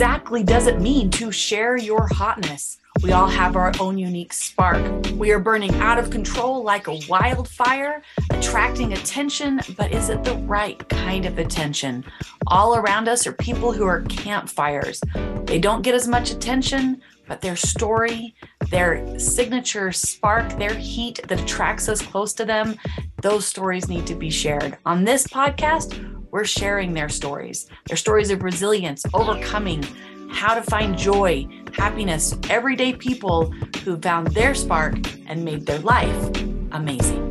exactly 0.00 0.42
does 0.42 0.66
it 0.66 0.80
mean 0.80 1.10
to 1.10 1.30
share 1.30 1.76
your 1.76 2.08
hotness? 2.08 2.78
We 3.02 3.12
all 3.12 3.26
have 3.26 3.54
our 3.54 3.70
own 3.78 3.98
unique 3.98 4.32
spark. 4.32 4.80
We 5.16 5.30
are 5.30 5.38
burning 5.38 5.74
out 5.74 5.98
of 5.98 6.08
control 6.08 6.64
like 6.64 6.88
a 6.88 6.98
wildfire, 7.06 8.02
attracting 8.30 8.94
attention, 8.94 9.60
but 9.76 9.92
is 9.92 10.08
it 10.08 10.24
the 10.24 10.36
right 10.36 10.88
kind 10.88 11.26
of 11.26 11.38
attention? 11.38 12.02
All 12.46 12.76
around 12.76 13.08
us 13.08 13.26
are 13.26 13.32
people 13.32 13.72
who 13.72 13.84
are 13.84 14.00
campfires. 14.04 15.02
They 15.44 15.58
don't 15.58 15.82
get 15.82 15.94
as 15.94 16.08
much 16.08 16.30
attention, 16.30 17.02
but 17.28 17.42
their 17.42 17.56
story, 17.56 18.34
their 18.70 19.18
signature 19.18 19.92
spark, 19.92 20.48
their 20.56 20.72
heat 20.72 21.20
that 21.28 21.42
attracts 21.42 21.90
us 21.90 22.00
close 22.00 22.32
to 22.34 22.46
them, 22.46 22.78
those 23.20 23.46
stories 23.46 23.86
need 23.90 24.06
to 24.06 24.14
be 24.14 24.30
shared. 24.30 24.78
On 24.86 25.04
this 25.04 25.26
podcast, 25.26 26.19
we're 26.30 26.44
sharing 26.44 26.94
their 26.94 27.08
stories, 27.08 27.66
their 27.86 27.96
stories 27.96 28.30
of 28.30 28.42
resilience, 28.42 29.04
overcoming, 29.12 29.82
how 30.30 30.54
to 30.54 30.62
find 30.62 30.96
joy, 30.96 31.46
happiness, 31.72 32.36
everyday 32.48 32.92
people 32.92 33.50
who 33.84 33.98
found 33.98 34.28
their 34.28 34.54
spark 34.54 34.94
and 35.26 35.44
made 35.44 35.66
their 35.66 35.80
life 35.80 36.28
amazing. 36.70 37.26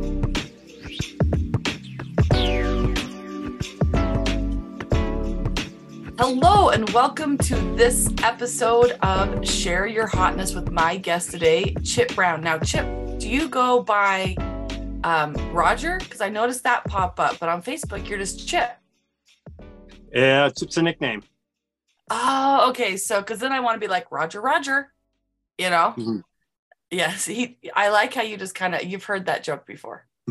Hello, 6.18 6.68
and 6.68 6.88
welcome 6.90 7.38
to 7.38 7.54
this 7.76 8.06
episode 8.22 8.90
of 9.02 9.48
Share 9.48 9.86
Your 9.86 10.06
Hotness 10.06 10.54
with 10.54 10.70
my 10.70 10.98
guest 10.98 11.30
today, 11.30 11.74
Chip 11.82 12.14
Browne. 12.14 12.42
Now, 12.42 12.58
Chip, 12.58 12.84
do 13.18 13.30
you 13.30 13.48
go 13.48 13.82
by 13.82 14.36
um, 15.02 15.32
Roger? 15.54 15.96
Because 15.98 16.20
I 16.20 16.28
noticed 16.28 16.62
that 16.64 16.84
pop 16.84 17.18
up, 17.18 17.38
but 17.40 17.48
on 17.48 17.62
Facebook, 17.62 18.06
you're 18.06 18.18
just 18.18 18.46
Chip. 18.46 18.79
Yeah, 20.12 20.46
it's 20.46 20.76
a 20.76 20.82
nickname. 20.82 21.22
Oh, 22.10 22.70
okay. 22.70 22.96
So, 22.96 23.20
because 23.20 23.38
then 23.38 23.52
I 23.52 23.60
want 23.60 23.76
to 23.76 23.80
be 23.80 23.90
like 23.90 24.10
Roger, 24.10 24.40
Roger, 24.40 24.92
you 25.58 25.70
know? 25.70 25.94
Mm-hmm. 25.96 26.18
Yes. 26.90 27.24
He, 27.24 27.58
I 27.74 27.90
like 27.90 28.12
how 28.14 28.22
you 28.22 28.36
just 28.36 28.54
kind 28.54 28.74
of, 28.74 28.82
you've 28.82 29.04
heard 29.04 29.26
that 29.26 29.44
joke 29.44 29.66
before. 29.66 30.06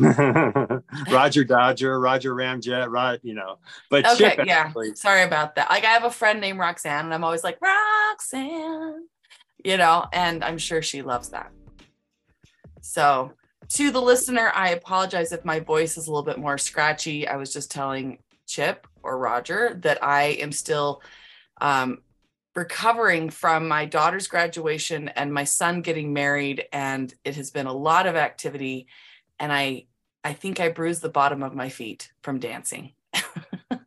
Roger 1.10 1.44
Dodger, 1.44 2.00
Roger 2.00 2.34
Ramjet, 2.34 2.88
right? 2.90 3.20
You 3.22 3.34
know, 3.34 3.58
but 3.90 4.06
okay, 4.06 4.36
Chip 4.36 4.46
yeah. 4.46 4.60
Actually. 4.60 4.94
Sorry 4.94 5.24
about 5.24 5.56
that. 5.56 5.68
Like 5.68 5.84
I 5.84 5.88
have 5.88 6.04
a 6.04 6.10
friend 6.10 6.40
named 6.40 6.58
Roxanne, 6.58 7.04
and 7.04 7.12
I'm 7.12 7.22
always 7.22 7.44
like 7.44 7.58
Roxanne, 7.60 9.06
you 9.62 9.76
know, 9.76 10.06
and 10.12 10.42
I'm 10.42 10.56
sure 10.56 10.80
she 10.80 11.02
loves 11.02 11.30
that. 11.30 11.52
So, 12.80 13.32
to 13.70 13.90
the 13.90 14.00
listener, 14.00 14.50
I 14.54 14.70
apologize 14.70 15.32
if 15.32 15.44
my 15.44 15.60
voice 15.60 15.98
is 15.98 16.06
a 16.06 16.10
little 16.10 16.24
bit 16.24 16.38
more 16.38 16.56
scratchy. 16.56 17.28
I 17.28 17.36
was 17.36 17.52
just 17.52 17.70
telling 17.70 18.18
Chip 18.46 18.86
or 19.02 19.18
Roger 19.18 19.74
that 19.82 20.02
I 20.02 20.22
am 20.22 20.52
still 20.52 21.02
um, 21.60 21.98
recovering 22.54 23.30
from 23.30 23.68
my 23.68 23.84
daughter's 23.86 24.26
graduation 24.26 25.08
and 25.08 25.32
my 25.32 25.44
son 25.44 25.82
getting 25.82 26.12
married, 26.12 26.64
and 26.72 27.14
it 27.24 27.36
has 27.36 27.50
been 27.50 27.66
a 27.66 27.72
lot 27.72 28.06
of 28.06 28.16
activity. 28.16 28.86
And 29.38 29.52
I, 29.52 29.86
I 30.24 30.32
think 30.32 30.60
I 30.60 30.68
bruised 30.68 31.02
the 31.02 31.08
bottom 31.08 31.42
of 31.42 31.54
my 31.54 31.68
feet 31.68 32.12
from 32.22 32.38
dancing. 32.38 32.92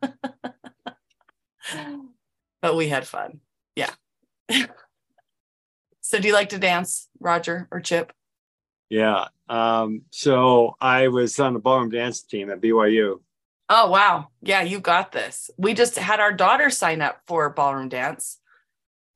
but 2.60 2.76
we 2.76 2.88
had 2.88 3.06
fun. 3.06 3.40
Yeah. 3.76 3.90
so, 6.00 6.18
do 6.18 6.28
you 6.28 6.34
like 6.34 6.50
to 6.50 6.58
dance, 6.58 7.08
Roger 7.20 7.68
or 7.70 7.80
Chip? 7.80 8.12
Yeah. 8.88 9.26
Um, 9.48 10.02
so 10.10 10.76
I 10.80 11.08
was 11.08 11.38
on 11.40 11.54
the 11.54 11.60
ballroom 11.60 11.90
dance 11.90 12.22
team 12.22 12.50
at 12.50 12.60
BYU. 12.60 13.20
Oh, 13.68 13.90
wow. 13.90 14.28
Yeah, 14.42 14.62
you 14.62 14.80
got 14.80 15.12
this. 15.12 15.50
We 15.56 15.74
just 15.74 15.96
had 15.96 16.20
our 16.20 16.32
daughter 16.32 16.70
sign 16.70 17.00
up 17.00 17.20
for 17.26 17.48
ballroom 17.50 17.88
dance 17.88 18.38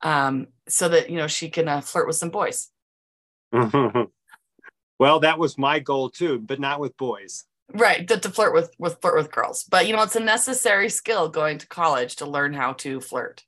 um, 0.02 0.48
so 0.68 0.88
that, 0.88 1.10
you 1.10 1.16
know, 1.16 1.26
she 1.26 1.50
can 1.50 1.68
uh, 1.68 1.80
flirt 1.80 2.06
with 2.06 2.16
some 2.16 2.30
boys. 2.30 2.70
well, 3.52 5.20
that 5.20 5.38
was 5.38 5.58
my 5.58 5.78
goal 5.78 6.10
too, 6.10 6.38
but 6.38 6.60
not 6.60 6.80
with 6.80 6.96
boys. 6.96 7.44
Right, 7.74 8.08
to, 8.08 8.18
to 8.18 8.30
flirt 8.30 8.54
with 8.54 8.72
with 8.78 8.98
flirt 9.02 9.16
with 9.16 9.30
girls. 9.30 9.64
But 9.64 9.86
you 9.86 9.94
know, 9.94 10.02
it's 10.02 10.16
a 10.16 10.20
necessary 10.20 10.88
skill 10.88 11.28
going 11.28 11.58
to 11.58 11.66
college 11.66 12.16
to 12.16 12.26
learn 12.26 12.54
how 12.54 12.72
to 12.74 12.98
flirt. 13.00 13.44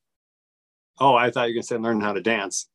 Oh, 0.98 1.14
I 1.14 1.30
thought 1.30 1.48
you 1.48 1.52
were 1.52 1.54
going 1.54 1.62
to 1.62 1.66
say 1.66 1.76
learn 1.78 2.00
how 2.02 2.12
to 2.12 2.20
dance. 2.20 2.68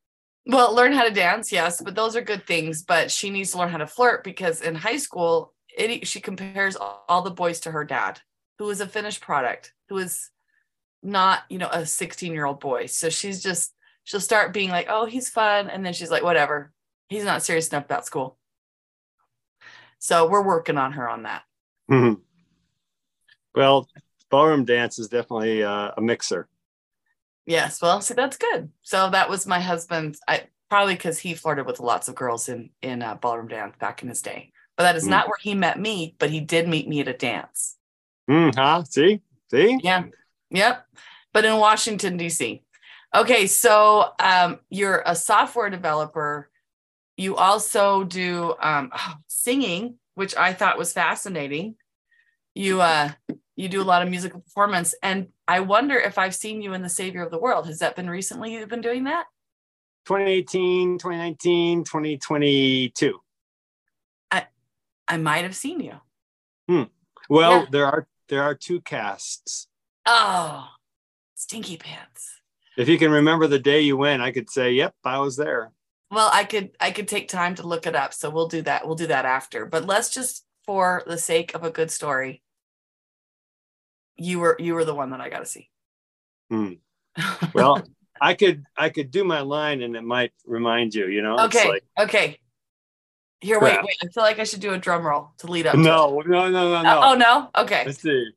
Well, 0.47 0.73
learn 0.73 0.93
how 0.93 1.03
to 1.03 1.13
dance, 1.13 1.51
yes, 1.51 1.81
but 1.81 1.93
those 1.93 2.15
are 2.15 2.21
good 2.21 2.47
things. 2.47 2.81
But 2.81 3.11
she 3.11 3.29
needs 3.29 3.51
to 3.51 3.59
learn 3.59 3.69
how 3.69 3.77
to 3.77 3.87
flirt 3.87 4.23
because 4.23 4.61
in 4.61 4.73
high 4.73 4.97
school, 4.97 5.53
it, 5.77 6.07
she 6.07 6.19
compares 6.21 6.75
all 6.75 7.21
the 7.21 7.31
boys 7.31 7.59
to 7.61 7.71
her 7.71 7.83
dad, 7.83 8.21
who 8.59 8.69
is 8.69 8.81
a 8.81 8.87
finished 8.87 9.21
product, 9.21 9.73
who 9.89 9.97
is 9.97 10.29
not, 11.03 11.43
you 11.49 11.57
know, 11.57 11.69
a 11.71 11.85
16 11.85 12.33
year 12.33 12.45
old 12.45 12.59
boy. 12.59 12.87
So 12.87 13.09
she's 13.09 13.43
just, 13.43 13.73
she'll 14.03 14.19
start 14.19 14.53
being 14.53 14.69
like, 14.69 14.87
oh, 14.89 15.05
he's 15.05 15.29
fun. 15.29 15.69
And 15.69 15.85
then 15.85 15.93
she's 15.93 16.11
like, 16.11 16.23
whatever, 16.23 16.71
he's 17.09 17.25
not 17.25 17.43
serious 17.43 17.67
enough 17.69 17.85
about 17.85 18.05
school. 18.05 18.37
So 19.99 20.29
we're 20.29 20.45
working 20.45 20.77
on 20.77 20.93
her 20.93 21.09
on 21.09 21.23
that. 21.23 21.43
Mm-hmm. 21.89 22.21
Well, 23.53 23.87
ballroom 24.29 24.65
dance 24.65 24.99
is 24.99 25.07
definitely 25.07 25.63
uh, 25.63 25.91
a 25.95 26.01
mixer. 26.01 26.47
Yes. 27.45 27.81
Well, 27.81 28.01
see, 28.01 28.13
that's 28.13 28.37
good. 28.37 28.71
So 28.81 29.09
that 29.11 29.29
was 29.29 29.45
my 29.45 29.59
husband. 29.59 30.17
I 30.27 30.47
probably 30.69 30.95
because 30.95 31.19
he 31.19 31.35
flirted 31.35 31.65
with 31.65 31.79
lots 31.79 32.07
of 32.07 32.15
girls 32.15 32.49
in 32.49 32.71
in 32.81 33.01
uh, 33.01 33.15
ballroom 33.15 33.47
dance 33.47 33.75
back 33.79 34.01
in 34.01 34.09
his 34.09 34.21
day. 34.21 34.51
But 34.77 34.83
that 34.83 34.95
is 34.95 35.05
mm. 35.05 35.11
not 35.11 35.27
where 35.27 35.37
he 35.41 35.55
met 35.55 35.79
me, 35.79 36.15
but 36.19 36.29
he 36.29 36.39
did 36.39 36.67
meet 36.67 36.87
me 36.87 36.99
at 37.01 37.07
a 37.07 37.13
dance. 37.13 37.77
Mm, 38.29 38.55
huh? 38.55 38.83
See? 38.83 39.21
See? 39.51 39.79
Yeah. 39.81 40.05
Yep. 40.51 40.85
But 41.33 41.45
in 41.45 41.57
Washington, 41.57 42.17
D.C. 42.17 42.61
Okay. 43.13 43.47
So 43.47 44.11
um, 44.19 44.59
you're 44.69 45.03
a 45.05 45.15
software 45.15 45.69
developer. 45.69 46.49
You 47.17 47.35
also 47.37 48.03
do 48.03 48.55
um, 48.59 48.91
oh, 48.93 49.15
singing, 49.27 49.95
which 50.15 50.35
I 50.35 50.53
thought 50.53 50.77
was 50.77 50.91
fascinating. 50.91 51.75
You 52.53 52.81
uh, 52.81 53.11
you 53.55 53.69
do 53.69 53.81
a 53.81 53.83
lot 53.83 54.01
of 54.01 54.09
musical 54.09 54.41
performance. 54.41 54.93
And 55.01 55.27
I 55.47 55.61
wonder 55.61 55.97
if 55.97 56.17
I've 56.17 56.35
seen 56.35 56.61
you 56.61 56.73
in 56.73 56.81
The 56.81 56.89
Savior 56.89 57.23
of 57.23 57.31
the 57.31 57.39
World. 57.39 57.67
Has 57.67 57.79
that 57.79 57.95
been 57.95 58.09
recently 58.09 58.53
you've 58.53 58.69
been 58.69 58.81
doing 58.81 59.05
that? 59.05 59.25
2018, 60.05 60.99
2019, 60.99 61.83
2022. 61.83 63.19
I 65.07 65.17
might 65.17 65.43
have 65.43 65.55
seen 65.55 65.79
you. 65.79 65.95
Hmm. 66.67 66.83
Well, 67.29 67.61
yeah. 67.61 67.65
there 67.71 67.85
are 67.85 68.07
there 68.29 68.43
are 68.43 68.55
two 68.55 68.81
casts. 68.81 69.67
Oh, 70.05 70.67
stinky 71.35 71.77
pants. 71.77 72.41
If 72.77 72.89
you 72.89 72.97
can 72.97 73.11
remember 73.11 73.47
the 73.47 73.59
day 73.59 73.81
you 73.81 73.97
went, 73.97 74.21
I 74.21 74.31
could 74.31 74.49
say, 74.49 74.71
"Yep, 74.73 74.95
I 75.03 75.19
was 75.19 75.37
there." 75.37 75.71
Well, 76.11 76.29
I 76.31 76.43
could 76.43 76.71
I 76.79 76.91
could 76.91 77.07
take 77.07 77.27
time 77.27 77.55
to 77.55 77.67
look 77.67 77.87
it 77.87 77.95
up, 77.95 78.13
so 78.13 78.29
we'll 78.29 78.47
do 78.47 78.61
that. 78.63 78.85
We'll 78.85 78.95
do 78.95 79.07
that 79.07 79.25
after. 79.25 79.65
But 79.65 79.85
let's 79.85 80.09
just, 80.09 80.45
for 80.65 81.03
the 81.07 81.17
sake 81.17 81.53
of 81.55 81.63
a 81.63 81.71
good 81.71 81.91
story, 81.91 82.41
you 84.15 84.39
were 84.39 84.55
you 84.59 84.73
were 84.73 84.85
the 84.85 84.95
one 84.95 85.11
that 85.11 85.21
I 85.21 85.29
got 85.29 85.39
to 85.39 85.45
see. 85.45 85.69
Hmm. 86.49 86.73
Well, 87.53 87.81
I 88.19 88.33
could 88.33 88.63
I 88.77 88.89
could 88.89 89.11
do 89.11 89.23
my 89.23 89.41
line, 89.41 89.81
and 89.81 89.95
it 89.95 90.03
might 90.03 90.33
remind 90.45 90.93
you. 90.93 91.07
You 91.07 91.21
know. 91.21 91.37
Okay. 91.45 91.67
Like, 91.67 91.83
okay. 91.99 92.39
Here, 93.41 93.59
wait, 93.59 93.77
wait. 93.77 93.97
I 94.03 94.07
feel 94.07 94.23
like 94.23 94.39
I 94.39 94.43
should 94.43 94.61
do 94.61 94.73
a 94.73 94.77
drum 94.77 95.05
roll 95.05 95.31
to 95.39 95.47
lead 95.47 95.67
up. 95.67 95.75
No, 95.75 96.21
to 96.21 96.29
no, 96.29 96.49
no, 96.49 96.71
no, 96.73 96.81
no. 96.81 96.89
Uh, 96.89 97.11
oh 97.11 97.15
no. 97.15 97.49
Okay. 97.55 97.83
Let's 97.85 98.01
see. 98.01 98.31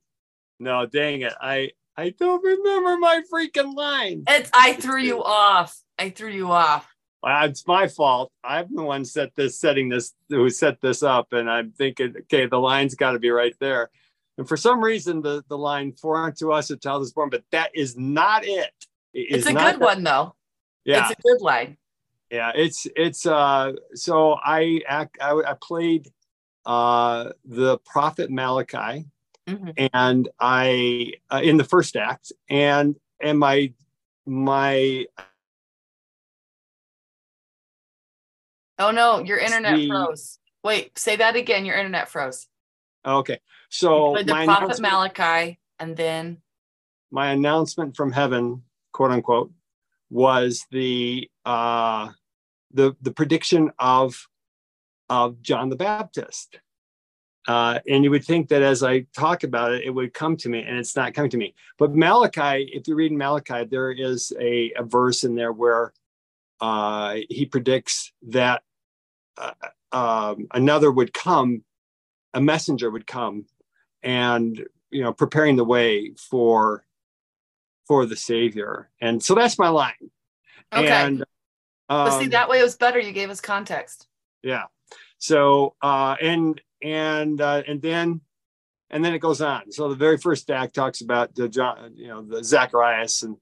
No, 0.59 0.87
dang 0.87 1.23
it. 1.23 1.33
I 1.41 1.71
I 1.97 2.11
don't 2.11 2.43
remember 2.45 2.97
my 2.99 3.23
freaking 3.33 3.75
line. 3.75 4.25
It's 4.29 4.51
I 4.53 4.75
threw 4.75 5.01
you 5.01 5.23
off. 5.23 5.81
I 5.99 6.11
threw 6.11 6.31
you 6.31 6.51
off. 6.51 6.89
It's 7.25 7.67
my 7.67 7.89
fault. 7.89 8.31
I'm 8.45 8.75
the 8.75 8.83
one 8.83 9.05
set 9.05 9.35
this 9.35 9.59
setting 9.59 9.89
this 9.89 10.15
who 10.29 10.51
set 10.51 10.81
this 10.81 11.03
up, 11.03 11.33
and 11.33 11.51
I'm 11.51 11.73
thinking, 11.73 12.15
okay, 12.23 12.47
the 12.47 12.59
line's 12.59 12.95
got 12.95 13.13
to 13.13 13.19
be 13.19 13.31
right 13.31 13.55
there. 13.61 13.91
And 14.37 14.47
for 14.49 14.57
some 14.57 14.83
reason, 14.83 15.23
the 15.23 15.43
the 15.49 15.59
line 15.59 15.93
"For 15.93 16.17
unto 16.17 16.53
us 16.53 16.71
a 16.71 16.77
child 16.77 17.03
is 17.03 17.13
born," 17.13 17.31
but 17.31 17.45
that 17.51 17.71
is 17.75 17.97
not 17.97 18.45
it. 18.45 18.73
it 19.15 19.27
it's 19.31 19.47
a 19.47 19.53
good 19.53 19.59
that. 19.59 19.81
one 19.81 20.05
though. 20.05 20.35
Yeah, 20.85 21.09
it's 21.09 21.19
a 21.19 21.23
good 21.23 21.41
line 21.41 21.77
yeah 22.31 22.53
it's 22.55 22.87
it's 22.97 23.27
uh 23.27 23.73
so 23.95 24.37
i 24.45 24.81
act 24.87 25.19
i, 25.21 25.31
I 25.33 25.55
played 25.61 26.11
uh 26.67 27.31
the 27.45 27.79
prophet 27.79 28.31
malachi 28.31 29.07
mm-hmm. 29.47 29.87
and 29.93 30.29
i 30.39 31.13
uh, 31.31 31.41
in 31.43 31.57
the 31.57 31.65
first 31.65 31.97
act 31.97 32.33
and 32.49 32.97
and 33.21 33.39
my 33.39 33.73
my 34.27 35.07
oh 38.79 38.91
no 38.91 39.21
your 39.21 39.39
internet 39.39 39.77
the, 39.77 39.89
froze. 39.89 40.39
Wait 40.63 40.99
say 40.99 41.17
that 41.17 41.37
again 41.37 41.65
your 41.65 41.77
internet 41.77 42.09
froze. 42.09 42.47
Okay 43.07 43.41
so 43.71 44.17
the 44.23 44.33
prophet 44.45 44.81
malachi 44.81 45.59
and 45.79 45.97
then 45.97 46.39
my 47.11 47.31
announcement 47.31 47.97
from 47.97 48.13
heaven 48.13 48.63
quote 48.93 49.11
unquote 49.11 49.51
was 50.11 50.67
the 50.71 51.31
uh, 51.45 52.09
the 52.73 52.97
the 53.03 53.13
prediction 53.13 53.71
of 53.79 54.29
of 55.09 55.41
John 55.43 55.69
the 55.69 55.77
Baptist. 55.77 56.61
uh, 57.49 57.79
and 57.89 58.05
you 58.05 58.11
would 58.11 58.25
think 58.25 58.49
that 58.51 58.61
as 58.61 58.83
I 58.83 59.07
talk 59.17 59.43
about 59.43 59.73
it, 59.73 59.85
it 59.85 59.91
would 59.91 60.13
come 60.13 60.37
to 60.37 60.51
me, 60.51 60.63
and 60.63 60.77
it's 60.79 60.95
not 60.95 61.15
coming 61.15 61.31
to 61.31 61.39
me. 61.39 61.55
But 61.79 61.97
Malachi, 61.97 62.71
if 62.75 62.87
you 62.87 62.95
read 62.95 63.11
Malachi, 63.11 63.65
there 63.65 63.91
is 63.91 64.33
a, 64.39 64.71
a 64.77 64.83
verse 64.83 65.25
in 65.25 65.35
there 65.35 65.51
where 65.53 65.95
uh, 66.61 67.17
he 67.31 67.47
predicts 67.47 68.13
that 68.29 68.63
uh, 69.39 69.53
um, 69.93 70.47
another 70.53 70.93
would 70.93 71.15
come, 71.15 71.65
a 72.35 72.41
messenger 72.41 72.91
would 72.91 73.07
come, 73.07 73.47
and 74.03 74.63
you 74.91 75.03
know, 75.03 75.15
preparing 75.15 75.57
the 75.57 75.65
way 75.65 76.13
for 76.19 76.85
for 77.89 78.07
the 78.07 78.17
Savior. 78.17 78.91
And 79.01 79.23
so 79.23 79.35
that's 79.35 79.59
my 79.59 79.71
line. 79.71 79.95
Okay. 80.73 80.87
And 80.87 81.23
um, 81.89 82.07
but 82.09 82.19
see, 82.19 82.29
that 82.29 82.49
way 82.49 82.61
it 82.61 82.63
was 82.63 82.77
better. 82.77 83.01
You 83.01 83.13
gave 83.13 83.31
us 83.31 83.41
context. 83.41 84.07
Yeah. 84.43 84.65
So 85.17 85.75
uh, 85.83 86.17
and 86.21 86.61
and 86.83 87.41
uh, 87.41 87.63
and 87.67 87.81
then 87.81 88.21
and 88.91 89.05
then 89.05 89.15
it 89.15 89.21
goes 89.21 89.41
on. 89.41 89.73
So 89.73 89.89
the 89.89 89.97
very 89.97 90.19
first 90.19 90.51
act 90.51 90.75
talks 90.75 91.01
about 91.01 91.35
the 91.35 91.49
John, 91.49 91.93
you 91.95 92.09
know, 92.09 92.23
the 92.23 92.45
Zacharias 92.45 93.23
and 93.23 93.37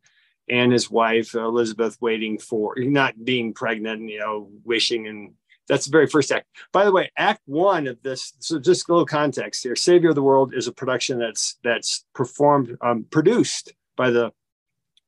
and 0.49 0.73
his 0.73 0.89
wife 0.89 1.35
Elizabeth 1.35 1.99
waiting 2.01 2.39
for 2.39 2.75
not 2.79 3.25
being 3.25 3.53
pregnant, 3.53 4.09
you 4.09 4.21
know, 4.21 4.49
wishing 4.65 5.09
and 5.09 5.35
that's 5.69 5.87
the 5.87 5.91
very 5.91 6.07
first 6.07 6.31
act. 6.31 6.47
By 6.73 6.85
the 6.85 6.93
way, 6.93 7.11
Act 7.17 7.43
One 7.47 7.89
of 7.89 8.01
this. 8.03 8.35
So 8.39 8.61
just 8.61 8.89
a 8.89 8.93
little 8.93 9.07
context 9.07 9.65
here. 9.65 9.75
Savior 9.75 10.11
of 10.11 10.15
the 10.15 10.23
World 10.23 10.55
is 10.55 10.69
a 10.69 10.73
production 10.73 11.19
that's 11.19 11.59
that's 11.65 12.05
performed, 12.15 12.77
um, 12.81 13.05
produced 13.11 13.73
by 13.97 14.11
the 14.11 14.33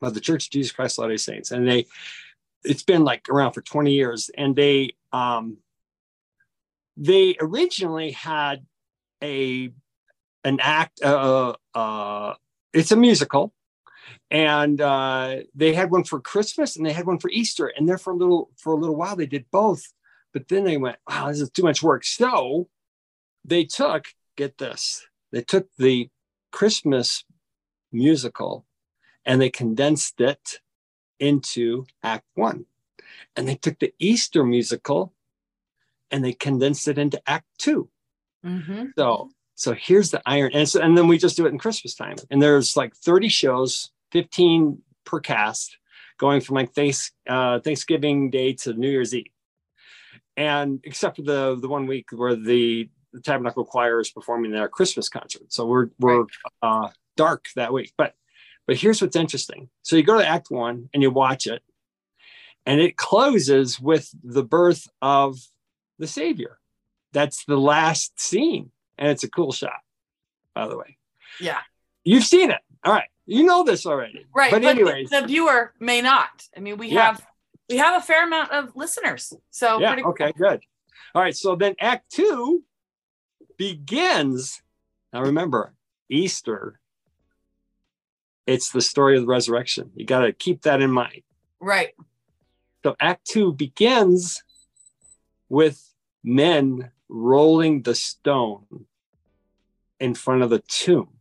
by 0.00 0.10
the 0.10 0.20
Church 0.20 0.46
of 0.46 0.50
Jesus 0.50 0.72
Christ 0.72 0.98
of 0.98 1.02
Latter-day 1.02 1.16
Saints, 1.16 1.50
and 1.50 1.68
they 1.68 1.86
it's 2.64 2.82
been 2.82 3.04
like 3.04 3.28
around 3.28 3.52
for 3.52 3.62
20 3.62 3.92
years, 3.92 4.30
and 4.36 4.54
they 4.56 4.90
um, 5.12 5.58
they 6.96 7.36
originally 7.40 8.10
had 8.12 8.66
a 9.22 9.70
an 10.44 10.58
act. 10.60 11.00
Uh, 11.02 11.54
uh, 11.74 12.34
it's 12.72 12.92
a 12.92 12.96
musical, 12.96 13.52
and 14.30 14.80
uh, 14.80 15.36
they 15.54 15.74
had 15.74 15.90
one 15.90 16.04
for 16.04 16.20
Christmas 16.20 16.76
and 16.76 16.84
they 16.84 16.92
had 16.92 17.06
one 17.06 17.18
for 17.18 17.30
Easter, 17.30 17.68
and 17.68 17.88
there 17.88 17.98
for 17.98 18.12
a 18.12 18.16
little 18.16 18.50
for 18.56 18.72
a 18.72 18.76
little 18.76 18.96
while 18.96 19.16
they 19.16 19.26
did 19.26 19.46
both, 19.50 19.82
but 20.32 20.48
then 20.48 20.64
they 20.64 20.76
went, 20.76 20.98
"Wow, 21.08 21.28
this 21.28 21.40
is 21.40 21.50
too 21.50 21.62
much 21.62 21.82
work." 21.82 22.04
So 22.04 22.68
they 23.44 23.64
took 23.64 24.06
get 24.36 24.58
this, 24.58 25.06
they 25.32 25.42
took 25.42 25.68
the 25.78 26.10
Christmas 26.52 27.24
musical 27.92 28.66
and 29.28 29.40
they 29.40 29.50
condensed 29.50 30.20
it 30.20 30.58
into 31.20 31.86
Act 32.02 32.26
One, 32.34 32.66
and 33.36 33.46
they 33.46 33.54
took 33.54 33.78
the 33.78 33.94
Easter 34.00 34.42
musical 34.42 35.12
and 36.10 36.24
they 36.24 36.32
condensed 36.32 36.88
it 36.88 36.98
into 36.98 37.20
act 37.26 37.46
2 37.58 37.88
mm-hmm. 38.44 38.84
So 38.96 39.30
so 39.54 39.74
here's 39.74 40.12
the 40.12 40.22
iron, 40.24 40.52
and 40.54 40.68
so, 40.68 40.80
and 40.80 40.96
then 40.96 41.08
we 41.08 41.18
just 41.18 41.36
do 41.36 41.44
it 41.44 41.50
in 41.50 41.58
Christmas 41.58 41.94
time, 41.94 42.14
and 42.30 42.40
there's 42.40 42.76
like 42.76 42.94
30 42.94 43.28
shows, 43.28 43.90
15 44.12 44.80
per 45.04 45.18
cast, 45.18 45.76
going 46.16 46.40
from 46.40 46.54
like 46.54 46.72
thanks, 46.74 47.10
uh, 47.28 47.58
Thanksgiving 47.58 48.30
Day 48.30 48.52
to 48.52 48.74
New 48.74 48.88
Year's 48.88 49.12
Eve, 49.12 49.32
and 50.36 50.78
except 50.84 51.16
for 51.16 51.22
the 51.22 51.58
the 51.60 51.68
one 51.68 51.86
week 51.86 52.06
where 52.12 52.36
the, 52.36 52.88
the 53.12 53.20
Tabernacle 53.20 53.64
Choir 53.64 53.98
is 53.98 54.10
performing 54.10 54.52
their 54.52 54.68
Christmas 54.68 55.08
concert, 55.08 55.52
so 55.52 55.66
we're 55.66 55.88
we're 55.98 56.20
right. 56.20 56.30
uh, 56.62 56.88
dark 57.16 57.46
that 57.56 57.72
week, 57.72 57.92
but. 57.98 58.14
But 58.68 58.76
here's 58.76 59.00
what's 59.00 59.16
interesting. 59.16 59.70
So 59.82 59.96
you 59.96 60.02
go 60.02 60.18
to 60.18 60.28
Act 60.28 60.50
One 60.50 60.90
and 60.92 61.02
you 61.02 61.10
watch 61.10 61.46
it, 61.46 61.62
and 62.66 62.82
it 62.82 62.98
closes 62.98 63.80
with 63.80 64.10
the 64.22 64.44
birth 64.44 64.86
of 65.00 65.38
the 65.98 66.06
Savior. 66.06 66.58
That's 67.12 67.46
the 67.46 67.56
last 67.56 68.20
scene. 68.20 68.70
And 68.98 69.08
it's 69.08 69.24
a 69.24 69.30
cool 69.30 69.52
shot, 69.52 69.80
by 70.54 70.68
the 70.68 70.76
way. 70.76 70.98
Yeah. 71.40 71.60
You've 72.04 72.24
seen 72.24 72.50
it. 72.50 72.60
All 72.84 72.92
right. 72.92 73.08
You 73.24 73.44
know 73.44 73.64
this 73.64 73.86
already. 73.86 74.26
Right. 74.34 74.50
But, 74.50 74.60
but 74.60 74.68
anyways. 74.68 75.08
The, 75.08 75.22
the, 75.22 75.26
viewer 75.26 75.72
may 75.80 76.02
not. 76.02 76.46
I 76.54 76.60
mean, 76.60 76.76
we 76.76 76.88
yeah. 76.88 77.06
have 77.06 77.26
we 77.70 77.78
have 77.78 78.02
a 78.02 78.04
fair 78.04 78.26
amount 78.26 78.52
of 78.52 78.76
listeners. 78.76 79.32
So 79.50 79.80
yeah, 79.80 79.96
cool. 79.96 80.10
okay, 80.10 80.32
good. 80.36 80.60
All 81.14 81.22
right. 81.22 81.36
So 81.36 81.56
then 81.56 81.74
act 81.80 82.10
two 82.12 82.64
begins. 83.56 84.60
Now 85.14 85.22
remember, 85.22 85.74
Easter. 86.10 86.80
It's 88.48 88.70
the 88.70 88.80
story 88.80 89.14
of 89.18 89.24
the 89.24 89.28
resurrection. 89.28 89.90
You 89.94 90.06
got 90.06 90.20
to 90.20 90.32
keep 90.32 90.62
that 90.62 90.80
in 90.80 90.90
mind. 90.90 91.20
Right. 91.60 91.90
So 92.82 92.96
act 92.98 93.26
two 93.26 93.52
begins 93.52 94.42
with 95.50 95.92
men 96.24 96.90
rolling 97.10 97.82
the 97.82 97.94
stone 97.94 98.86
in 100.00 100.14
front 100.14 100.42
of 100.42 100.48
the 100.48 100.60
tomb, 100.66 101.18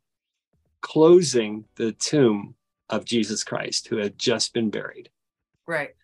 closing 0.80 1.66
the 1.76 1.92
tomb 1.92 2.56
of 2.90 3.04
Jesus 3.04 3.44
Christ, 3.44 3.90
who 3.90 3.98
had 3.98 4.18
just 4.18 4.54
been 4.54 4.70
buried. 4.70 5.10
Right. 5.66 5.96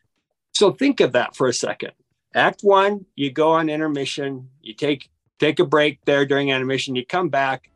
So 0.54 0.72
think 0.72 1.00
of 1.00 1.14
that 1.14 1.38
for 1.38 1.48
a 1.48 1.54
second. 1.54 1.94
Act 2.36 2.64
one, 2.64 3.06
you 3.16 3.32
go 3.32 3.54
on 3.54 3.70
intermission, 3.70 4.50
you 4.62 4.74
take 4.74 5.10
take 5.40 5.60
a 5.60 5.66
break 5.66 6.04
there 6.04 6.26
during 6.26 6.50
intermission, 6.50 6.98
you 6.98 7.06
come 7.06 7.30
back, 7.30 7.70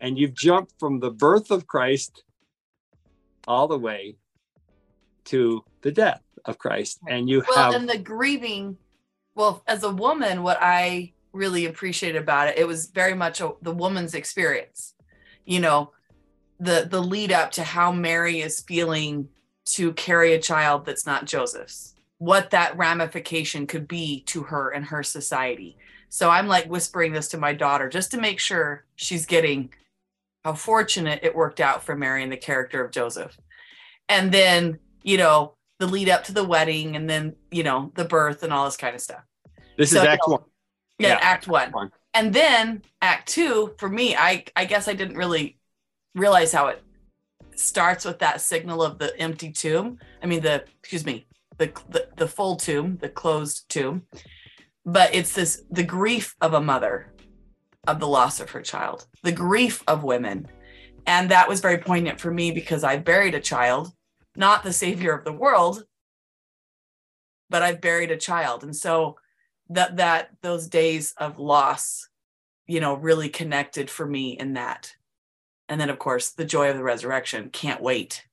and 0.00 0.18
you've 0.18 0.34
jumped 0.34 0.72
from 0.78 1.00
the 1.00 1.10
birth 1.10 1.50
of 1.50 1.66
Christ 1.66 2.23
all 3.46 3.68
the 3.68 3.78
way 3.78 4.16
to 5.24 5.64
the 5.82 5.92
death 5.92 6.22
of 6.44 6.58
Christ. 6.58 6.98
And 7.08 7.28
you 7.28 7.42
well, 7.48 7.72
have 7.72 7.80
and 7.80 7.88
the 7.88 7.98
grieving 7.98 8.76
well, 9.34 9.62
as 9.66 9.82
a 9.82 9.90
woman, 9.90 10.42
what 10.42 10.58
I 10.60 11.12
really 11.32 11.66
appreciated 11.66 12.20
about 12.20 12.48
it, 12.48 12.58
it 12.58 12.66
was 12.66 12.86
very 12.86 13.14
much 13.14 13.40
a, 13.40 13.52
the 13.62 13.72
woman's 13.72 14.14
experience. 14.14 14.94
You 15.44 15.60
know, 15.60 15.90
the 16.60 16.86
the 16.88 17.02
lead 17.02 17.32
up 17.32 17.50
to 17.52 17.64
how 17.64 17.92
Mary 17.92 18.40
is 18.40 18.60
feeling 18.60 19.28
to 19.66 19.92
carry 19.94 20.34
a 20.34 20.40
child 20.40 20.86
that's 20.86 21.06
not 21.06 21.26
Joseph's. 21.26 21.94
What 22.18 22.50
that 22.50 22.76
ramification 22.76 23.66
could 23.66 23.88
be 23.88 24.22
to 24.26 24.44
her 24.44 24.70
and 24.70 24.84
her 24.86 25.02
society. 25.02 25.76
So 26.08 26.30
I'm 26.30 26.46
like 26.46 26.66
whispering 26.66 27.12
this 27.12 27.28
to 27.28 27.38
my 27.38 27.52
daughter 27.52 27.88
just 27.88 28.12
to 28.12 28.20
make 28.20 28.38
sure 28.38 28.84
she's 28.94 29.26
getting 29.26 29.70
how 30.44 30.54
fortunate 30.54 31.20
it 31.22 31.34
worked 31.34 31.60
out 31.60 31.82
for 31.82 31.96
Mary 31.96 32.22
and 32.22 32.32
the 32.32 32.36
character 32.36 32.84
of 32.84 32.90
Joseph. 32.90 33.36
And 34.08 34.30
then, 34.30 34.78
you 35.02 35.16
know, 35.16 35.54
the 35.78 35.86
lead 35.86 36.08
up 36.08 36.24
to 36.24 36.32
the 36.32 36.44
wedding 36.44 36.96
and 36.96 37.08
then 37.08 37.34
you 37.50 37.62
know 37.62 37.92
the 37.94 38.04
birth 38.04 38.42
and 38.42 38.52
all 38.52 38.64
this 38.64 38.76
kind 38.76 38.94
of 38.94 39.00
stuff. 39.00 39.22
This 39.76 39.90
so, 39.90 40.00
is 40.00 40.06
act 40.06 40.22
one. 40.26 40.40
Yeah, 40.98 41.08
yeah, 41.08 41.18
act 41.20 41.48
one. 41.48 41.70
one. 41.72 41.90
And 42.12 42.32
then 42.32 42.82
act 43.02 43.28
two 43.28 43.74
for 43.78 43.88
me 43.88 44.14
i 44.14 44.44
i 44.54 44.64
guess 44.64 44.86
i 44.88 44.94
didn't 44.94 45.16
really 45.16 45.58
realize 46.14 46.52
how 46.52 46.68
it 46.68 46.82
starts 47.56 48.04
with 48.04 48.20
that 48.20 48.40
signal 48.40 48.82
of 48.82 48.98
the 48.98 49.18
empty 49.20 49.50
tomb. 49.50 49.98
I 50.22 50.26
mean 50.26 50.42
the 50.42 50.64
excuse 50.80 51.04
me 51.04 51.26
the 51.58 51.72
the, 51.88 52.08
the 52.16 52.28
full 52.28 52.56
tomb 52.56 52.98
the 53.00 53.08
closed 53.08 53.68
tomb. 53.68 54.02
But 54.86 55.14
it's 55.14 55.34
this 55.34 55.62
the 55.70 55.82
grief 55.82 56.36
of 56.40 56.52
a 56.52 56.60
mother 56.60 57.12
of 57.86 58.00
the 58.00 58.08
loss 58.08 58.40
of 58.40 58.50
her 58.50 58.62
child 58.62 59.06
the 59.22 59.32
grief 59.32 59.82
of 59.86 60.04
women 60.04 60.46
and 61.06 61.30
that 61.30 61.48
was 61.48 61.60
very 61.60 61.78
poignant 61.78 62.20
for 62.20 62.30
me 62.30 62.50
because 62.50 62.84
i 62.84 62.96
buried 62.96 63.34
a 63.34 63.40
child 63.40 63.92
not 64.36 64.62
the 64.62 64.72
savior 64.72 65.12
of 65.12 65.24
the 65.24 65.32
world, 65.32 65.84
but 67.50 67.62
I've 67.62 67.80
buried 67.80 68.10
a 68.10 68.16
child. 68.16 68.64
And 68.64 68.74
so 68.74 69.16
that 69.70 69.96
that 69.96 70.30
those 70.42 70.68
days 70.68 71.14
of 71.16 71.38
loss, 71.38 72.08
you 72.66 72.80
know, 72.80 72.94
really 72.94 73.28
connected 73.28 73.88
for 73.90 74.06
me 74.06 74.38
in 74.38 74.54
that. 74.54 74.94
And 75.68 75.80
then 75.80 75.90
of 75.90 75.98
course 75.98 76.30
the 76.30 76.44
joy 76.44 76.70
of 76.70 76.76
the 76.76 76.82
resurrection. 76.82 77.50
Can't 77.50 77.82
wait. 77.82 78.26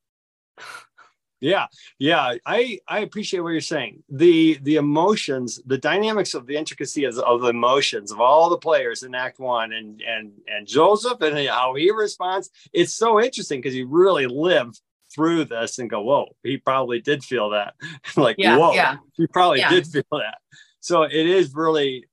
Yeah, 1.42 1.66
yeah, 1.98 2.36
I 2.46 2.80
I 2.88 3.00
appreciate 3.00 3.40
what 3.40 3.50
you're 3.50 3.62
saying. 3.62 4.04
The 4.10 4.60
the 4.62 4.76
emotions, 4.76 5.60
the 5.66 5.78
dynamics 5.78 6.36
of 6.36 6.46
the 6.46 6.56
intricacy 6.56 7.04
of, 7.06 7.18
of 7.18 7.42
the 7.42 7.48
emotions 7.48 8.12
of 8.12 8.22
all 8.22 8.50
the 8.50 8.60
players 8.60 9.02
in 9.02 9.16
Act 9.16 9.40
One, 9.40 9.74
and 9.74 10.02
and 10.04 10.34
and 10.48 10.68
Joseph 10.68 11.20
and 11.22 11.36
how 11.48 11.74
he 11.74 11.90
responds. 11.90 12.52
It's 12.74 12.94
so 12.94 13.20
interesting 13.20 13.60
because 13.60 13.76
you 13.76 13.88
really 13.88 14.28
live 14.28 14.80
through 15.14 15.46
this 15.46 15.80
and 15.80 15.90
go, 15.90 16.02
whoa, 16.02 16.36
he 16.44 16.58
probably 16.58 17.02
did 17.02 17.24
feel 17.24 17.50
that. 17.50 17.74
like, 18.16 18.36
yeah, 18.38 18.58
whoa, 18.58 18.74
yeah. 18.74 18.98
he 19.18 19.26
probably 19.26 19.60
yeah. 19.60 19.70
did 19.70 19.88
feel 19.88 20.04
that. 20.12 20.38
So 20.80 21.04
it 21.04 21.14
is 21.14 21.54
really 21.56 22.06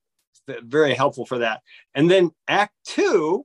very 0.46 0.94
helpful 0.94 1.26
for 1.26 1.38
that. 1.38 1.60
And 1.94 2.10
then 2.10 2.30
act 2.48 2.72
two, 2.84 3.44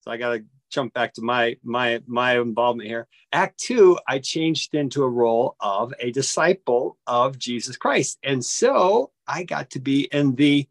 so 0.00 0.10
I 0.10 0.16
got 0.16 0.32
to 0.34 0.44
jump 0.70 0.94
back 0.94 1.14
to 1.14 1.22
my 1.22 1.56
my 1.62 2.00
my 2.06 2.38
involvement 2.38 2.88
here. 2.88 3.06
Act 3.32 3.58
two, 3.58 3.98
I 4.06 4.18
changed 4.18 4.74
into 4.74 5.02
a 5.02 5.08
role 5.08 5.56
of 5.60 5.92
a 6.00 6.10
disciple 6.10 6.96
of 7.06 7.38
Jesus 7.38 7.76
Christ. 7.76 8.18
And 8.22 8.44
so 8.44 9.10
I 9.26 9.44
got 9.44 9.70
to 9.70 9.80
be 9.80 10.08
in 10.12 10.34
the 10.34 10.68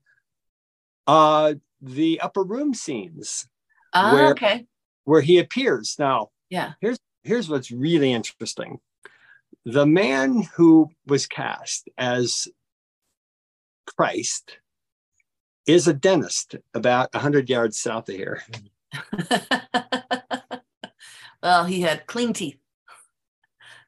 uh 1.05 1.55
the 1.81 2.19
upper 2.21 2.43
room 2.43 2.73
scenes. 2.73 3.47
Uh, 3.93 4.11
where, 4.11 4.31
okay. 4.31 4.65
Where 5.05 5.21
he 5.21 5.39
appears. 5.39 5.95
Now, 5.97 6.29
yeah. 6.49 6.73
Here's 6.81 6.99
here's 7.23 7.49
what's 7.49 7.71
really 7.71 8.11
interesting 8.11 8.79
the 9.65 9.85
man 9.85 10.43
who 10.55 10.89
was 11.07 11.27
cast 11.27 11.89
as 11.97 12.47
Christ 13.85 14.59
is 15.65 15.89
a 15.89 15.93
dentist 15.93 16.55
about 16.73 17.13
100 17.13 17.49
yards 17.49 17.77
south 17.77 18.07
of 18.07 18.15
here. 18.15 18.41
well, 21.43 21.65
he 21.65 21.81
had 21.81 22.07
clean 22.07 22.33
teeth. 22.33 22.59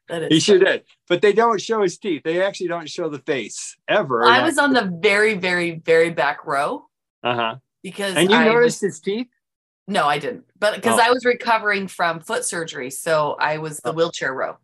he 0.29 0.39
sure 0.39 0.59
did. 0.59 0.83
But 1.07 1.21
they 1.21 1.33
don't 1.33 1.61
show 1.61 1.81
his 1.81 1.97
teeth. 1.97 2.23
They 2.23 2.41
actually 2.41 2.67
don't 2.67 2.89
show 2.89 3.09
the 3.09 3.19
face 3.19 3.77
ever. 3.87 4.25
I 4.25 4.43
was 4.43 4.57
on 4.57 4.73
the 4.73 4.91
very, 5.01 5.35
very, 5.35 5.79
very 5.79 6.09
back 6.09 6.45
row. 6.45 6.85
Uh 7.23 7.35
huh. 7.35 7.55
Because 7.83 8.15
and 8.15 8.29
you 8.29 8.35
I 8.35 8.45
noticed 8.45 8.81
was, 8.81 8.93
his 8.93 8.99
teeth. 8.99 9.27
No, 9.87 10.05
I 10.05 10.19
didn't. 10.19 10.45
But 10.59 10.75
because 10.75 10.99
oh. 10.99 11.03
I 11.03 11.11
was 11.11 11.25
recovering 11.25 11.87
from 11.87 12.19
foot 12.19 12.45
surgery, 12.45 12.91
so 12.91 13.35
I 13.39 13.57
was 13.57 13.79
the 13.79 13.89
oh. 13.89 13.93
wheelchair 13.93 14.33
row. 14.33 14.57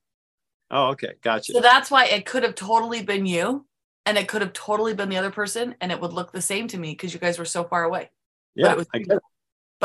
Oh, 0.72 0.90
okay, 0.90 1.14
gotcha. 1.22 1.54
So 1.54 1.62
that's 1.62 1.90
why 1.90 2.06
it 2.06 2.26
could 2.26 2.44
have 2.44 2.56
totally 2.56 3.04
been 3.04 3.26
you, 3.26 3.66
and 4.06 4.18
it 4.18 4.28
could 4.28 4.42
have 4.42 4.54
totally 4.54 4.94
been 4.94 5.10
the 5.10 5.18
other 5.18 5.32
person, 5.32 5.76
and 5.82 5.92
it 5.92 6.00
would 6.00 6.14
look 6.14 6.32
the 6.32 6.42
same 6.42 6.68
to 6.70 6.78
me 6.78 6.92
because 6.92 7.14
you 7.14 7.20
guys 7.20 7.40
were 7.40 7.46
so 7.46 7.64
far 7.64 7.84
away. 7.84 8.10
Yeah, 8.56 8.84
I 8.94 9.00
get 9.00 9.18
it. 9.18 9.24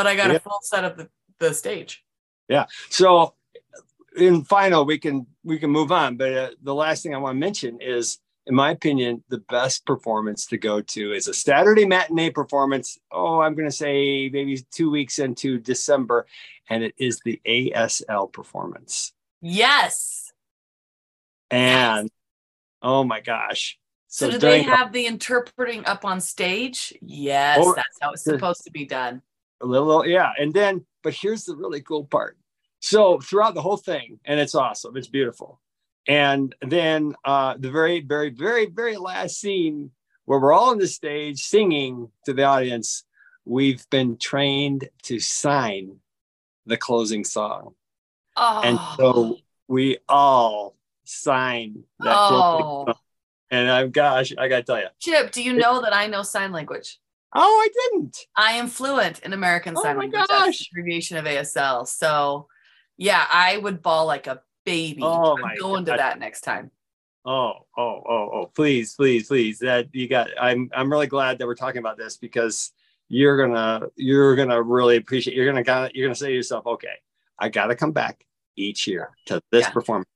But 0.01 0.07
I 0.07 0.17
got 0.17 0.31
yeah. 0.31 0.37
a 0.37 0.41
full 0.41 0.61
set 0.63 0.87
of 0.87 0.97
the, 0.97 1.11
the 1.41 1.53
stage. 1.53 2.03
Yeah. 2.49 2.65
So 2.89 3.35
in 4.17 4.45
final, 4.45 4.87
we 4.87 4.97
can 4.97 5.27
we 5.45 5.59
can 5.59 5.69
move 5.69 5.93
on. 5.93 6.17
But 6.17 6.33
uh, 6.33 6.51
the 6.63 6.75
last 6.75 7.03
thing 7.03 7.15
I 7.15 7.19
want 7.19 7.37
to 7.37 7.39
mention 7.39 7.83
is, 7.83 8.19
in 8.47 8.55
my 8.55 8.71
opinion, 8.71 9.23
the 9.29 9.45
best 9.51 9.85
performance 9.85 10.47
to 10.47 10.57
go 10.57 10.81
to 10.81 11.13
is 11.13 11.29
a 11.29 11.35
Saturday 11.35 11.85
matinee 11.85 12.31
performance. 12.31 12.99
Oh, 13.13 13.41
I'm 13.41 13.55
going 13.55 13.69
to 13.69 13.77
say 13.77 14.31
maybe 14.33 14.65
two 14.71 14.91
weeks 14.91 15.19
into 15.19 15.59
December, 15.59 16.25
and 16.71 16.83
it 16.83 16.95
is 16.97 17.21
the 17.23 17.39
ASL 17.47 18.33
performance. 18.33 19.13
Yes. 19.43 20.33
And 21.51 22.05
yes. 22.05 22.11
oh 22.81 23.05
my 23.05 23.21
gosh. 23.21 23.79
So, 24.09 24.31
so 24.31 24.33
do 24.33 24.39
they 24.39 24.63
have 24.63 24.93
the 24.93 25.05
interpreting 25.05 25.85
up 25.85 26.07
on 26.07 26.23
stage? 26.23 26.95
Yes, 27.03 27.59
oh, 27.61 27.75
that's 27.75 27.99
how 28.01 28.13
it's 28.13 28.25
supposed 28.25 28.65
to 28.65 28.71
be 28.71 28.87
done. 28.87 29.21
A 29.63 29.67
little, 29.67 30.07
yeah. 30.07 30.33
And 30.39 30.53
then, 30.53 30.85
but 31.03 31.15
here's 31.15 31.45
the 31.45 31.57
really 31.57 31.81
cool 31.81 32.05
part 32.05 32.37
so 32.81 33.21
throughout 33.21 33.55
the 33.55 33.63
whole 33.63 33.77
thing, 33.77 34.19
and 34.25 34.41
it's 34.41 34.55
awesome, 34.55 34.97
it's 34.97 35.09
beautiful. 35.09 35.61
And 36.09 36.55
then 36.63 37.15
uh, 37.25 37.55
the 37.59 37.71
very, 37.71 38.01
very, 38.01 38.31
very, 38.31 38.67
very 38.67 38.97
last 38.97 39.39
scene 39.39 39.91
where 40.25 40.41
we're 40.41 40.53
all 40.53 40.71
on 40.71 40.79
the 40.79 40.89
stage 40.89 41.45
singing 41.45 42.11
to 42.25 42.33
the 42.33 42.45
audience, 42.45 43.05
we've 43.45 43.89
been 43.91 44.17
trained 44.17 44.89
to 45.03 45.21
sign 45.21 45.99
the 46.67 46.79
closing 46.79 47.25
song. 47.25 47.75
Oh. 48.37 48.63
And 48.65 48.79
so 48.97 49.37
we 49.69 49.99
all 50.09 50.75
sign 51.05 51.85
that 51.99 52.17
oh. 52.17 52.95
And 53.51 53.69
I'm 53.69 53.91
gosh, 53.91 54.33
I 54.39 54.49
gotta 54.49 54.63
tell 54.63 54.79
you. 54.79 54.87
Chip, 55.01 55.33
do 55.33 55.43
you 55.43 55.53
know 55.53 55.83
that 55.83 55.95
I 55.95 56.07
know 56.07 56.23
sign 56.23 56.53
language? 56.53 56.99
Oh, 57.35 57.41
I 57.41 57.69
didn't. 57.93 58.17
I 58.37 58.53
am 58.53 58.67
fluent 58.67 59.21
in 59.21 59.33
American 59.33 59.77
oh 59.77 59.83
Sign 59.83 59.99
Language. 59.99 60.23
That's 60.29 60.67
abbreviation 60.73 61.17
of 61.17 61.25
ASL. 61.25 61.87
So 61.87 62.49
yeah, 62.97 63.25
I 63.31 63.57
would 63.57 63.83
bawl 63.83 64.07
like 64.07 64.27
a 64.27 64.43
baby. 64.65 65.03
Oh 65.03 65.37
I'm 65.37 65.41
my 65.41 65.57
going 65.57 65.85
God. 65.85 65.93
to 65.93 65.99
that 65.99 66.19
next 66.19 66.43
time. 66.43 66.71
Oh, 67.25 67.67
oh, 67.77 68.03
oh, 68.09 68.31
oh, 68.33 68.51
please, 68.55 68.95
please, 68.95 69.29
please. 69.29 69.59
That 69.59 69.89
you 69.93 70.09
got 70.09 70.29
I'm 70.41 70.71
I'm 70.75 70.91
really 70.91 71.07
glad 71.07 71.39
that 71.39 71.47
we're 71.47 71.55
talking 71.55 71.79
about 71.79 71.99
this 71.99 72.17
because 72.17 72.73
you're 73.09 73.37
gonna 73.37 73.89
you're 73.97 74.37
gonna 74.37 74.61
really 74.63 74.97
appreciate 74.97 75.37
you're 75.37 75.47
gonna 75.47 75.65
kind 75.65 75.93
you're 75.95 76.09
gonna 76.09 76.15
say 76.15 76.29
to 76.29 76.35
yourself, 76.35 76.67
okay, 76.67 76.95
I 77.39 77.49
gotta 77.49 77.77
come 77.77 77.93
back 77.93 78.25
each 78.57 78.87
year 78.87 79.11
to 79.27 79.41
this 79.53 79.67
yeah. 79.67 79.71
performance. 79.71 80.09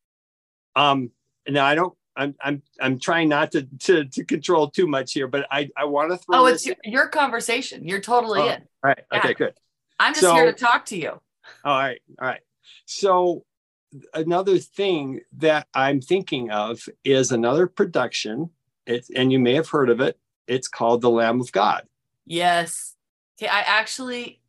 Um 0.74 1.10
now 1.48 1.66
I 1.66 1.74
don't 1.74 1.94
I'm 2.16 2.34
I'm 2.40 2.62
I'm 2.80 2.98
trying 2.98 3.28
not 3.28 3.52
to 3.52 3.62
to 3.80 4.04
to 4.04 4.24
control 4.24 4.70
too 4.70 4.86
much 4.86 5.12
here, 5.12 5.26
but 5.26 5.46
I 5.50 5.70
I 5.76 5.84
want 5.84 6.10
to 6.12 6.16
throw. 6.16 6.38
Oh, 6.38 6.46
it's 6.46 6.64
your, 6.66 6.76
your, 6.84 7.08
conversation. 7.08 7.86
You're 7.86 8.00
totally 8.00 8.40
oh, 8.40 8.48
in. 8.48 8.60
All 8.60 8.66
right. 8.82 9.00
Yeah. 9.12 9.18
Okay. 9.18 9.34
Good. 9.34 9.54
I'm 9.98 10.12
just 10.12 10.22
so, 10.22 10.34
here 10.34 10.46
to 10.46 10.52
talk 10.52 10.86
to 10.86 10.96
you. 10.96 11.20
All 11.64 11.78
right. 11.78 12.00
All 12.20 12.28
right. 12.28 12.40
So 12.86 13.44
another 14.12 14.58
thing 14.58 15.20
that 15.38 15.66
I'm 15.74 16.00
thinking 16.00 16.50
of 16.50 16.88
is 17.04 17.32
another 17.32 17.66
production. 17.66 18.50
It's, 18.86 19.10
and 19.10 19.32
you 19.32 19.38
may 19.38 19.54
have 19.54 19.68
heard 19.68 19.90
of 19.90 20.00
it. 20.00 20.18
It's 20.46 20.68
called 20.68 21.00
The 21.00 21.10
Lamb 21.10 21.40
of 21.40 21.52
God. 21.52 21.84
Yes. 22.26 22.96
Okay, 23.38 23.48
I 23.48 23.60
actually 23.60 24.40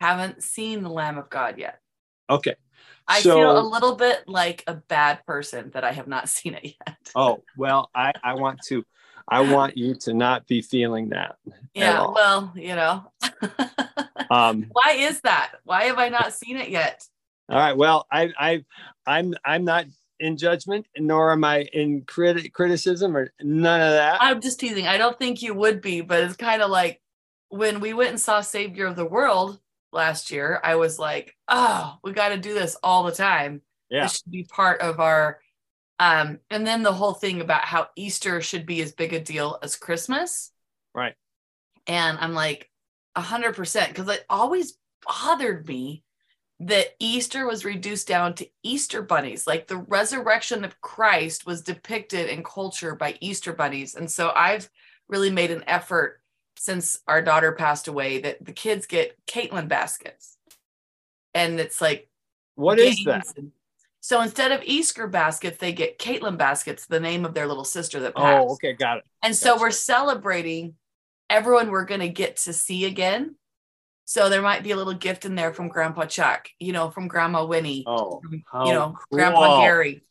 haven't 0.00 0.42
seen 0.42 0.82
The 0.82 0.90
Lamb 0.90 1.18
of 1.18 1.30
God 1.30 1.58
yet. 1.58 1.80
Okay. 2.28 2.54
I 3.08 3.20
so, 3.20 3.36
feel 3.36 3.58
a 3.58 3.66
little 3.66 3.96
bit 3.96 4.28
like 4.28 4.62
a 4.66 4.74
bad 4.74 5.24
person 5.26 5.70
that 5.70 5.82
I 5.82 5.92
have 5.92 6.06
not 6.06 6.28
seen 6.28 6.54
it 6.54 6.64
yet. 6.64 7.10
oh, 7.14 7.42
well, 7.56 7.90
I, 7.94 8.12
I 8.22 8.34
want 8.34 8.60
to 8.68 8.84
I 9.30 9.40
want 9.42 9.76
you 9.76 9.94
to 9.94 10.14
not 10.14 10.46
be 10.46 10.62
feeling 10.62 11.10
that. 11.10 11.36
Yeah, 11.74 12.06
well, 12.06 12.52
you 12.56 12.74
know. 12.74 13.12
um, 14.30 14.66
Why 14.72 14.92
is 14.92 15.20
that? 15.20 15.52
Why 15.64 15.84
have 15.84 15.98
I 15.98 16.08
not 16.08 16.32
seen 16.32 16.56
it 16.56 16.70
yet? 16.70 17.04
All 17.50 17.58
right. 17.58 17.76
Well, 17.76 18.06
I, 18.10 18.30
I, 18.38 18.64
I'm, 19.06 19.34
I'm 19.44 19.64
not 19.64 19.86
in 20.18 20.36
judgment, 20.36 20.86
nor 20.96 21.32
am 21.32 21.44
I 21.44 21.62
in 21.72 22.02
criti- 22.02 22.52
criticism 22.52 23.16
or 23.16 23.32
none 23.40 23.80
of 23.80 23.92
that. 23.92 24.18
I'm 24.20 24.40
just 24.40 24.60
teasing. 24.60 24.86
I 24.86 24.98
don't 24.98 25.18
think 25.18 25.42
you 25.42 25.54
would 25.54 25.80
be, 25.80 26.00
but 26.00 26.24
it's 26.24 26.36
kind 26.36 26.62
of 26.62 26.70
like 26.70 27.00
when 27.50 27.80
we 27.80 27.92
went 27.92 28.10
and 28.10 28.20
saw 28.20 28.40
Savior 28.40 28.86
of 28.86 28.96
the 28.96 29.06
World 29.06 29.60
last 29.92 30.30
year. 30.30 30.60
I 30.62 30.76
was 30.76 30.98
like, 30.98 31.36
oh, 31.48 31.96
we 32.02 32.12
got 32.12 32.30
to 32.30 32.36
do 32.36 32.54
this 32.54 32.76
all 32.82 33.04
the 33.04 33.12
time. 33.12 33.62
Yeah, 33.90 34.02
this 34.02 34.16
should 34.16 34.30
be 34.30 34.44
part 34.44 34.80
of 34.80 35.00
our. 35.00 35.40
Um, 35.98 36.38
and 36.50 36.66
then 36.66 36.82
the 36.82 36.92
whole 36.92 37.14
thing 37.14 37.40
about 37.40 37.64
how 37.64 37.88
Easter 37.96 38.40
should 38.40 38.66
be 38.66 38.80
as 38.82 38.92
big 38.92 39.12
a 39.12 39.20
deal 39.20 39.58
as 39.62 39.74
Christmas. 39.76 40.52
Right. 40.94 41.14
And 41.86 42.18
I'm 42.18 42.34
like, 42.34 42.70
a 43.16 43.20
hundred 43.20 43.56
percent, 43.56 43.88
because 43.88 44.08
it 44.08 44.24
always 44.30 44.78
bothered 45.04 45.66
me 45.66 46.04
that 46.60 46.88
Easter 47.00 47.46
was 47.46 47.64
reduced 47.64 48.06
down 48.06 48.34
to 48.34 48.48
Easter 48.62 49.02
bunnies. 49.02 49.46
Like 49.46 49.66
the 49.66 49.76
resurrection 49.76 50.64
of 50.64 50.80
Christ 50.80 51.46
was 51.46 51.62
depicted 51.62 52.28
in 52.28 52.42
culture 52.44 52.94
by 52.94 53.16
Easter 53.20 53.52
bunnies. 53.52 53.94
And 53.94 54.10
so 54.10 54.32
I've 54.34 54.68
really 55.08 55.30
made 55.30 55.50
an 55.50 55.64
effort 55.66 56.20
since 56.58 57.00
our 57.06 57.22
daughter 57.22 57.52
passed 57.52 57.88
away 57.88 58.20
that 58.20 58.44
the 58.44 58.52
kids 58.52 58.86
get 58.86 59.16
Caitlin 59.26 59.68
baskets. 59.68 60.36
And 61.34 61.60
it's 61.60 61.80
like, 61.80 62.08
what 62.54 62.78
is 62.78 63.02
that? 63.04 63.26
So 64.00 64.20
instead 64.20 64.52
of 64.52 64.62
Easter 64.64 65.06
baskets, 65.06 65.58
they 65.58 65.72
get 65.72 65.98
Caitlin 65.98 66.38
baskets, 66.38 66.86
the 66.86 67.00
name 67.00 67.24
of 67.24 67.34
their 67.34 67.46
little 67.46 67.64
sister 67.64 68.00
that 68.00 68.16
passed. 68.16 68.46
Oh, 68.48 68.52
okay, 68.54 68.72
got 68.72 68.98
it. 68.98 69.04
And 69.22 69.36
so 69.36 69.58
we're 69.58 69.70
celebrating 69.70 70.74
everyone 71.30 71.70
we're 71.70 71.84
going 71.84 72.00
to 72.00 72.08
get 72.08 72.36
to 72.38 72.52
see 72.52 72.86
again 72.86 73.36
so 74.08 74.30
there 74.30 74.40
might 74.40 74.62
be 74.62 74.70
a 74.70 74.76
little 74.76 74.94
gift 74.94 75.26
in 75.26 75.34
there 75.34 75.52
from 75.52 75.68
Grandpa 75.68 76.06
Chuck, 76.06 76.48
you 76.58 76.72
know, 76.72 76.88
from 76.88 77.08
Grandma 77.08 77.44
Winnie, 77.44 77.84
oh, 77.86 78.22
you 78.30 78.42
know, 78.72 78.96
cool. 78.96 79.18
Grandpa 79.18 79.60
Gary. 79.60 80.02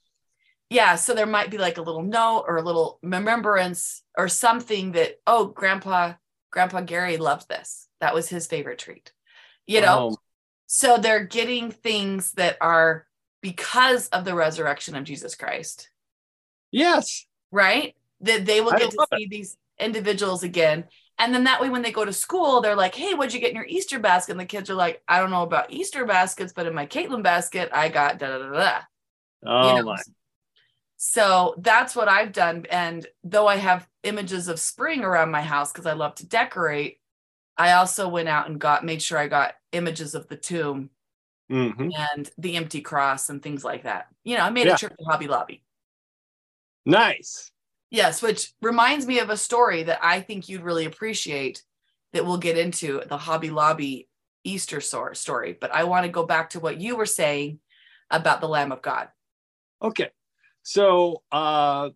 Yeah, 0.69 0.97
so 0.97 1.15
there 1.15 1.25
might 1.25 1.49
be 1.49 1.57
like 1.57 1.79
a 1.79 1.81
little 1.81 2.03
note 2.03 2.45
or 2.47 2.57
a 2.57 2.61
little 2.61 2.99
remembrance 3.01 4.03
or 4.15 4.27
something 4.27 4.91
that 4.91 5.19
oh, 5.25 5.47
Grandpa 5.47 6.13
Grandpa 6.51 6.81
Gary 6.81 7.17
loved 7.17 7.47
this. 7.47 7.87
That 7.99 8.13
was 8.13 8.29
his 8.29 8.47
favorite 8.47 8.79
treat. 8.79 9.11
You 9.65 9.81
know. 9.81 10.11
Oh. 10.11 10.17
So 10.67 10.97
they're 10.97 11.23
getting 11.23 11.71
things 11.71 12.31
that 12.33 12.57
are 12.59 13.05
because 13.41 14.09
of 14.09 14.25
the 14.25 14.35
resurrection 14.35 14.95
of 14.95 15.05
Jesus 15.05 15.35
Christ. 15.35 15.89
Yes. 16.71 17.25
Right? 17.51 17.95
That 18.21 18.45
they 18.45 18.59
will 18.59 18.71
get 18.71 18.91
to 18.91 19.07
see 19.13 19.23
it. 19.23 19.29
these 19.29 19.57
individuals 19.79 20.43
again 20.43 20.85
and 21.19 21.33
then 21.33 21.45
that 21.45 21.59
way, 21.59 21.69
when 21.69 21.81
they 21.81 21.91
go 21.91 22.05
to 22.05 22.13
school, 22.13 22.61
they're 22.61 22.75
like, 22.75 22.93
hey, 22.93 23.15
what'd 23.15 23.33
you 23.33 23.39
get 23.39 23.49
in 23.49 23.55
your 23.55 23.65
Easter 23.65 23.97
basket? 23.97 24.33
And 24.33 24.39
the 24.39 24.45
kids 24.45 24.69
are 24.69 24.75
like, 24.75 25.01
I 25.07 25.19
don't 25.19 25.31
know 25.31 25.41
about 25.41 25.71
Easter 25.71 26.05
baskets, 26.05 26.53
but 26.53 26.67
in 26.67 26.75
my 26.75 26.85
Caitlin 26.85 27.23
basket, 27.23 27.69
I 27.73 27.89
got 27.89 28.19
da 28.19 28.37
da 28.37 28.37
da 28.37 28.51
da. 28.51 28.79
Oh, 29.45 29.69
you 29.69 29.81
know? 29.81 29.85
my. 29.85 29.97
So 30.97 31.55
that's 31.59 31.95
what 31.95 32.09
I've 32.09 32.33
done. 32.33 32.65
And 32.71 33.05
though 33.23 33.47
I 33.47 33.57
have 33.57 33.87
images 34.03 34.47
of 34.47 34.59
spring 34.59 35.03
around 35.03 35.29
my 35.29 35.43
house 35.43 35.71
because 35.71 35.85
I 35.85 35.93
love 35.93 36.15
to 36.15 36.27
decorate, 36.27 36.99
I 37.55 37.73
also 37.73 38.07
went 38.07 38.27
out 38.27 38.49
and 38.49 38.59
got 38.59 38.83
made 38.83 39.01
sure 39.01 39.17
I 39.17 39.27
got 39.27 39.53
images 39.71 40.15
of 40.15 40.27
the 40.27 40.35
tomb 40.35 40.89
mm-hmm. 41.51 41.89
and 42.15 42.29
the 42.37 42.55
empty 42.55 42.81
cross 42.81 43.29
and 43.29 43.41
things 43.41 43.63
like 43.63 43.83
that. 43.83 44.07
You 44.23 44.37
know, 44.37 44.43
I 44.43 44.49
made 44.49 44.65
yeah. 44.65 44.73
a 44.73 44.77
trip 44.77 44.97
to 44.97 45.05
Hobby 45.05 45.27
Lobby. 45.27 45.63
Nice. 46.85 47.51
Yes, 47.89 48.21
which 48.21 48.53
reminds 48.61 49.05
me 49.05 49.19
of 49.19 49.29
a 49.29 49.37
story 49.37 49.83
that 49.83 49.99
I 50.01 50.19
think 50.19 50.49
you'd 50.49 50.61
really 50.61 50.85
appreciate 50.85 51.63
that 52.13 52.25
we'll 52.25 52.37
get 52.37 52.57
into 52.57 53.03
the 53.07 53.17
Hobby 53.17 53.49
Lobby 53.49 54.09
Easter 54.43 54.81
story. 54.81 55.57
But 55.59 55.71
I 55.71 55.83
want 55.83 56.05
to 56.05 56.11
go 56.11 56.25
back 56.25 56.51
to 56.51 56.59
what 56.59 56.81
you 56.81 56.95
were 56.95 57.05
saying 57.05 57.59
about 58.09 58.41
the 58.41 58.47
Lamb 58.47 58.71
of 58.71 58.81
God. 58.81 59.09
Okay. 59.81 60.09
So 60.67 61.23
uh, 61.31 61.91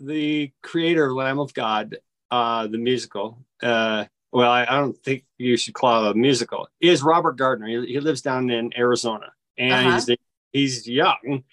the 0.00 0.50
creator 0.62 1.12
Lamb 1.12 1.38
of 1.38 1.52
God, 1.52 1.98
uh, 2.30 2.66
the 2.66 2.78
musical, 2.78 3.44
uh, 3.62 4.06
well, 4.32 4.50
I, 4.50 4.62
I, 4.62 4.80
don't 4.80 4.96
think 5.04 5.26
you 5.36 5.58
should 5.58 5.74
call 5.74 6.06
it 6.06 6.12
a 6.12 6.14
musical, 6.14 6.66
is 6.80 7.02
Robert 7.02 7.36
Gardner. 7.36 7.66
He, 7.66 7.92
he 7.92 8.00
lives 8.00 8.22
down 8.22 8.48
in 8.48 8.72
Arizona 8.74 9.32
and 9.58 9.88
uh-huh. 9.88 10.00
he's, 10.06 10.16
he's 10.50 10.88
young. 10.88 11.44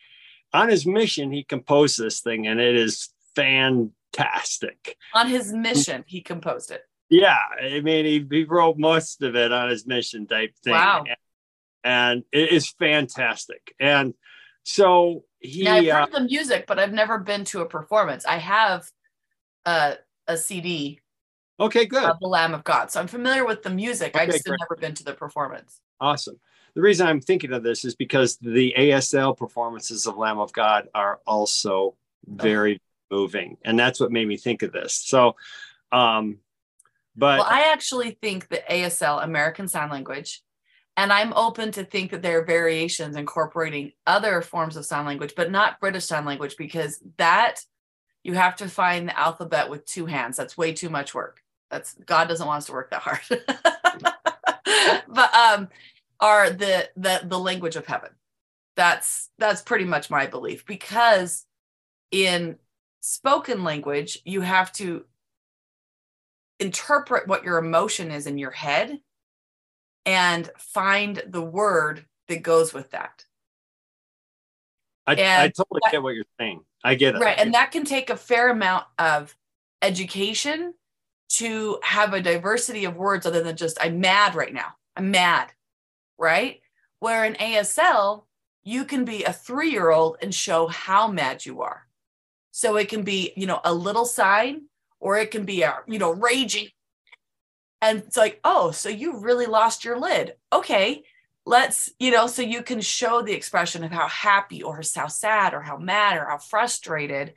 On 0.53 0.69
his 0.69 0.85
mission, 0.85 1.33
he 1.33 1.43
composed 1.43 1.99
this 1.99 2.21
thing 2.21 2.47
and 2.47 2.61
it 2.61 2.77
is 2.77 3.09
fantastic. 3.35 4.95
On 5.13 5.27
his 5.27 5.51
mission, 5.51 6.05
he 6.07 6.21
composed 6.21 6.71
it. 6.71 6.83
Yeah, 7.09 7.39
I 7.61 7.81
mean, 7.81 8.05
he, 8.05 8.25
he 8.31 8.45
wrote 8.45 8.77
most 8.77 9.21
of 9.21 9.35
it 9.35 9.51
on 9.51 9.67
his 9.67 9.85
mission 9.85 10.27
type 10.27 10.55
thing. 10.63 10.71
Wow. 10.71 11.03
And, 11.05 11.17
and 11.83 12.23
it 12.31 12.53
is 12.53 12.69
fantastic. 12.69 13.75
And 13.81 14.13
so 14.63 15.25
he. 15.43 15.63
Now, 15.63 15.75
I've 15.75 15.85
heard 15.85 16.15
uh, 16.15 16.19
the 16.19 16.25
music, 16.25 16.65
but 16.67 16.79
I've 16.79 16.93
never 16.93 17.19
been 17.19 17.45
to 17.45 17.61
a 17.61 17.65
performance. 17.65 18.25
I 18.25 18.37
have 18.37 18.89
a, 19.65 19.97
a 20.27 20.37
CD 20.37 20.99
okay, 21.59 21.85
good. 21.85 22.03
of 22.03 22.19
The 22.19 22.27
Lamb 22.27 22.53
of 22.53 22.63
God. 22.63 22.91
So 22.91 22.99
I'm 22.99 23.07
familiar 23.07 23.45
with 23.45 23.61
the 23.61 23.69
music. 23.69 24.15
I 24.15 24.23
Okay, 24.23 24.31
just 24.31 24.47
have 24.47 24.57
never 24.59 24.79
been 24.79 24.95
to 24.95 25.03
the 25.03 25.13
performance. 25.13 25.79
Awesome. 25.99 26.39
The 26.75 26.81
reason 26.81 27.05
I'm 27.05 27.21
thinking 27.21 27.53
of 27.53 27.61
this 27.61 27.85
is 27.85 27.95
because 27.95 28.37
the 28.37 28.73
ASL 28.77 29.37
performances 29.37 30.07
of 30.07 30.17
Lamb 30.17 30.39
of 30.39 30.51
God 30.53 30.87
are 30.95 31.19
also 31.27 31.95
very 32.25 32.81
moving. 33.11 33.57
And 33.63 33.77
that's 33.77 33.99
what 33.99 34.11
made 34.11 34.27
me 34.27 34.37
think 34.37 34.63
of 34.63 34.71
this. 34.71 34.95
So, 34.95 35.35
um, 35.91 36.39
but 37.15 37.39
well, 37.39 37.47
I 37.47 37.71
actually 37.71 38.17
think 38.21 38.47
the 38.47 38.63
ASL, 38.69 39.23
American 39.23 39.67
Sign 39.67 39.91
Language, 39.91 40.41
and 40.95 41.11
I'm 41.11 41.33
open 41.33 41.71
to 41.73 41.83
think 41.83 42.11
that 42.11 42.21
there 42.21 42.39
are 42.39 42.45
variations 42.45 43.15
incorporating 43.15 43.93
other 44.05 44.41
forms 44.41 44.75
of 44.75 44.85
sign 44.85 45.05
language, 45.05 45.33
but 45.35 45.51
not 45.51 45.79
British 45.79 46.05
Sign 46.05 46.25
Language, 46.25 46.55
because 46.57 47.01
that 47.17 47.61
you 48.23 48.33
have 48.33 48.55
to 48.57 48.69
find 48.69 49.07
the 49.07 49.19
alphabet 49.19 49.69
with 49.69 49.85
two 49.85 50.05
hands. 50.05 50.37
That's 50.37 50.57
way 50.57 50.73
too 50.73 50.89
much 50.89 51.15
work. 51.15 51.41
That's 51.71 51.95
God 52.05 52.27
doesn't 52.27 52.45
want 52.45 52.59
us 52.59 52.65
to 52.67 52.73
work 52.73 52.91
that 52.91 53.01
hard. 53.01 53.21
but 55.07 55.33
um, 55.33 55.67
are 56.19 56.51
the 56.51 56.89
the 56.95 57.21
the 57.23 57.39
language 57.39 57.75
of 57.75 57.87
heaven. 57.87 58.11
That's 58.75 59.29
that's 59.39 59.61
pretty 59.61 59.85
much 59.85 60.09
my 60.09 60.27
belief 60.27 60.65
because 60.65 61.45
in 62.11 62.57
spoken 63.01 63.63
language 63.63 64.19
you 64.23 64.41
have 64.41 64.71
to 64.73 65.05
interpret 66.59 67.27
what 67.27 67.43
your 67.43 67.57
emotion 67.57 68.11
is 68.11 68.27
in 68.27 68.37
your 68.37 68.51
head 68.51 68.99
and 70.05 70.49
find 70.57 71.21
the 71.27 71.41
word 71.41 72.05
that 72.27 72.41
goes 72.41 72.73
with 72.73 72.91
that. 72.91 73.25
I, 75.05 75.13
I 75.13 75.47
totally 75.49 75.81
that- 75.83 75.91
get 75.91 76.03
what 76.03 76.15
you're 76.15 76.25
saying. 76.39 76.61
I 76.83 76.95
get 76.95 77.15
it. 77.15 77.19
Right. 77.19 77.37
And 77.37 77.53
that 77.53 77.71
can 77.71 77.85
take 77.85 78.09
a 78.09 78.17
fair 78.17 78.49
amount 78.49 78.85
of 78.99 79.35
education 79.81 80.73
to 81.29 81.79
have 81.81 82.13
a 82.13 82.21
diversity 82.21 82.85
of 82.85 82.97
words 82.97 83.25
other 83.25 83.41
than 83.41 83.55
just, 83.55 83.77
I'm 83.81 83.99
mad 83.99 84.35
right 84.35 84.53
now. 84.53 84.75
I'm 84.95 85.09
mad. 85.09 85.51
Right. 86.17 86.61
Where 86.99 87.25
in 87.25 87.33
ASL, 87.35 88.25
you 88.63 88.85
can 88.85 89.05
be 89.05 89.23
a 89.23 89.33
three 89.33 89.71
year 89.71 89.91
old 89.91 90.17
and 90.21 90.33
show 90.33 90.67
how 90.67 91.07
mad 91.07 91.45
you 91.45 91.61
are. 91.61 91.87
So 92.51 92.75
it 92.75 92.89
can 92.89 93.03
be, 93.03 93.33
you 93.35 93.47
know, 93.47 93.61
a 93.63 93.73
little 93.73 94.05
sign 94.05 94.63
or 94.99 95.17
it 95.17 95.31
can 95.31 95.43
be 95.43 95.63
a, 95.63 95.79
you 95.87 95.99
know, 95.99 96.11
raging. 96.11 96.67
And 97.83 97.99
it's 97.99 98.17
like, 98.17 98.39
oh, 98.43 98.71
so 98.71 98.89
you 98.89 99.17
really 99.17 99.45
lost 99.45 99.85
your 99.85 99.99
lid. 99.99 100.35
Okay 100.51 101.03
let's 101.45 101.89
you 101.99 102.09
know 102.09 102.25
so 102.25 102.41
you 102.41 102.63
can 102.63 102.79
show 102.79 103.21
the 103.21 103.33
expression 103.33 103.83
of 103.83 103.91
how 103.91 104.07
happy 104.07 104.63
or 104.63 104.81
how 104.95 105.07
sad 105.07 105.53
or 105.53 105.59
how 105.59 105.75
mad 105.75 106.17
or 106.17 106.23
how 106.23 106.37
frustrated 106.37 107.33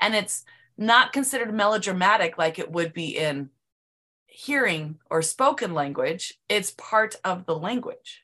and 0.00 0.14
it's 0.14 0.44
not 0.78 1.12
considered 1.12 1.52
melodramatic 1.52 2.38
like 2.38 2.58
it 2.58 2.72
would 2.72 2.94
be 2.94 3.18
in 3.18 3.50
hearing 4.24 4.98
or 5.10 5.20
spoken 5.20 5.74
language 5.74 6.38
it's 6.48 6.70
part 6.70 7.16
of 7.22 7.44
the 7.44 7.54
language 7.54 8.22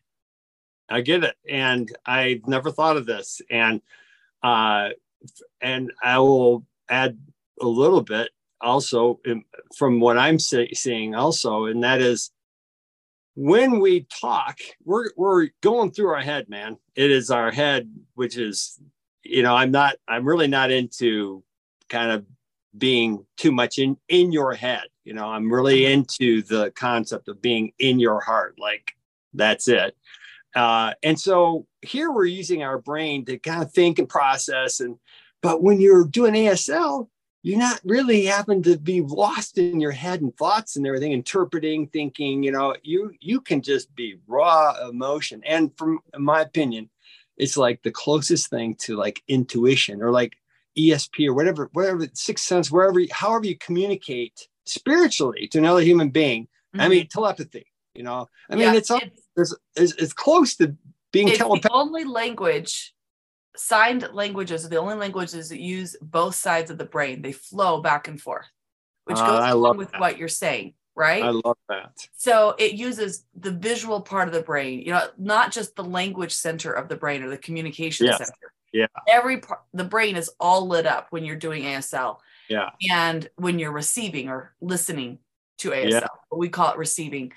I 0.88 1.00
get 1.00 1.24
it. 1.24 1.34
And 1.48 1.94
I've 2.04 2.46
never 2.46 2.70
thought 2.70 2.96
of 2.96 3.06
this. 3.06 3.40
And 3.50 3.80
uh 4.42 4.90
and 5.60 5.92
I 6.02 6.18
will 6.18 6.64
add 6.88 7.18
a 7.60 7.66
little 7.66 8.02
bit 8.02 8.30
also 8.66 9.20
from 9.76 10.00
what 10.00 10.18
I'm 10.18 10.38
say, 10.38 10.70
seeing 10.72 11.14
also, 11.14 11.66
and 11.66 11.82
that 11.84 12.00
is 12.00 12.30
when 13.36 13.80
we 13.80 14.06
talk, 14.20 14.58
we're 14.84 15.10
we're 15.16 15.48
going 15.62 15.92
through 15.92 16.08
our 16.08 16.22
head, 16.22 16.48
man. 16.48 16.78
It 16.96 17.10
is 17.10 17.30
our 17.30 17.50
head, 17.50 17.90
which 18.14 18.36
is, 18.36 18.80
you 19.22 19.42
know, 19.42 19.54
I'm 19.54 19.70
not, 19.70 19.96
I'm 20.08 20.26
really 20.26 20.48
not 20.48 20.70
into 20.70 21.44
kind 21.88 22.10
of 22.10 22.24
being 22.76 23.24
too 23.36 23.52
much 23.52 23.78
in 23.78 23.96
in 24.08 24.32
your 24.32 24.54
head. 24.54 24.84
You 25.04 25.12
know, 25.12 25.26
I'm 25.26 25.52
really 25.52 25.84
into 25.86 26.42
the 26.42 26.72
concept 26.74 27.28
of 27.28 27.40
being 27.40 27.72
in 27.78 28.00
your 28.00 28.20
heart. 28.20 28.56
Like 28.58 28.92
that's 29.34 29.68
it. 29.68 29.94
Uh, 30.54 30.94
and 31.02 31.20
so 31.20 31.66
here 31.82 32.10
we're 32.10 32.24
using 32.24 32.62
our 32.62 32.78
brain 32.78 33.26
to 33.26 33.38
kind 33.38 33.62
of 33.62 33.70
think 33.72 33.98
and 33.98 34.08
process. 34.08 34.80
And 34.80 34.96
but 35.42 35.62
when 35.62 35.78
you're 35.78 36.06
doing 36.06 36.32
ASL, 36.32 37.08
you're 37.46 37.60
not 37.60 37.80
really 37.84 38.24
having 38.24 38.60
to 38.60 38.76
be 38.76 39.02
lost 39.02 39.56
in 39.56 39.80
your 39.80 39.92
head 39.92 40.20
and 40.20 40.36
thoughts 40.36 40.74
and 40.74 40.84
everything, 40.84 41.12
interpreting, 41.12 41.86
thinking. 41.86 42.42
You 42.42 42.50
know, 42.50 42.74
you 42.82 43.12
you 43.20 43.40
can 43.40 43.62
just 43.62 43.94
be 43.94 44.16
raw 44.26 44.74
emotion. 44.88 45.42
And 45.46 45.70
from 45.78 46.00
my 46.18 46.40
opinion, 46.40 46.90
it's 47.36 47.56
like 47.56 47.84
the 47.84 47.92
closest 47.92 48.50
thing 48.50 48.74
to 48.80 48.96
like 48.96 49.22
intuition 49.28 50.02
or 50.02 50.10
like 50.10 50.34
ESP 50.76 51.28
or 51.28 51.34
whatever, 51.34 51.70
whatever 51.72 52.08
sixth 52.14 52.44
sense, 52.44 52.68
wherever, 52.68 52.98
however 53.12 53.46
you 53.46 53.56
communicate 53.56 54.48
spiritually 54.64 55.46
to 55.52 55.58
another 55.58 55.82
human 55.82 56.10
being. 56.10 56.48
I 56.76 56.88
mean, 56.88 57.06
telepathy. 57.06 57.66
You 57.94 58.02
know, 58.02 58.28
I 58.50 58.56
mean, 58.56 58.64
Mm-hmm. 58.64 58.72
Yeah, 58.72 58.78
it's, 58.78 58.90
all, 58.90 59.00
it's, 59.36 59.54
it's 59.76 59.92
it's 59.92 60.12
close 60.12 60.56
to 60.56 60.74
being 61.12 61.28
it's 61.28 61.38
the 61.38 61.44
telepathic. 61.44 61.70
only 61.72 62.02
language 62.02 62.92
signed 63.58 64.08
languages 64.12 64.64
are 64.64 64.68
the 64.68 64.76
only 64.78 64.94
languages 64.94 65.48
that 65.48 65.60
use 65.60 65.96
both 66.00 66.34
sides 66.34 66.70
of 66.70 66.78
the 66.78 66.84
brain 66.84 67.22
they 67.22 67.32
flow 67.32 67.80
back 67.80 68.08
and 68.08 68.20
forth 68.20 68.46
which 69.04 69.18
Uh, 69.18 69.26
goes 69.26 69.40
I 69.40 69.50
along 69.50 69.62
love 69.62 69.76
with 69.78 69.92
that. 69.92 70.00
what 70.00 70.18
you're 70.18 70.28
saying 70.28 70.74
right 70.94 71.22
I 71.22 71.30
love 71.30 71.58
that. 71.68 71.92
So 72.16 72.54
it 72.58 72.72
uses 72.72 73.24
the 73.38 73.50
visual 73.50 74.00
part 74.00 74.28
of 74.28 74.34
the 74.34 74.40
brain, 74.42 74.80
you 74.80 74.92
know, 74.92 75.06
not 75.18 75.52
just 75.52 75.76
the 75.76 75.84
language 75.84 76.32
center 76.32 76.72
of 76.72 76.88
the 76.88 76.96
brain 76.96 77.22
or 77.22 77.28
the 77.28 77.36
communication 77.38 78.06
Yes. 78.06 78.18
center. 78.18 78.52
Yeah. 78.72 78.86
Every 79.06 79.38
part, 79.40 79.60
the 79.74 79.84
brain 79.84 80.16
is 80.16 80.30
all 80.40 80.66
lit 80.66 80.86
up 80.86 81.08
when 81.10 81.24
you're 81.24 81.36
doing 81.36 81.64
ASL 81.64 82.20
Yeah. 82.48 82.70
and 82.90 83.28
when 83.36 83.58
you're 83.58 83.72
receiving 83.72 84.28
or 84.30 84.54
listening 84.60 85.18
to 85.58 85.70
ASL. 85.72 85.90
Yeah. 85.90 86.06
We 86.32 86.48
call 86.48 86.72
it 86.72 86.78
receiving. 86.78 87.32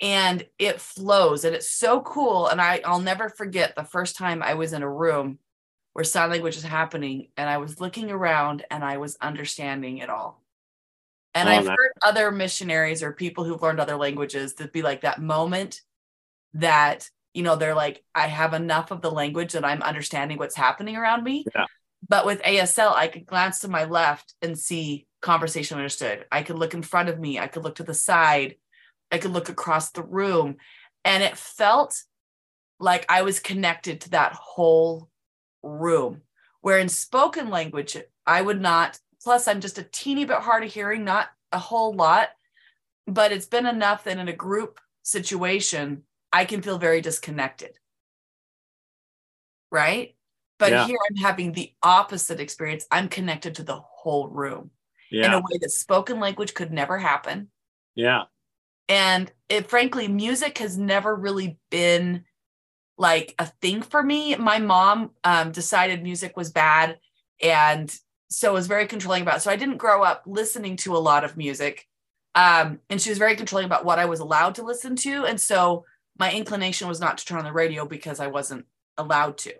And 0.00 0.46
it 0.58 0.80
flows 0.80 1.44
and 1.44 1.56
it's 1.56 1.70
so 1.70 2.00
cool. 2.02 2.46
And 2.48 2.60
I, 2.60 2.80
I'll 2.84 3.00
never 3.00 3.28
forget 3.30 3.74
the 3.74 3.84
first 3.84 4.16
time 4.16 4.42
I 4.42 4.54
was 4.54 4.72
in 4.74 4.82
a 4.82 4.90
room 4.90 5.38
where 5.98 6.04
sign 6.04 6.30
language 6.30 6.56
is 6.56 6.62
happening 6.62 7.26
and 7.36 7.50
I 7.50 7.56
was 7.56 7.80
looking 7.80 8.12
around 8.12 8.64
and 8.70 8.84
I 8.84 8.98
was 8.98 9.16
understanding 9.20 9.98
it 9.98 10.08
all. 10.08 10.40
And 11.34 11.48
Oh, 11.48 11.52
I've 11.52 11.66
heard 11.66 11.90
other 12.02 12.30
missionaries 12.30 13.02
or 13.02 13.10
people 13.10 13.42
who've 13.42 13.60
learned 13.60 13.80
other 13.80 13.96
languages 13.96 14.54
that 14.54 14.72
be 14.72 14.82
like 14.82 15.00
that 15.00 15.20
moment 15.20 15.80
that, 16.54 17.10
you 17.34 17.42
know, 17.42 17.56
they're 17.56 17.74
like, 17.74 18.04
I 18.14 18.28
have 18.28 18.54
enough 18.54 18.92
of 18.92 19.02
the 19.02 19.10
language 19.10 19.54
that 19.54 19.64
I'm 19.64 19.82
understanding 19.82 20.38
what's 20.38 20.54
happening 20.54 20.94
around 20.94 21.24
me. 21.24 21.44
Yeah. 21.52 21.66
But 22.08 22.24
with 22.24 22.42
ASL, 22.42 22.94
I 22.94 23.08
could 23.08 23.26
glance 23.26 23.58
to 23.62 23.68
my 23.68 23.82
left 23.82 24.34
and 24.40 24.56
see 24.56 25.08
conversation 25.20 25.78
understood. 25.78 26.26
I 26.30 26.44
could 26.44 26.60
look 26.60 26.74
in 26.74 26.82
front 26.82 27.08
of 27.08 27.18
me, 27.18 27.40
I 27.40 27.48
could 27.48 27.64
look 27.64 27.74
to 27.74 27.82
the 27.82 27.92
side, 27.92 28.54
I 29.10 29.18
could 29.18 29.32
look 29.32 29.48
across 29.48 29.90
the 29.90 30.04
room. 30.04 30.58
And 31.04 31.24
it 31.24 31.36
felt 31.36 32.00
like 32.78 33.04
I 33.08 33.22
was 33.22 33.40
connected 33.40 34.02
to 34.02 34.10
that 34.10 34.34
whole 34.34 35.10
room. 35.62 36.22
Where 36.60 36.78
in 36.78 36.88
spoken 36.88 37.50
language, 37.50 37.96
I 38.26 38.42
would 38.42 38.60
not, 38.60 38.98
plus, 39.22 39.48
I'm 39.48 39.60
just 39.60 39.78
a 39.78 39.84
teeny 39.84 40.24
bit 40.24 40.38
hard 40.38 40.64
of 40.64 40.72
hearing, 40.72 41.04
not 41.04 41.28
a 41.52 41.58
whole 41.58 41.94
lot, 41.94 42.30
but 43.06 43.32
it's 43.32 43.46
been 43.46 43.66
enough 43.66 44.04
that 44.04 44.18
in 44.18 44.28
a 44.28 44.32
group 44.32 44.80
situation, 45.02 46.02
I 46.32 46.44
can 46.44 46.60
feel 46.60 46.78
very 46.78 47.00
disconnected. 47.00 47.78
Right. 49.70 50.16
But 50.58 50.72
Yeah. 50.72 50.86
here 50.86 50.98
I'm 51.08 51.16
having 51.16 51.52
the 51.52 51.72
opposite 51.82 52.40
experience. 52.40 52.86
I'm 52.90 53.08
connected 53.08 53.54
to 53.56 53.62
the 53.62 53.80
whole 53.80 54.28
room 54.28 54.70
in 55.10 55.32
a 55.32 55.38
way 55.38 55.58
that 55.60 55.70
spoken 55.70 56.20
language 56.20 56.52
could 56.52 56.72
never 56.72 56.98
happen. 56.98 57.50
Yeah. 57.94 58.24
And 58.88 59.32
it 59.48 59.68
frankly, 59.68 60.08
music 60.08 60.58
has 60.58 60.76
never 60.76 61.14
really 61.14 61.58
been 61.70 62.24
like 62.98 63.34
a 63.38 63.46
thing 63.46 63.80
for 63.80 64.02
me. 64.02 64.34
My 64.36 64.58
mom 64.58 65.10
um, 65.24 65.52
decided 65.52 66.02
music 66.02 66.36
was 66.36 66.50
bad 66.50 66.98
and 67.40 67.96
so 68.28 68.52
was 68.52 68.66
very 68.66 68.86
controlling 68.86 69.22
about 69.22 69.36
it. 69.38 69.40
So 69.40 69.50
I 69.50 69.56
didn't 69.56 69.78
grow 69.78 70.02
up 70.02 70.24
listening 70.26 70.76
to 70.78 70.96
a 70.96 70.98
lot 70.98 71.24
of 71.24 71.36
music. 71.36 71.86
Um, 72.34 72.80
and 72.90 73.00
she 73.00 73.08
was 73.10 73.18
very 73.18 73.36
controlling 73.36 73.66
about 73.66 73.84
what 73.84 73.98
I 73.98 74.04
was 74.04 74.20
allowed 74.20 74.56
to 74.56 74.62
listen 74.64 74.96
to. 74.96 75.24
And 75.24 75.40
so 75.40 75.84
my 76.18 76.32
inclination 76.32 76.88
was 76.88 77.00
not 77.00 77.18
to 77.18 77.24
turn 77.24 77.38
on 77.38 77.44
the 77.44 77.52
radio 77.52 77.86
because 77.86 78.20
I 78.20 78.26
wasn't 78.26 78.66
allowed 78.98 79.38
to, 79.38 79.54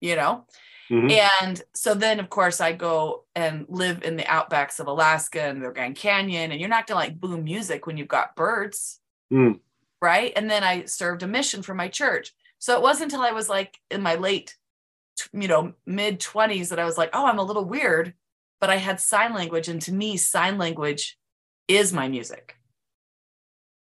you 0.00 0.16
know? 0.16 0.46
Mhm. 0.90 1.10
And 1.42 1.62
so 1.74 1.94
then, 1.94 2.20
of 2.20 2.30
course, 2.30 2.60
I 2.60 2.72
go 2.72 3.24
and 3.34 3.66
live 3.68 4.02
in 4.04 4.16
the 4.16 4.22
outbacks 4.22 4.78
of 4.80 4.86
Alaska 4.86 5.42
and 5.42 5.62
the 5.64 5.70
Grand 5.70 5.96
Canyon, 5.96 6.52
and 6.52 6.60
you're 6.60 6.68
not 6.68 6.86
gonna 6.86 7.00
like 7.00 7.18
boom 7.20 7.44
music 7.44 7.86
when 7.86 7.96
you've 7.96 8.08
got 8.08 8.36
birds, 8.36 9.00
Mm. 9.32 9.60
right? 10.00 10.32
And 10.36 10.50
then 10.50 10.62
I 10.62 10.84
served 10.84 11.22
a 11.22 11.26
mission 11.26 11.62
for 11.62 11.74
my 11.74 11.88
church. 11.88 12.32
So 12.64 12.74
it 12.74 12.80
wasn't 12.80 13.12
until 13.12 13.26
I 13.26 13.32
was 13.32 13.50
like 13.50 13.78
in 13.90 14.00
my 14.00 14.14
late, 14.14 14.56
you 15.34 15.48
know, 15.48 15.74
mid 15.84 16.18
20s 16.18 16.70
that 16.70 16.78
I 16.78 16.86
was 16.86 16.96
like, 16.96 17.10
oh, 17.12 17.26
I'm 17.26 17.38
a 17.38 17.42
little 17.42 17.66
weird, 17.66 18.14
but 18.58 18.70
I 18.70 18.76
had 18.76 18.98
sign 18.98 19.34
language. 19.34 19.68
And 19.68 19.82
to 19.82 19.92
me, 19.92 20.16
sign 20.16 20.56
language 20.56 21.18
is 21.68 21.92
my 21.92 22.08
music. 22.08 22.56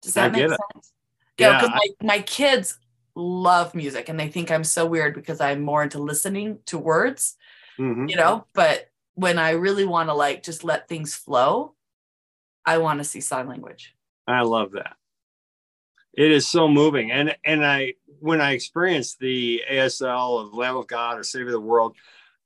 Does 0.02 0.16
that 0.16 0.34
make 0.34 0.50
sense? 0.50 0.92
Yeah, 1.38 1.62
because 1.62 1.70
my, 1.70 2.08
my 2.16 2.20
kids 2.20 2.78
love 3.16 3.74
music 3.74 4.10
and 4.10 4.20
they 4.20 4.28
think 4.28 4.52
I'm 4.52 4.66
so 4.66 4.86
weird 4.86 5.16
because 5.16 5.40
I'm 5.40 5.62
more 5.62 5.82
into 5.82 6.00
listening 6.00 6.60
to 6.66 6.78
words, 6.78 7.38
mm-hmm. 7.80 8.10
you 8.10 8.18
know, 8.18 8.48
but 8.54 8.90
when 9.14 9.40
I 9.40 9.52
really 9.52 9.86
want 9.86 10.10
to 10.10 10.14
like 10.14 10.44
just 10.44 10.66
let 10.66 10.90
things 10.90 11.16
flow, 11.16 11.74
I 12.66 12.80
want 12.80 13.00
to 13.00 13.06
see 13.06 13.22
sign 13.22 13.48
language. 13.48 13.96
I 14.28 14.42
love 14.42 14.72
that. 14.74 14.98
It 16.18 16.32
is 16.32 16.48
so 16.48 16.68
moving. 16.68 17.12
And 17.12 17.38
and 17.46 17.64
I 17.64 17.94
when 18.20 18.42
I 18.42 18.52
experienced 18.54 19.20
the 19.20 19.62
ASL 19.72 20.42
of 20.42 20.54
Lamb 20.54 20.76
of 20.76 20.88
God 20.88 21.20
or 21.20 21.24
Savior 21.24 21.48
of 21.48 21.54
the 21.54 21.62
World, 21.62 21.96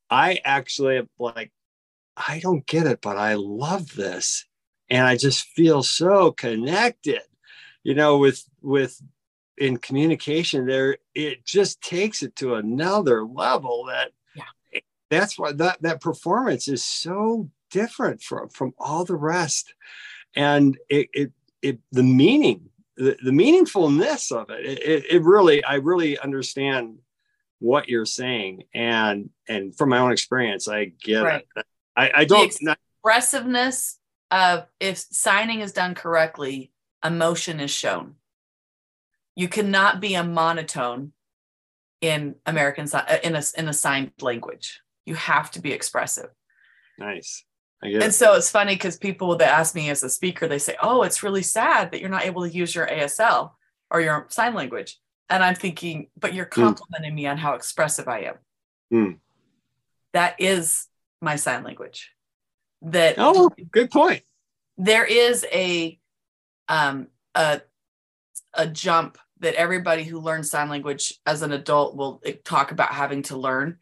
I 0.10 0.40
actually 0.44 1.08
like, 1.18 1.52
I 2.18 2.40
don't 2.40 2.66
get 2.68 2.86
it, 2.86 3.00
but 3.02 3.18
I 3.18 3.36
love 3.36 3.96
this. 3.96 4.46
And 4.90 5.08
I 5.08 5.16
just 5.16 5.46
feel 5.46 5.84
so 5.84 6.34
connected, 6.34 7.22
you 7.82 7.96
know, 7.96 8.18
with 8.18 8.44
with 8.62 9.02
in 9.58 9.78
communication 9.78 10.66
there, 10.66 10.98
it 11.16 11.46
just 11.46 11.82
takes 11.82 12.24
it 12.24 12.36
to 12.38 12.56
another 12.56 13.24
level 13.24 13.86
that 13.86 14.12
yeah. 14.36 14.80
that's 15.10 15.40
why 15.40 15.54
that 15.54 15.82
that 15.82 16.02
performance 16.02 16.68
is 16.68 16.84
so 16.84 17.50
different 17.70 18.22
from 18.22 18.50
from 18.50 18.74
all 18.78 19.06
the 19.06 19.16
rest. 19.16 19.74
And 20.36 20.78
it 20.90 21.08
it, 21.14 21.32
it 21.62 21.80
the 21.94 22.04
meaning 22.04 22.71
the, 23.02 23.18
the 23.24 23.32
meaningfulness 23.32 24.32
of 24.32 24.52
it, 24.52 24.66
it, 24.66 25.06
it 25.10 25.24
really 25.24 25.64
i 25.64 25.76
really 25.76 26.18
understand 26.20 27.00
what 27.60 27.88
you're 27.88 28.08
saying. 28.08 28.64
And 28.74 29.30
and 29.48 29.76
from 29.76 29.90
my 29.90 30.00
own 30.00 30.12
experience 30.12 30.68
i 30.68 30.86
get 30.86 31.22
right. 31.22 31.46
it. 31.56 31.66
I, 31.96 32.12
I 32.16 32.26
don't 32.26 32.54
the 32.60 32.78
expressiveness 33.04 34.00
of 34.30 34.66
if 34.80 34.98
signing 34.98 35.62
is 35.62 35.74
done 35.74 35.96
correctly 35.96 36.72
emotion 37.04 37.60
is 37.60 37.72
shown. 37.72 38.16
You 39.36 39.48
cannot 39.48 40.00
be 40.00 40.16
a 40.16 40.24
monotone 40.24 41.14
in 42.02 42.36
american 42.46 42.88
uh, 42.94 43.18
in 43.24 43.36
a, 43.36 43.44
in 43.58 43.68
a 43.68 43.74
signed 43.74 44.12
language. 44.22 44.82
You 45.06 45.16
have 45.16 45.52
to 45.52 45.62
be 45.62 45.74
expressive. 45.74 46.30
Nice 47.00 47.44
and 47.84 48.14
so 48.14 48.34
it's 48.34 48.52
funny 48.52 48.76
because 48.76 48.98
people 48.98 49.36
that 49.36 49.50
ask 49.50 49.74
me 49.74 49.90
as 49.90 50.04
a 50.04 50.10
speaker 50.10 50.48
they 50.48 50.60
say 50.60 50.76
oh 50.84 51.02
it's 51.04 51.24
really 51.24 51.42
sad 51.42 51.92
that 51.92 52.00
you're 52.00 52.10
not 52.10 52.26
able 52.26 52.44
to 52.44 52.54
use 52.54 52.74
your 52.76 52.88
asl 52.88 53.52
or 53.90 54.02
your 54.02 54.28
sign 54.30 54.54
language 54.54 55.00
and 55.32 55.44
I'm 55.44 55.56
thinking, 55.56 56.08
but 56.20 56.34
you're 56.34 56.50
hmm. 56.52 56.62
complimenting 56.62 57.14
mm. 57.14 57.16
me 57.16 57.28
on 57.28 57.38
how 57.38 57.54
expressive 57.54 58.08
I 58.08 58.20
am. 58.24 58.36
Mm. 58.94 59.18
That 60.12 60.36
is 60.40 60.88
my 61.22 61.38
sign 61.38 61.64
language. 61.64 62.12
That 62.82 63.16
oh, 63.18 63.50
good 63.72 63.90
point. 63.90 64.24
There 64.78 65.06
is 65.06 65.46
a 65.52 65.98
um 66.68 67.08
a 67.34 67.62
a 68.54 68.68
jump 68.68 69.18
that 69.40 69.56
everybody 69.56 70.04
who 70.04 70.20
learns 70.20 70.52
sign 70.52 70.70
language 70.70 71.14
as 71.26 71.42
an 71.42 71.54
adult 71.54 71.96
will 71.96 72.22
eh, 72.26 72.34
talk 72.44 72.72
about 72.72 72.92
having 72.92 73.22
to 73.24 73.38
learn. 73.38 73.78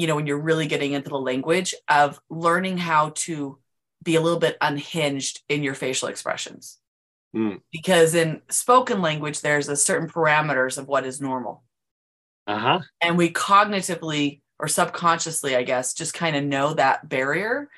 You 0.00 0.06
know, 0.06 0.16
when 0.16 0.26
you're 0.26 0.40
really 0.40 0.66
getting 0.66 0.92
into 0.92 1.10
the 1.10 1.18
language 1.18 1.74
of 1.88 2.18
learning 2.30 2.78
how 2.78 3.10
to 3.16 3.58
be 4.02 4.16
a 4.16 4.20
little 4.20 4.38
bit 4.38 4.56
unhinged 4.60 5.42
in 5.48 5.62
your 5.62 5.74
facial 5.74 6.08
expressions. 6.08 6.78
Mm. 7.36 7.60
Because 7.70 8.14
in 8.14 8.40
spoken 8.48 9.02
language, 9.02 9.40
there's 9.40 9.68
a 9.68 9.76
certain 9.76 10.08
parameters 10.08 10.78
of 10.78 10.88
what 10.88 11.04
is 11.04 11.20
normal. 11.20 11.62
Uh-huh. 12.46 12.80
And 13.00 13.18
we 13.18 13.30
cognitively 13.30 14.40
or 14.58 14.68
subconsciously, 14.68 15.54
I 15.54 15.62
guess, 15.62 15.94
just 15.94 16.14
kind 16.14 16.34
of 16.34 16.44
know 16.44 16.74
that 16.74 17.08
barrier. 17.08 17.68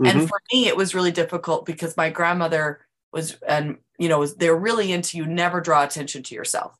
Mm-hmm. 0.00 0.18
And 0.18 0.28
for 0.28 0.40
me, 0.52 0.68
it 0.68 0.76
was 0.76 0.94
really 0.94 1.12
difficult 1.12 1.66
because 1.66 1.96
my 1.96 2.10
grandmother 2.10 2.80
was, 3.12 3.36
and 3.46 3.78
you 3.98 4.08
know, 4.08 4.20
was 4.20 4.36
they're 4.36 4.56
really 4.56 4.92
into 4.92 5.16
you 5.16 5.26
never 5.26 5.60
draw 5.60 5.82
attention 5.82 6.22
to 6.24 6.34
yourself. 6.34 6.76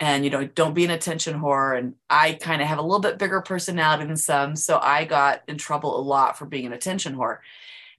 And 0.00 0.24
you 0.24 0.30
know, 0.30 0.44
don't 0.44 0.74
be 0.74 0.84
an 0.84 0.90
attention 0.90 1.40
whore. 1.40 1.78
And 1.78 1.94
I 2.10 2.32
kind 2.32 2.60
of 2.60 2.68
have 2.68 2.78
a 2.78 2.82
little 2.82 3.00
bit 3.00 3.18
bigger 3.18 3.40
personality 3.40 4.04
than 4.04 4.16
some. 4.16 4.56
So 4.56 4.78
I 4.82 5.04
got 5.04 5.42
in 5.46 5.56
trouble 5.56 5.98
a 5.98 6.02
lot 6.02 6.36
for 6.36 6.46
being 6.46 6.66
an 6.66 6.72
attention 6.72 7.14
whore. 7.14 7.38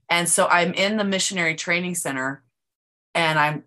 And 0.08 0.28
so 0.28 0.46
I'm 0.46 0.72
in 0.74 0.96
the 0.96 1.04
missionary 1.04 1.54
training 1.54 1.94
center 1.94 2.42
and 3.14 3.38
I'm 3.38 3.64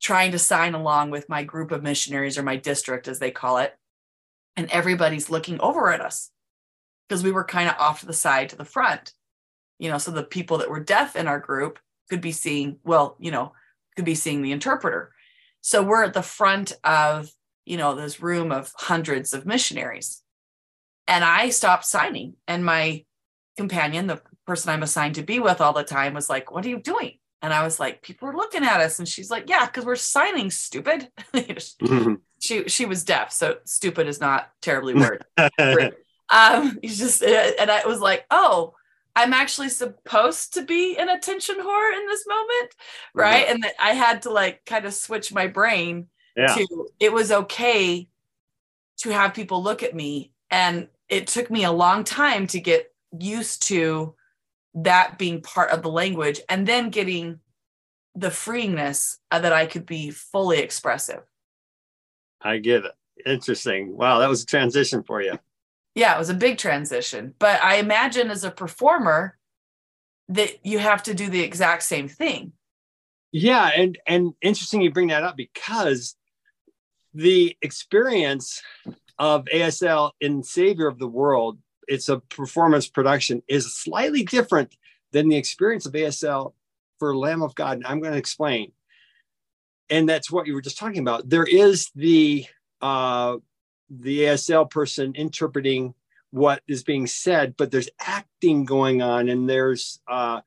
trying 0.00 0.32
to 0.32 0.38
sign 0.38 0.74
along 0.74 1.10
with 1.10 1.28
my 1.28 1.44
group 1.44 1.70
of 1.70 1.82
missionaries 1.82 2.38
or 2.38 2.42
my 2.42 2.56
district, 2.56 3.06
as 3.06 3.18
they 3.18 3.30
call 3.30 3.58
it. 3.58 3.76
And 4.56 4.70
everybody's 4.70 5.30
looking 5.30 5.60
over 5.60 5.92
at 5.92 6.00
us 6.00 6.30
because 7.08 7.22
we 7.22 7.30
were 7.30 7.44
kind 7.44 7.68
of 7.68 7.76
off 7.78 8.00
to 8.00 8.06
the 8.06 8.12
side 8.12 8.48
to 8.48 8.56
the 8.56 8.64
front. 8.64 9.12
You 9.78 9.90
know, 9.90 9.98
so 9.98 10.10
the 10.10 10.22
people 10.22 10.58
that 10.58 10.70
were 10.70 10.80
deaf 10.80 11.14
in 11.14 11.28
our 11.28 11.38
group 11.38 11.78
could 12.08 12.20
be 12.20 12.32
seeing, 12.32 12.78
well, 12.84 13.16
you 13.18 13.30
know, 13.30 13.52
could 13.96 14.04
be 14.04 14.14
seeing 14.14 14.42
the 14.42 14.52
interpreter. 14.52 15.12
So 15.60 15.82
we're 15.82 16.04
at 16.04 16.14
the 16.14 16.22
front 16.22 16.72
of, 16.82 17.30
you 17.70 17.76
know, 17.76 17.94
this 17.94 18.20
room 18.20 18.50
of 18.50 18.72
hundreds 18.76 19.32
of 19.32 19.46
missionaries. 19.46 20.22
And 21.06 21.22
I 21.22 21.50
stopped 21.50 21.84
signing. 21.84 22.34
And 22.48 22.64
my 22.64 23.04
companion, 23.56 24.08
the 24.08 24.20
person 24.44 24.70
I'm 24.70 24.82
assigned 24.82 25.14
to 25.14 25.22
be 25.22 25.38
with 25.38 25.60
all 25.60 25.72
the 25.72 25.84
time, 25.84 26.14
was 26.14 26.28
like, 26.28 26.50
What 26.50 26.66
are 26.66 26.68
you 26.68 26.80
doing? 26.80 27.18
And 27.42 27.54
I 27.54 27.62
was 27.62 27.80
like, 27.80 28.02
people 28.02 28.28
are 28.28 28.36
looking 28.36 28.64
at 28.64 28.80
us. 28.80 28.98
And 28.98 29.08
she's 29.08 29.30
like, 29.30 29.48
yeah, 29.48 29.64
because 29.64 29.86
we're 29.86 29.96
signing 29.96 30.50
stupid. 30.50 31.08
mm-hmm. 31.34 32.14
She 32.38 32.68
she 32.68 32.84
was 32.86 33.04
deaf, 33.04 33.32
so 33.32 33.58
stupid 33.64 34.08
is 34.08 34.20
not 34.20 34.50
terribly 34.60 34.94
word. 34.94 35.24
um, 36.28 36.78
he's 36.82 36.98
just 36.98 37.22
and 37.22 37.70
I 37.70 37.86
was 37.86 38.00
like, 38.00 38.26
oh, 38.30 38.74
I'm 39.16 39.32
actually 39.32 39.70
supposed 39.70 40.54
to 40.54 40.64
be 40.64 40.96
an 40.98 41.08
attention 41.08 41.56
whore 41.56 41.92
in 41.94 42.06
this 42.06 42.26
moment, 42.26 42.74
right? 43.14 43.44
Mm-hmm. 43.44 43.54
And 43.54 43.62
that 43.64 43.74
I 43.78 43.92
had 43.92 44.22
to 44.22 44.30
like 44.30 44.64
kind 44.66 44.84
of 44.84 44.92
switch 44.92 45.32
my 45.32 45.46
brain 45.46 46.08
yeah. 46.40 46.54
to 46.54 46.88
it 46.98 47.12
was 47.12 47.32
okay 47.32 48.08
to 48.98 49.10
have 49.10 49.34
people 49.34 49.62
look 49.62 49.82
at 49.82 49.94
me. 49.94 50.32
And 50.50 50.88
it 51.08 51.26
took 51.26 51.50
me 51.50 51.64
a 51.64 51.72
long 51.72 52.04
time 52.04 52.46
to 52.48 52.60
get 52.60 52.92
used 53.18 53.62
to 53.64 54.14
that 54.74 55.18
being 55.18 55.40
part 55.40 55.70
of 55.70 55.82
the 55.82 55.90
language 55.90 56.40
and 56.48 56.66
then 56.66 56.90
getting 56.90 57.40
the 58.14 58.28
freeingness 58.28 59.18
that 59.30 59.52
I 59.52 59.66
could 59.66 59.86
be 59.86 60.10
fully 60.10 60.58
expressive. 60.58 61.22
I 62.40 62.58
get 62.58 62.84
it. 62.84 62.92
Interesting. 63.26 63.96
Wow, 63.96 64.18
that 64.18 64.28
was 64.28 64.42
a 64.42 64.46
transition 64.46 65.02
for 65.02 65.20
you. 65.20 65.38
Yeah, 65.94 66.14
it 66.14 66.18
was 66.18 66.30
a 66.30 66.34
big 66.34 66.58
transition. 66.58 67.34
But 67.38 67.62
I 67.62 67.76
imagine 67.76 68.30
as 68.30 68.44
a 68.44 68.50
performer 68.50 69.36
that 70.28 70.64
you 70.64 70.78
have 70.78 71.02
to 71.04 71.14
do 71.14 71.28
the 71.28 71.42
exact 71.42 71.82
same 71.82 72.08
thing. 72.08 72.52
Yeah, 73.32 73.70
and 73.76 73.98
and 74.06 74.34
interesting 74.40 74.80
you 74.80 74.90
bring 74.90 75.08
that 75.08 75.22
up 75.22 75.36
because 75.36 76.16
the 77.14 77.56
experience 77.62 78.62
of 79.18 79.44
ASL 79.46 80.12
in 80.20 80.42
Savior 80.42 80.86
of 80.86 80.98
the 80.98 81.08
World 81.08 81.58
it's 81.90 82.08
a 82.08 82.20
performance 82.20 82.88
production 82.88 83.42
is 83.48 83.74
slightly 83.74 84.22
different 84.22 84.76
than 85.10 85.28
the 85.28 85.36
experience 85.36 85.86
of 85.86 85.92
ASL 85.92 86.54
for 87.00 87.16
Lamb 87.16 87.42
of 87.42 87.56
God. 87.56 87.78
And 87.78 87.86
I'm 87.86 88.00
going 88.00 88.12
to 88.12 88.18
explain. 88.18 88.70
And 89.90 90.08
that's 90.08 90.30
what 90.30 90.46
you 90.46 90.54
were 90.54 90.60
just 90.60 90.78
talking 90.78 91.00
about. 91.00 91.28
There 91.28 91.44
is 91.44 91.90
the 91.96 92.46
uh, 92.80 93.38
the 93.90 94.20
ASL 94.20 94.70
person 94.70 95.14
interpreting 95.16 95.94
what 96.30 96.62
is 96.68 96.84
being 96.84 97.08
said, 97.08 97.56
but 97.56 97.72
there's 97.72 97.88
acting 97.98 98.64
going 98.64 99.02
on 99.02 99.28
and 99.28 99.50
there's 99.50 100.00
uh, 100.06 100.42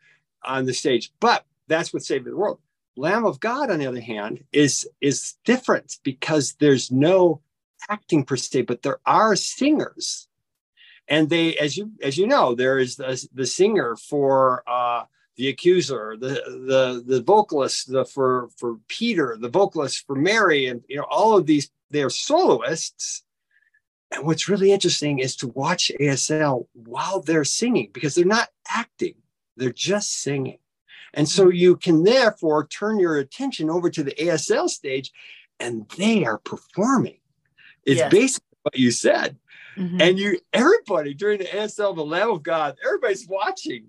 on 0.45 0.65
the 0.65 0.73
stage. 0.73 1.11
But 1.19 1.45
that's 1.67 1.93
what 1.93 2.03
saved 2.03 2.25
the 2.25 2.37
world. 2.37 2.59
Lamb 2.95 3.25
of 3.25 3.39
God, 3.39 3.71
on 3.71 3.79
the 3.79 3.87
other 3.87 4.01
hand, 4.01 4.43
is 4.51 4.87
is 5.01 5.35
different 5.45 5.97
because 6.03 6.53
there's 6.59 6.91
no 6.91 7.41
acting 7.89 8.23
per 8.23 8.35
se, 8.35 8.63
but 8.63 8.81
there 8.81 8.99
are 9.05 9.35
singers. 9.35 10.27
And 11.07 11.29
they 11.29 11.55
as 11.57 11.75
you 11.75 11.91
as 12.01 12.17
you 12.17 12.27
know 12.27 12.55
there 12.55 12.79
is 12.79 12.95
the, 12.95 13.27
the 13.33 13.45
singer 13.45 13.95
for 13.97 14.63
uh 14.67 15.03
the 15.35 15.49
accuser 15.49 16.15
the 16.17 16.35
the 16.67 17.03
the 17.05 17.21
vocalist 17.23 17.91
the, 17.91 18.05
for 18.05 18.49
for 18.57 18.77
peter 18.87 19.35
the 19.39 19.49
vocalist 19.49 20.05
for 20.05 20.15
mary 20.15 20.67
and 20.67 20.83
you 20.87 20.95
know 20.95 21.07
all 21.09 21.35
of 21.35 21.45
these 21.45 21.69
they're 21.89 22.09
soloists. 22.09 23.23
And 24.11 24.25
what's 24.25 24.47
really 24.47 24.71
interesting 24.71 25.19
is 25.19 25.35
to 25.37 25.47
watch 25.49 25.91
asl 25.99 26.67
while 26.73 27.19
they're 27.19 27.43
singing 27.43 27.89
because 27.93 28.15
they're 28.15 28.25
not 28.25 28.49
acting 28.69 29.15
they're 29.57 29.71
just 29.71 30.21
singing 30.21 30.59
and 31.13 31.27
so 31.29 31.49
you 31.49 31.75
can 31.75 32.03
therefore 32.03 32.67
turn 32.67 32.99
your 32.99 33.17
attention 33.17 33.69
over 33.69 33.89
to 33.89 34.03
the 34.03 34.13
asl 34.13 34.69
stage 34.69 35.11
and 35.59 35.87
they 35.97 36.25
are 36.25 36.39
performing 36.39 37.19
it's 37.85 37.99
yes. 37.99 38.11
basically 38.11 38.57
what 38.63 38.77
you 38.77 38.91
said 38.91 39.37
Mm-hmm. 39.77 40.01
And 40.01 40.19
you, 40.19 40.39
everybody 40.51 41.13
during 41.13 41.39
the 41.39 41.45
ASL, 41.45 41.95
the 41.95 42.05
Lamb 42.05 42.29
of 42.29 42.43
God, 42.43 42.77
everybody's 42.85 43.27
watching, 43.27 43.87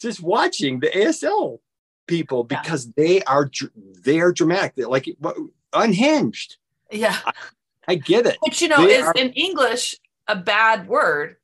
just 0.00 0.22
watching 0.22 0.80
the 0.80 0.88
ASL 0.88 1.58
people 2.06 2.44
because 2.44 2.86
yeah. 2.86 2.92
they 2.96 3.22
are 3.22 3.50
they 4.02 4.20
are 4.20 4.32
dramatic. 4.32 4.74
They're 4.76 4.88
like 4.88 5.08
unhinged. 5.72 6.56
Yeah, 6.90 7.16
I, 7.24 7.32
I 7.88 7.94
get 7.96 8.26
it. 8.26 8.36
Which 8.40 8.62
you 8.62 8.68
know 8.68 8.86
they 8.86 8.96
is 8.96 9.06
are, 9.06 9.14
in 9.16 9.32
English 9.32 9.96
a 10.28 10.36
bad 10.36 10.86
word. 10.86 11.36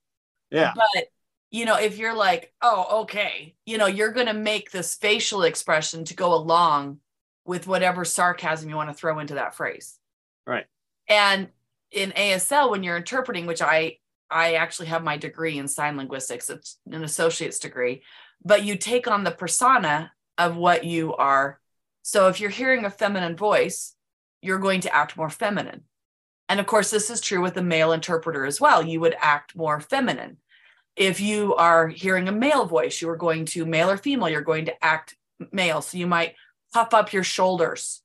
Yeah, 0.50 0.72
but 0.74 1.08
you 1.56 1.64
know 1.64 1.76
if 1.76 1.96
you're 1.96 2.14
like, 2.14 2.52
oh, 2.60 3.02
okay, 3.02 3.54
you 3.64 3.78
know, 3.78 3.86
you're 3.86 4.12
gonna 4.12 4.34
make 4.34 4.70
this 4.70 4.94
facial 4.94 5.42
expression 5.42 6.04
to 6.04 6.14
go 6.14 6.34
along 6.34 6.98
with 7.46 7.66
whatever 7.66 8.04
sarcasm 8.04 8.68
you 8.68 8.76
want 8.76 8.90
to 8.90 8.94
throw 8.94 9.18
into 9.20 9.34
that 9.34 9.54
phrase. 9.54 9.98
Right. 10.46 10.66
And 11.08 11.48
in 11.90 12.10
ASL, 12.10 12.70
when 12.70 12.82
you're 12.82 12.96
interpreting, 12.98 13.46
which 13.46 13.62
I 13.62 13.98
I 14.30 14.54
actually 14.54 14.88
have 14.88 15.02
my 15.02 15.16
degree 15.16 15.56
in 15.56 15.66
sign 15.66 15.96
linguistics, 15.96 16.50
it's 16.50 16.78
an 16.90 17.04
associate's 17.04 17.58
degree, 17.58 18.02
but 18.44 18.64
you 18.64 18.76
take 18.76 19.08
on 19.08 19.24
the 19.24 19.30
persona 19.30 20.12
of 20.36 20.56
what 20.56 20.84
you 20.84 21.14
are. 21.14 21.60
So 22.02 22.28
if 22.28 22.38
you're 22.38 22.50
hearing 22.50 22.84
a 22.84 22.90
feminine 22.90 23.36
voice, 23.36 23.94
you're 24.42 24.58
going 24.58 24.82
to 24.82 24.94
act 24.94 25.16
more 25.16 25.30
feminine. 25.30 25.84
And 26.48 26.60
of 26.60 26.66
course, 26.66 26.90
this 26.90 27.08
is 27.08 27.20
true 27.20 27.40
with 27.40 27.56
a 27.56 27.62
male 27.62 27.92
interpreter 27.92 28.44
as 28.44 28.60
well. 28.60 28.84
You 28.84 29.00
would 29.00 29.16
act 29.20 29.56
more 29.56 29.80
feminine. 29.80 30.36
If 30.96 31.20
you 31.20 31.54
are 31.54 31.88
hearing 31.88 32.26
a 32.26 32.32
male 32.32 32.64
voice, 32.64 33.02
you 33.02 33.10
are 33.10 33.16
going 33.16 33.44
to, 33.46 33.66
male 33.66 33.90
or 33.90 33.98
female, 33.98 34.30
you're 34.30 34.40
going 34.40 34.64
to 34.64 34.84
act 34.84 35.14
male. 35.52 35.82
So 35.82 35.98
you 35.98 36.06
might 36.06 36.34
puff 36.72 36.94
up 36.94 37.12
your 37.12 37.22
shoulders. 37.22 38.02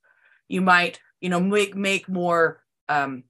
You 0.48 0.60
might, 0.60 1.00
you 1.20 1.30
know, 1.30 1.40
make, 1.40 1.74
make 1.74 2.08
more, 2.08 2.62
um, 2.90 3.24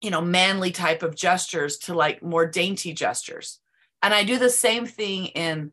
you 0.00 0.10
know, 0.10 0.22
manly 0.22 0.70
type 0.70 1.02
of 1.02 1.14
gestures 1.14 1.78
to 1.78 1.94
like 1.94 2.22
more 2.22 2.46
dainty 2.46 2.94
gestures. 2.94 3.60
And 4.02 4.14
I 4.14 4.24
do 4.24 4.38
the 4.38 4.50
same 4.50 4.86
thing 4.86 5.26
in 5.26 5.72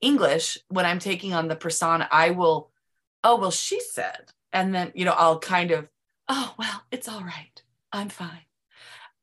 English 0.00 0.58
when 0.68 0.84
I'm 0.84 0.98
taking 0.98 1.34
on 1.34 1.48
the 1.48 1.56
persona. 1.56 2.08
I 2.10 2.30
will, 2.30 2.70
oh, 3.22 3.36
well, 3.38 3.50
she 3.52 3.80
said, 3.80 4.32
and 4.52 4.74
then, 4.74 4.90
you 4.94 5.04
know, 5.04 5.14
I'll 5.16 5.38
kind 5.38 5.70
of, 5.70 5.88
oh, 6.28 6.54
well, 6.58 6.82
it's 6.90 7.08
all 7.08 7.22
right. 7.22 7.62
I'm 7.92 8.08
fine. 8.08 8.46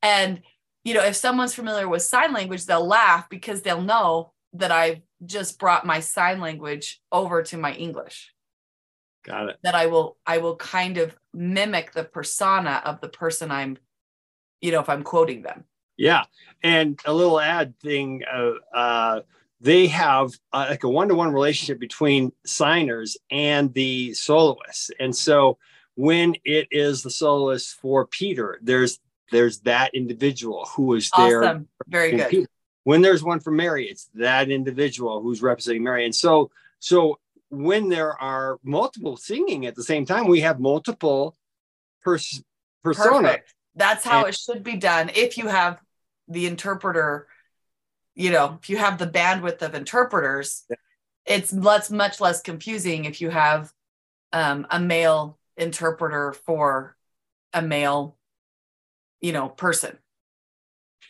And, 0.02 0.40
you 0.84 0.94
know, 0.94 1.04
if 1.04 1.16
someone's 1.16 1.54
familiar 1.54 1.88
with 1.88 2.02
sign 2.02 2.32
language, 2.32 2.66
they'll 2.66 2.86
laugh 2.86 3.28
because 3.28 3.62
they'll 3.62 3.82
know 3.82 4.32
that 4.54 4.72
I've 4.72 5.00
just 5.24 5.58
brought 5.58 5.86
my 5.86 6.00
sign 6.00 6.40
language 6.40 7.00
over 7.12 7.42
to 7.42 7.56
my 7.56 7.72
English. 7.74 8.32
Got 9.24 9.50
it. 9.50 9.56
That 9.62 9.74
I 9.74 9.86
will, 9.86 10.16
I 10.26 10.38
will 10.38 10.56
kind 10.56 10.96
of 10.96 11.16
mimic 11.34 11.92
the 11.92 12.04
persona 12.04 12.82
of 12.84 13.00
the 13.00 13.08
person 13.08 13.50
I'm, 13.50 13.76
you 14.60 14.72
know, 14.72 14.80
if 14.80 14.88
I'm 14.88 15.02
quoting 15.02 15.42
them. 15.42 15.64
Yeah. 15.96 16.24
And 16.62 16.98
a 17.04 17.12
little 17.12 17.38
ad 17.38 17.78
thing, 17.80 18.22
uh, 18.32 18.52
uh, 18.74 19.20
they 19.60 19.88
have 19.88 20.32
uh, 20.54 20.68
like 20.70 20.84
a 20.84 20.88
one-to-one 20.88 21.34
relationship 21.34 21.78
between 21.78 22.32
signers 22.46 23.18
and 23.30 23.74
the 23.74 24.14
soloists. 24.14 24.90
And 24.98 25.14
so 25.14 25.58
when 25.96 26.34
it 26.46 26.68
is 26.70 27.02
the 27.02 27.10
soloist 27.10 27.74
for 27.74 28.06
Peter, 28.06 28.58
there's 28.62 28.98
there's 29.30 29.60
that 29.60 29.94
individual 29.94 30.68
who 30.74 30.94
is 30.94 31.10
there. 31.16 31.44
Awesome. 31.44 31.68
Very 31.86 32.16
good. 32.16 32.28
Peter. 32.28 32.48
When 32.84 33.02
there's 33.02 33.22
one 33.22 33.40
for 33.40 33.50
Mary, 33.50 33.86
it's 33.86 34.08
that 34.14 34.50
individual 34.50 35.20
who's 35.20 35.42
representing 35.42 35.84
Mary. 35.84 36.04
And 36.04 36.14
so 36.14 36.50
so 36.78 37.18
when 37.50 37.88
there 37.88 38.20
are 38.20 38.58
multiple 38.62 39.16
singing 39.16 39.66
at 39.66 39.74
the 39.74 39.82
same 39.82 40.06
time, 40.06 40.26
we 40.26 40.40
have 40.40 40.60
multiple 40.60 41.36
pers- 42.02 42.42
persona. 42.82 43.28
Perfect. 43.28 43.54
That's 43.74 44.04
how 44.04 44.20
and, 44.20 44.28
it 44.28 44.38
should 44.38 44.62
be 44.62 44.76
done. 44.76 45.10
If 45.14 45.36
you 45.36 45.48
have 45.48 45.80
the 46.28 46.46
interpreter, 46.46 47.26
you 48.14 48.30
know, 48.30 48.58
if 48.60 48.70
you 48.70 48.76
have 48.78 48.98
the 48.98 49.06
bandwidth 49.06 49.62
of 49.62 49.74
interpreters, 49.74 50.64
yeah. 50.70 50.76
it's 51.26 51.52
less 51.52 51.90
much 51.90 52.20
less 52.20 52.40
confusing 52.40 53.04
if 53.04 53.20
you 53.20 53.30
have 53.30 53.72
um, 54.32 54.66
a 54.70 54.80
male 54.80 55.38
interpreter 55.56 56.32
for 56.32 56.96
a 57.52 57.62
male 57.62 58.16
you 59.20 59.32
know 59.32 59.48
person. 59.48 59.98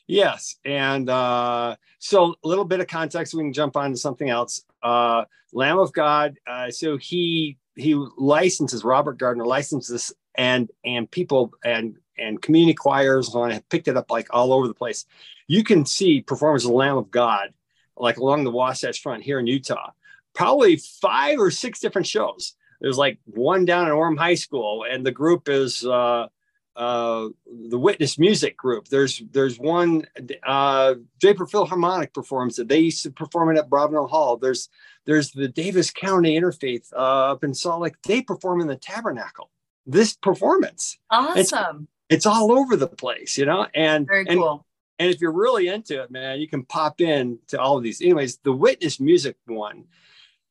Yes 0.06 0.56
and 0.64 1.08
uh, 1.08 1.76
so 1.98 2.34
a 2.42 2.48
little 2.48 2.64
bit 2.64 2.80
of 2.80 2.88
context 2.88 3.34
we 3.34 3.42
can 3.42 3.52
jump 3.52 3.76
on 3.76 3.90
to 3.90 3.96
something 3.96 4.28
else. 4.28 4.64
Uh, 4.82 5.24
lamb 5.52 5.78
of 5.78 5.92
god 5.92 6.38
uh, 6.46 6.70
so 6.70 6.96
he 6.96 7.58
he 7.74 7.94
licenses 8.16 8.84
robert 8.84 9.18
gardner 9.18 9.44
licenses 9.44 10.12
and 10.36 10.70
and 10.84 11.10
people 11.10 11.52
and 11.64 11.96
and 12.18 12.40
community 12.40 12.74
choirs 12.74 13.34
on 13.34 13.50
have 13.50 13.68
picked 13.68 13.88
it 13.88 13.96
up 13.96 14.10
like 14.10 14.28
all 14.30 14.52
over 14.52 14.68
the 14.68 14.74
place. 14.74 15.06
You 15.48 15.64
can 15.64 15.84
see 15.86 16.20
performance 16.20 16.64
of 16.64 16.70
lamb 16.70 16.96
of 16.96 17.10
god 17.10 17.52
like 17.96 18.18
along 18.18 18.44
the 18.44 18.50
wasatch 18.50 19.02
front 19.02 19.22
here 19.22 19.38
in 19.38 19.46
utah. 19.46 19.90
Probably 20.34 20.76
five 20.76 21.38
or 21.38 21.50
six 21.50 21.80
different 21.80 22.06
shows. 22.06 22.54
There's 22.80 22.96
like 22.96 23.18
one 23.24 23.64
down 23.64 23.86
at 23.86 23.92
Orem 23.92 24.16
High 24.16 24.36
School, 24.36 24.86
and 24.88 25.04
the 25.04 25.10
group 25.10 25.48
is 25.48 25.84
uh, 25.84 26.28
uh, 26.76 27.28
the 27.46 27.78
Witness 27.78 28.18
Music 28.18 28.56
Group. 28.56 28.88
There's 28.88 29.22
there's 29.32 29.58
one 29.58 30.06
uh, 30.44 30.94
Draper 31.20 31.46
Philharmonic 31.46 32.14
performs 32.14 32.58
it. 32.58 32.68
They 32.68 32.78
used 32.80 33.02
to 33.02 33.10
perform 33.10 33.54
it 33.54 33.58
at 33.58 33.68
Brownell 33.68 34.06
Hall. 34.06 34.36
There's 34.36 34.68
there's 35.04 35.32
the 35.32 35.48
Davis 35.48 35.90
County 35.90 36.38
Interfaith 36.38 36.92
uh, 36.92 37.32
up 37.32 37.44
in 37.44 37.54
Salt 37.54 37.82
Lake. 37.82 37.94
They 38.04 38.22
perform 38.22 38.60
in 38.60 38.66
the 38.66 38.76
Tabernacle. 38.76 39.50
This 39.86 40.14
performance, 40.14 40.98
awesome. 41.10 41.88
It's, 42.08 42.24
it's 42.24 42.26
all 42.26 42.52
over 42.52 42.76
the 42.76 42.86
place, 42.86 43.36
you 43.36 43.46
know. 43.46 43.66
And 43.74 44.06
very 44.06 44.26
and, 44.28 44.38
cool. 44.38 44.66
And 44.98 45.10
if 45.10 45.20
you're 45.20 45.32
really 45.32 45.68
into 45.68 46.02
it, 46.02 46.10
man, 46.10 46.40
you 46.40 46.48
can 46.48 46.64
pop 46.64 47.00
in 47.00 47.38
to 47.48 47.60
all 47.60 47.78
of 47.78 47.82
these. 47.82 48.00
Anyways, 48.00 48.38
the 48.38 48.52
Witness 48.52 49.00
Music 49.00 49.36
one 49.46 49.84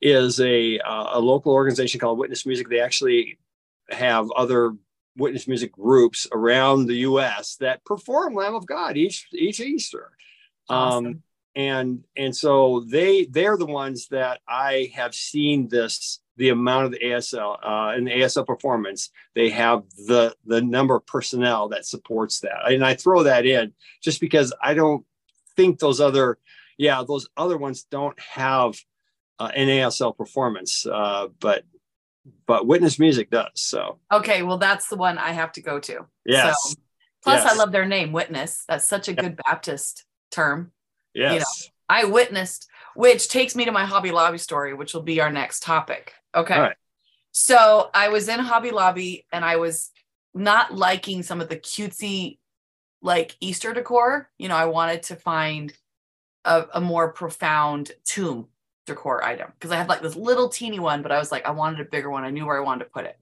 is 0.02 0.40
a 0.40 0.80
uh, 0.80 1.12
a 1.14 1.20
local 1.20 1.54
organization 1.54 2.00
called 2.00 2.18
Witness 2.18 2.46
Music. 2.46 2.68
They 2.68 2.80
actually 2.80 3.38
have 3.90 4.30
other 4.32 4.76
witness 5.20 5.48
music 5.48 5.72
groups 5.74 6.28
around 6.32 6.88
the 6.88 6.98
U.S. 6.98 7.58
that 7.58 7.84
perform 7.86 8.34
Lamb 8.34 8.56
of 8.56 8.66
God 8.66 8.98
each 8.98 9.28
each 9.34 9.60
Easter. 9.60 10.12
Um, 10.70 10.78
awesome. 10.78 11.06
Um, 11.06 11.24
and 11.56 12.04
and 12.16 12.36
so 12.36 12.86
they 12.88 13.26
they're 13.26 13.58
the 13.58 13.66
ones 13.66 14.08
that 14.10 14.40
I 14.48 14.92
have 14.96 15.14
seen 15.14 15.68
this 15.68 16.20
the 16.38 16.50
amount 16.50 16.86
of 16.86 16.92
the 16.92 17.00
ASL 17.00 17.58
uh, 17.62 17.94
and 17.96 18.08
the 18.08 18.12
ASL 18.12 18.46
performance. 18.46 19.10
They 19.36 19.50
have 19.50 19.84
the 20.08 20.36
the 20.46 20.62
number 20.62 20.96
of 20.96 21.06
personnel 21.06 21.70
that 21.70 21.86
supports 21.86 22.40
that, 22.42 22.72
and 22.72 22.86
I 22.86 22.94
throw 22.94 23.24
that 23.24 23.46
in 23.46 23.74
just 24.02 24.22
because 24.22 24.54
I 24.62 24.74
don't 24.74 25.06
think 25.56 25.80
those 25.80 26.00
other 26.00 26.38
yeah 26.78 27.04
those 27.06 27.28
other 27.36 27.58
ones 27.58 27.84
don't 27.84 28.18
have 28.20 28.80
uh, 29.40 29.52
an 29.56 29.68
ASL 29.68 30.16
performance, 30.16 30.86
uh, 30.86 31.28
but 31.40 31.64
but 32.46 32.68
Witness 32.68 33.00
Music 33.00 33.30
does. 33.30 33.52
So 33.56 34.00
okay, 34.12 34.44
well 34.44 34.58
that's 34.58 34.88
the 34.88 34.96
one 34.96 35.18
I 35.18 35.32
have 35.32 35.52
to 35.54 35.62
go 35.62 35.80
to. 35.80 36.06
Yes. 36.26 36.58
So, 36.64 36.76
plus, 37.24 37.44
yes. 37.44 37.54
I 37.54 37.56
love 37.58 37.72
their 37.72 37.86
name, 37.86 38.12
Witness. 38.12 38.64
That's 38.68 38.86
such 38.86 39.08
a 39.08 39.14
good 39.14 39.38
Baptist 39.46 40.06
term. 40.32 40.72
Yes. 41.14 41.34
You 41.34 41.40
know, 41.40 41.46
I 41.90 42.06
witnessed, 42.06 42.68
which 42.96 43.30
takes 43.30 43.56
me 43.56 43.66
to 43.66 43.72
my 43.72 43.86
Hobby 43.86 44.12
Lobby 44.12 44.38
story, 44.38 44.74
which 44.74 44.94
will 44.94 45.02
be 45.02 45.22
our 45.22 45.32
next 45.32 45.64
topic. 45.64 46.14
Okay. 46.36 46.70
So 47.32 47.90
I 47.94 48.10
was 48.10 48.28
in 48.28 48.40
Hobby 48.40 48.72
Lobby 48.72 49.26
and 49.32 49.44
I 49.44 49.58
was 49.58 49.92
not 50.34 50.74
liking 50.74 51.24
some 51.24 51.42
of 51.42 51.50
the 51.50 51.58
cutesy 51.58 52.38
like 53.02 53.36
Easter 53.40 53.74
decor. 53.74 54.30
You 54.38 54.50
know, 54.50 54.56
I 54.56 54.66
wanted 54.66 55.04
to 55.04 55.16
find 55.16 55.74
a, 56.46 56.66
a 56.76 56.82
more 56.82 57.12
profound 57.12 57.92
tomb 58.06 58.48
decor 58.90 59.24
item 59.24 59.52
because 59.54 59.72
I 59.72 59.78
had 59.78 59.90
like 59.90 60.02
this 60.02 60.16
little 60.16 60.50
teeny 60.50 60.80
one, 60.80 61.02
but 61.02 61.12
I 61.12 61.18
was 61.18 61.32
like, 61.32 61.46
I 61.46 61.52
wanted 61.52 61.80
a 61.80 61.90
bigger 61.90 62.10
one. 62.10 62.24
I 62.24 62.30
knew 62.32 62.46
where 62.46 62.58
I 62.58 62.66
wanted 62.66 62.86
to 62.86 62.90
put 62.90 63.06
it. 63.06 63.18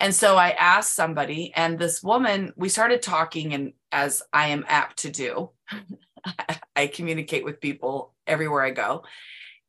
And 0.00 0.14
so 0.14 0.36
I 0.36 0.50
asked 0.50 0.94
somebody, 0.94 1.52
and 1.54 1.78
this 1.78 2.02
woman, 2.02 2.54
we 2.56 2.70
started 2.70 3.02
talking, 3.02 3.52
and 3.52 3.74
as 3.92 4.22
I 4.32 4.48
am 4.48 4.64
apt 4.66 5.00
to 5.00 5.10
do, 5.10 5.50
I 6.76 6.86
communicate 6.86 7.44
with 7.44 7.60
people 7.60 8.14
everywhere 8.26 8.62
I 8.62 8.70
go. 8.70 9.04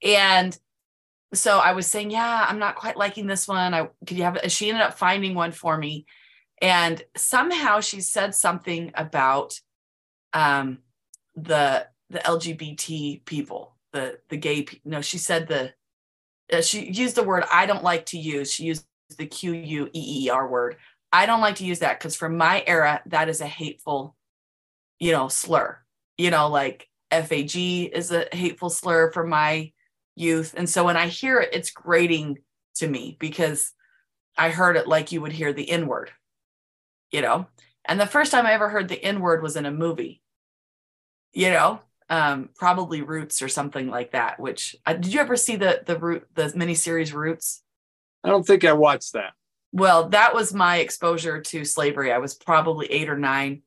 And 0.02 0.58
so 1.34 1.60
I 1.60 1.74
was 1.74 1.88
saying, 1.88 2.12
Yeah, 2.12 2.45
I'm 2.47 2.60
not 2.60 2.76
quite 2.76 2.97
liking 2.97 3.28
this 3.28 3.47
one. 3.47 3.74
I 3.74 3.89
could 4.06 4.17
you 4.17 4.24
have 4.24 4.38
it? 4.38 4.52
She 4.52 4.69
ended 4.69 4.84
up 4.84 4.97
finding 4.97 5.36
one 5.36 5.52
for 5.52 5.78
me. 5.78 6.06
And 6.62 7.02
somehow 7.17 7.80
she 7.80 8.02
said 8.02 8.36
something 8.36 8.91
about 8.95 9.60
um, 10.34 10.80
the 11.36 11.88
the 12.10 12.19
LGBT 12.19 13.26
people 13.26 13.76
the 13.93 14.17
the 14.30 14.38
gay 14.38 14.65
no 14.86 15.01
she 15.01 15.17
said 15.17 15.47
the 15.47 15.73
uh, 16.51 16.62
she 16.62 16.91
used 16.91 17.15
the 17.15 17.23
word 17.23 17.43
i 17.51 17.65
don't 17.65 17.84
like 17.84 18.06
to 18.06 18.17
use 18.17 18.51
she 18.51 18.65
used 18.65 18.86
the 19.17 19.25
q-u-e-e-r 19.25 20.47
word. 20.47 20.77
I 21.13 21.25
don't 21.25 21.41
like 21.41 21.56
to 21.56 21.65
use 21.65 21.80
that 21.80 21.99
because 21.99 22.15
from 22.15 22.38
my 22.38 22.63
era 22.65 23.01
that 23.08 23.30
is 23.30 23.41
a 23.41 23.47
hateful 23.47 24.15
you 24.99 25.12
know 25.12 25.27
slur. 25.27 25.80
You 26.17 26.32
know 26.32 26.49
like 26.49 26.88
fag 27.12 27.89
is 27.91 28.12
a 28.12 28.27
hateful 28.32 28.69
slur 28.69 29.12
for 29.12 29.25
my 29.25 29.71
youth. 30.15 30.54
And 30.56 30.69
so 30.69 30.86
when 30.86 30.97
i 30.97 31.08
hear 31.08 31.39
it 31.39 31.49
it's 31.54 31.71
grating 31.71 32.39
to 32.75 32.88
me 32.88 33.17
because 33.19 33.73
i 34.38 34.49
heard 34.49 34.77
it 34.77 34.88
like 34.88 35.12
you 35.12 35.21
would 35.21 35.32
hear 35.32 35.54
the 35.54 35.69
n 35.69 35.88
word 35.88 36.12
you 37.12 37.21
know? 37.21 37.47
And 37.86 37.99
the 37.99 38.06
first 38.06 38.32
time 38.32 38.45
i 38.45 38.54
ever 38.54 38.69
heard 38.69 38.88
the 38.88 39.04
n 39.04 39.19
word 39.19 39.41
was 39.41 39.56
in 39.56 39.65
a 39.65 39.71
movie 39.71 40.21
you 41.34 41.49
know 41.49 41.82
um, 42.12 42.50
probably 42.56 43.02
Roots 43.02 43.41
or 43.41 43.47
something 43.47 43.89
like 43.89 44.12
that. 44.12 44.39
Which 44.39 44.76
uh, 44.86 44.93
did 44.93 45.13
you 45.13 45.19
ever 45.21 45.38
see 45.38 45.56
the 45.56 45.82
the 45.84 45.97
root 45.97 46.28
the 46.36 46.43
miniseries 46.50 47.13
Roots? 47.13 47.63
I 48.24 48.30
don't 48.30 48.45
think 48.45 48.63
I 48.65 48.74
watched 48.74 49.13
that. 49.13 49.34
Well, 49.71 50.10
that 50.10 50.36
was 50.36 50.54
my 50.54 50.78
exposure 50.78 51.41
to 51.41 51.65
slavery. 51.65 52.12
I 52.12 52.17
was 52.17 52.36
probably 52.36 52.91
eight 52.91 53.10
or 53.10 53.17
nine, 53.17 53.62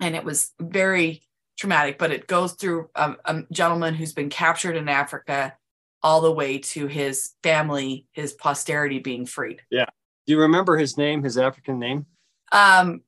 and 0.00 0.16
it 0.16 0.24
was 0.24 0.52
very 0.58 1.22
traumatic. 1.58 1.98
But 1.98 2.10
it 2.10 2.26
goes 2.26 2.54
through 2.54 2.88
a, 2.94 3.16
a 3.26 3.44
gentleman 3.52 3.94
who's 3.94 4.14
been 4.14 4.30
captured 4.30 4.76
in 4.76 4.88
Africa 4.88 5.54
all 6.02 6.22
the 6.22 6.32
way 6.32 6.58
to 6.58 6.86
his 6.86 7.32
family, 7.42 8.06
his 8.12 8.32
posterity 8.32 8.98
being 8.98 9.26
freed. 9.26 9.60
Yeah. 9.70 9.86
Do 10.26 10.32
you 10.32 10.40
remember 10.40 10.78
his 10.78 10.96
name, 10.96 11.22
his 11.22 11.36
African 11.36 11.78
name? 11.78 12.06
Um, 12.50 13.02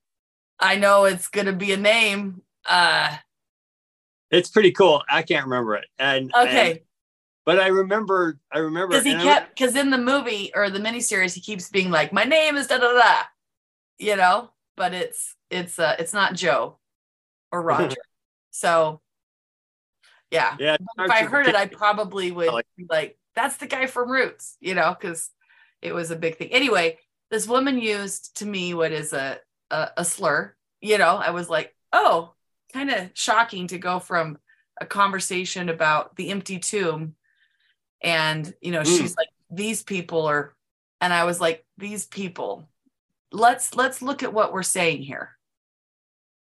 I 0.61 0.77
know 0.77 1.07
it's 1.07 1.29
gonna 1.29 1.55
be 1.55 1.73
a 1.73 1.79
name. 1.79 2.43
Uh, 2.67 3.17
it's 4.31 4.49
pretty 4.49 4.73
cool. 4.73 5.03
I 5.09 5.23
can't 5.23 5.45
remember 5.45 5.77
it. 5.77 5.87
And 5.99 6.33
okay. 6.35 6.71
And, 6.71 6.81
but 7.45 7.61
I 7.61 7.69
remember, 7.69 8.41
I 8.51 8.59
remember 8.59 8.89
because 8.89 9.05
he 9.05 9.15
kept 9.15 9.57
because 9.57 9.77
in 9.77 9.91
the 9.91 9.99
movie 9.99 10.51
or 10.55 10.69
the 10.69 10.81
miniseries 10.81 11.33
he 11.33 11.41
keeps 11.41 11.71
being 11.71 11.91
like, 11.91 12.13
"My 12.13 12.25
name 12.25 12.57
is 12.57 12.67
da 12.67 12.79
da 12.79 12.93
da," 12.93 13.23
you 13.99 14.17
know. 14.17 14.51
But 14.77 14.93
it's 14.93 15.37
it's 15.49 15.79
uh 15.79 15.95
it's 15.99 16.13
not 16.13 16.35
Joe 16.35 16.79
or 17.53 17.63
Roger. 17.63 17.97
so 18.51 19.01
yeah, 20.33 20.57
yeah. 20.59 20.77
If 20.99 21.11
I 21.11 21.23
heard 21.23 21.47
it, 21.47 21.55
I 21.55 21.67
probably 21.67 22.33
would 22.33 22.53
like, 22.53 22.67
be 22.77 22.85
like, 22.91 23.17
"That's 23.37 23.59
the 23.59 23.69
guy 23.69 23.87
from 23.87 24.11
Roots," 24.11 24.57
you 24.61 24.75
know, 24.75 24.95
because 24.99 25.31
it 25.81 25.95
was 25.95 26.11
a 26.11 26.17
big 26.17 26.37
thing. 26.37 26.49
Anyway, 26.53 26.99
this 27.31 27.47
woman 27.47 27.79
used 27.79 28.39
to 28.39 28.47
me 28.47 28.75
what 28.75 28.91
is 28.91 29.13
a 29.13 29.39
a, 29.71 29.91
a 29.99 30.05
slur. 30.05 30.55
You 30.81 30.99
know, 30.99 31.17
I 31.17 31.31
was 31.31 31.49
like, 31.49 31.75
"Oh, 31.93 32.35
kind 32.77 32.91
of 32.91 33.09
shocking 33.15 33.67
to 33.69 33.79
go 33.79 33.99
from 33.99 34.37
a 34.79 34.85
conversation 34.85 35.71
about 35.71 36.15
the 36.17 36.29
empty 36.29 36.59
tomb 36.59 37.15
and 38.03 38.53
you 38.61 38.71
know 38.71 38.83
mm. 38.83 38.99
she's 38.99 39.17
like 39.17 39.31
these 39.51 39.83
people 39.83 40.27
are 40.27 40.55
and 41.01 41.11
i 41.11 41.25
was 41.25 41.41
like 41.41 41.65
these 41.79 42.05
people 42.05 42.69
let's 43.33 43.75
let's 43.75 44.03
look 44.03 44.23
at 44.23 44.35
what 44.35 44.53
we're 44.53 44.63
saying 44.63 45.03
here 45.03 45.31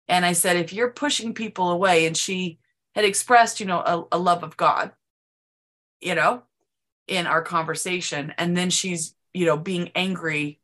and 0.08 0.24
i 0.24 0.34
said 0.34 0.58
if 0.58 0.72
you're 0.72 0.92
pushing 0.92 1.34
people 1.34 1.72
away 1.72 2.06
and 2.06 2.16
she 2.16 2.60
had 2.94 3.04
expressed 3.04 3.60
you 3.60 3.66
know 3.66 3.80
a, 3.80 4.16
a 4.16 4.20
love 4.20 4.44
of 4.44 4.56
god 4.56 4.92
you 6.02 6.14
know 6.14 6.44
in 7.08 7.26
our 7.26 7.42
conversation 7.42 8.32
and 8.38 8.56
then 8.56 8.70
she's 8.70 9.16
you 9.34 9.48
know 9.48 9.58
being 9.58 9.90
angry 9.96 10.60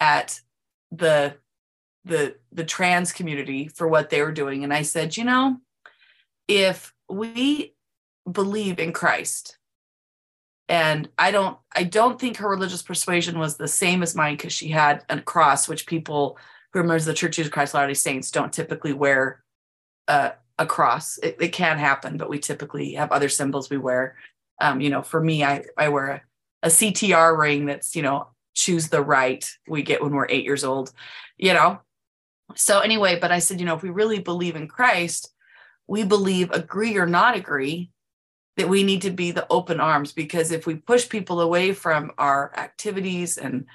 at 0.00 0.38
the 0.92 1.34
the 2.04 2.36
the 2.52 2.64
trans 2.64 3.12
community 3.12 3.68
for 3.68 3.88
what 3.88 4.10
they 4.10 4.22
were 4.22 4.32
doing. 4.32 4.64
And 4.64 4.72
i 4.72 4.82
said 4.82 5.16
you 5.16 5.24
know 5.24 5.58
if 6.46 6.94
we 7.08 7.74
believe 8.30 8.78
in 8.78 8.92
christ 8.92 9.56
and 10.68 11.08
i 11.18 11.30
don't 11.30 11.56
i 11.74 11.82
don't 11.82 12.20
think 12.20 12.36
her 12.36 12.48
religious 12.48 12.82
persuasion 12.82 13.38
was 13.38 13.56
the 13.56 13.68
same 13.68 14.02
as 14.02 14.14
mine 14.14 14.36
because 14.36 14.52
she 14.52 14.68
had 14.68 15.02
a 15.08 15.20
cross 15.20 15.66
which 15.66 15.86
people 15.86 16.36
who 16.72 16.80
are 16.80 16.82
members 16.82 17.02
of 17.02 17.12
the 17.12 17.14
church 17.14 17.38
of 17.38 17.50
christ 17.50 17.72
latter-day 17.72 17.94
saints 17.94 18.30
don't 18.30 18.52
typically 18.52 18.92
wear 18.92 19.42
a 20.58 20.66
cross. 20.66 21.18
It, 21.18 21.36
it, 21.40 21.52
can 21.52 21.78
happen 21.78 22.16
but 22.16 22.28
we 22.28 22.38
typically 22.38 22.94
have 22.94 23.12
other 23.12 23.28
symbols 23.28 23.70
we 23.70 23.78
wear. 23.78 24.16
Um, 24.60 24.80
you 24.80 24.90
know 24.90 25.02
for 25.02 25.22
me 25.22 25.44
i 25.44 25.64
i 25.76 25.88
wear 25.88 26.08
a, 26.08 26.22
a 26.64 26.68
ctr 26.68 27.38
ring 27.38 27.66
that's 27.66 27.94
you 27.94 28.02
know 28.02 28.26
choose 28.54 28.88
the 28.88 29.00
right 29.00 29.48
we 29.68 29.82
get 29.84 30.02
when 30.02 30.12
we're 30.12 30.26
eight 30.28 30.44
years 30.44 30.64
old 30.64 30.92
you 31.36 31.54
know 31.54 31.80
so 32.54 32.80
anyway, 32.80 33.18
but 33.20 33.32
I 33.32 33.38
said, 33.38 33.60
you 33.60 33.66
know, 33.66 33.76
if 33.76 33.82
we 33.82 33.90
really 33.90 34.20
believe 34.20 34.56
in 34.56 34.68
Christ, 34.68 35.32
we 35.86 36.04
believe, 36.04 36.50
agree 36.50 36.96
or 36.96 37.06
not 37.06 37.36
agree, 37.36 37.90
that 38.56 38.68
we 38.68 38.82
need 38.82 39.02
to 39.02 39.10
be 39.10 39.30
the 39.30 39.46
open 39.50 39.80
arms 39.80 40.12
because 40.12 40.50
if 40.50 40.66
we 40.66 40.74
push 40.74 41.08
people 41.08 41.40
away 41.40 41.72
from 41.72 42.10
our 42.18 42.52
activities 42.56 43.38
and 43.38 43.66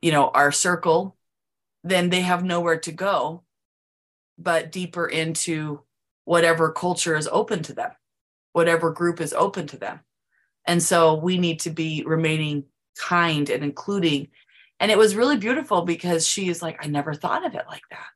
you 0.00 0.10
know 0.10 0.30
our 0.30 0.50
circle 0.50 1.18
then 1.84 2.08
they 2.08 2.22
have 2.22 2.42
nowhere 2.42 2.78
to 2.78 2.92
go 2.92 3.42
but 4.38 4.72
deeper 4.72 5.06
into 5.06 5.82
whatever 6.24 6.72
culture 6.72 7.14
is 7.14 7.28
open 7.30 7.62
to 7.62 7.74
them 7.74 7.90
whatever 8.52 8.90
group 8.90 9.20
is 9.20 9.32
open 9.32 9.66
to 9.68 9.76
them. 9.76 10.00
And 10.66 10.82
so 10.82 11.14
we 11.14 11.38
need 11.38 11.60
to 11.60 11.70
be 11.70 12.04
remaining 12.06 12.64
kind 12.96 13.48
and 13.50 13.64
including 13.64 14.28
and 14.82 14.90
it 14.90 14.98
was 14.98 15.14
really 15.14 15.36
beautiful 15.36 15.82
because 15.82 16.26
she 16.26 16.48
is 16.48 16.60
like, 16.60 16.84
I 16.84 16.88
never 16.88 17.14
thought 17.14 17.46
of 17.46 17.54
it 17.54 17.66
like 17.68 17.84
that. 17.92 18.08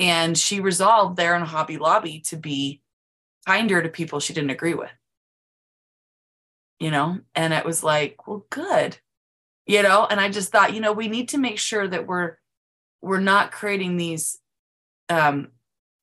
And 0.00 0.36
she 0.36 0.60
resolved 0.60 1.18
there 1.18 1.36
in 1.36 1.42
Hobby 1.42 1.76
Lobby 1.76 2.20
to 2.28 2.36
be 2.38 2.80
kinder 3.46 3.82
to 3.82 3.90
people 3.90 4.18
she 4.18 4.32
didn't 4.32 4.48
agree 4.48 4.72
with. 4.72 4.90
You 6.80 6.90
know, 6.90 7.18
and 7.34 7.52
it 7.52 7.66
was 7.66 7.84
like, 7.84 8.26
well, 8.26 8.46
good. 8.48 8.96
You 9.66 9.82
know, 9.82 10.06
and 10.08 10.18
I 10.18 10.30
just 10.30 10.50
thought, 10.50 10.72
you 10.72 10.80
know, 10.80 10.92
we 10.92 11.06
need 11.06 11.28
to 11.30 11.38
make 11.38 11.58
sure 11.58 11.86
that 11.86 12.06
we're 12.06 12.36
we're 13.02 13.20
not 13.20 13.52
creating 13.52 13.98
these 13.98 14.38
um 15.10 15.48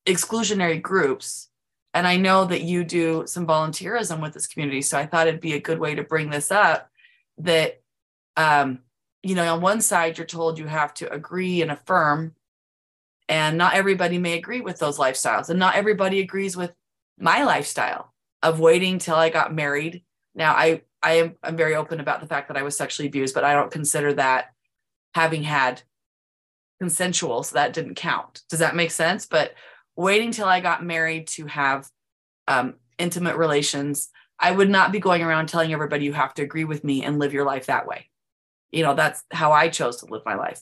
exclusionary 0.06 0.80
groups 0.80 1.50
and 1.96 2.06
I 2.06 2.18
know 2.18 2.46
that 2.46 2.62
you 2.62 2.84
do 2.84 3.24
some 3.26 3.48
volunteerism 3.48 4.22
with 4.22 4.34
this 4.34 4.48
community. 4.48 4.84
So 4.84 5.00
I 5.00 5.08
thought 5.08 5.28
it'd 5.28 5.42
be 5.42 5.54
a 5.54 5.60
good 5.62 5.80
way 5.80 5.96
to 5.96 6.04
bring 6.04 6.30
this 6.30 6.52
up 6.52 6.92
that 7.38 7.82
um, 8.36 8.82
you 9.26 9.34
know, 9.34 9.56
on 9.56 9.60
one 9.60 9.82
side, 9.82 10.20
you're 10.20 10.28
told 10.28 10.60
you 10.60 10.68
have 10.68 10.94
to 10.94 11.12
agree 11.12 11.64
and 11.64 11.72
affirm, 11.72 12.36
and 13.28 13.58
not 13.58 13.74
everybody 13.74 14.20
may 14.20 14.38
agree 14.38 14.62
with 14.62 14.78
those 14.78 15.00
lifestyles, 15.00 15.50
and 15.50 15.58
not 15.58 15.74
everybody 15.74 16.20
agrees 16.20 16.56
with 16.56 16.72
my 17.18 17.44
lifestyle 17.44 18.14
of 18.44 18.60
waiting 18.60 19.00
till 19.00 19.16
I 19.16 19.30
got 19.30 19.52
married. 19.52 20.04
Now, 20.36 20.54
I 20.54 20.84
I 21.02 21.14
am 21.14 21.36
I'm 21.42 21.58
very 21.58 21.74
open 21.74 22.00
about 22.00 22.22
the 22.22 22.28
fact 22.28 22.50
that 22.50 22.58
I 22.58 22.62
was 22.62 22.78
sexually 22.78 23.08
abused, 23.08 23.34
but 23.34 23.44
I 23.44 23.54
don't 23.54 23.72
consider 23.72 24.14
that 24.14 24.52
having 25.16 25.42
had 25.42 25.82
consensual, 26.80 27.42
so 27.42 27.56
that 27.56 27.74
didn't 27.74 27.96
count. 27.96 28.44
Does 28.48 28.60
that 28.60 28.76
make 28.76 28.92
sense? 28.92 29.26
But 29.26 29.56
waiting 29.96 30.30
till 30.30 30.48
I 30.48 30.60
got 30.60 30.86
married 30.86 31.26
to 31.30 31.48
have 31.48 31.90
um, 32.48 32.76
intimate 33.00 33.38
relations, 33.38 34.10
I 34.38 34.52
would 34.52 34.70
not 34.70 34.92
be 34.92 35.00
going 35.00 35.24
around 35.24 35.48
telling 35.48 35.74
everybody 35.74 36.06
you 36.06 36.14
have 36.14 36.36
to 36.36 36.44
agree 36.44 36.66
with 36.66 36.84
me 36.84 37.04
and 37.04 37.18
live 37.18 37.34
your 37.34 37.46
life 37.46 37.66
that 37.66 37.88
way 37.88 38.12
you 38.76 38.84
know 38.84 38.94
that's 38.94 39.24
how 39.32 39.52
i 39.52 39.70
chose 39.70 39.98
to 39.98 40.06
live 40.08 40.22
my 40.26 40.36
life. 40.36 40.62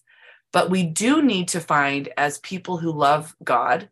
But 0.52 0.70
we 0.70 0.84
do 0.84 1.24
need 1.24 1.48
to 1.50 1.60
find 1.60 2.10
as 2.16 2.38
people 2.38 2.78
who 2.78 2.92
love 2.92 3.36
god 3.44 3.90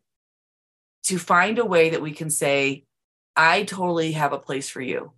to 1.06 1.18
find 1.18 1.58
a 1.58 1.66
way 1.66 1.90
that 1.90 2.02
we 2.02 2.12
can 2.12 2.30
say 2.30 2.86
i 3.36 3.64
totally 3.64 4.12
have 4.12 4.32
a 4.32 4.38
place 4.38 4.70
for 4.70 4.82
you 4.82 5.12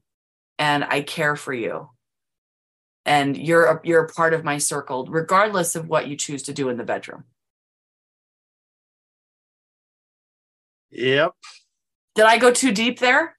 and 0.57 0.83
i 0.85 1.01
care 1.01 1.35
for 1.35 1.53
you 1.53 1.89
and 3.05 3.37
you're 3.37 3.65
a, 3.65 3.81
you're 3.83 4.05
a 4.05 4.09
part 4.09 4.33
of 4.33 4.45
my 4.45 4.57
circle 4.57 5.05
regardless 5.07 5.75
of 5.75 5.89
what 5.89 6.07
you 6.07 6.15
choose 6.15 6.43
to 6.43 6.53
do 6.53 6.69
in 6.69 6.77
the 6.77 6.85
bedroom. 6.85 7.25
Yep. 10.91 11.33
Did 12.15 12.25
i 12.25 12.37
go 12.37 12.51
too 12.51 12.71
deep 12.71 12.99
there 12.99 13.35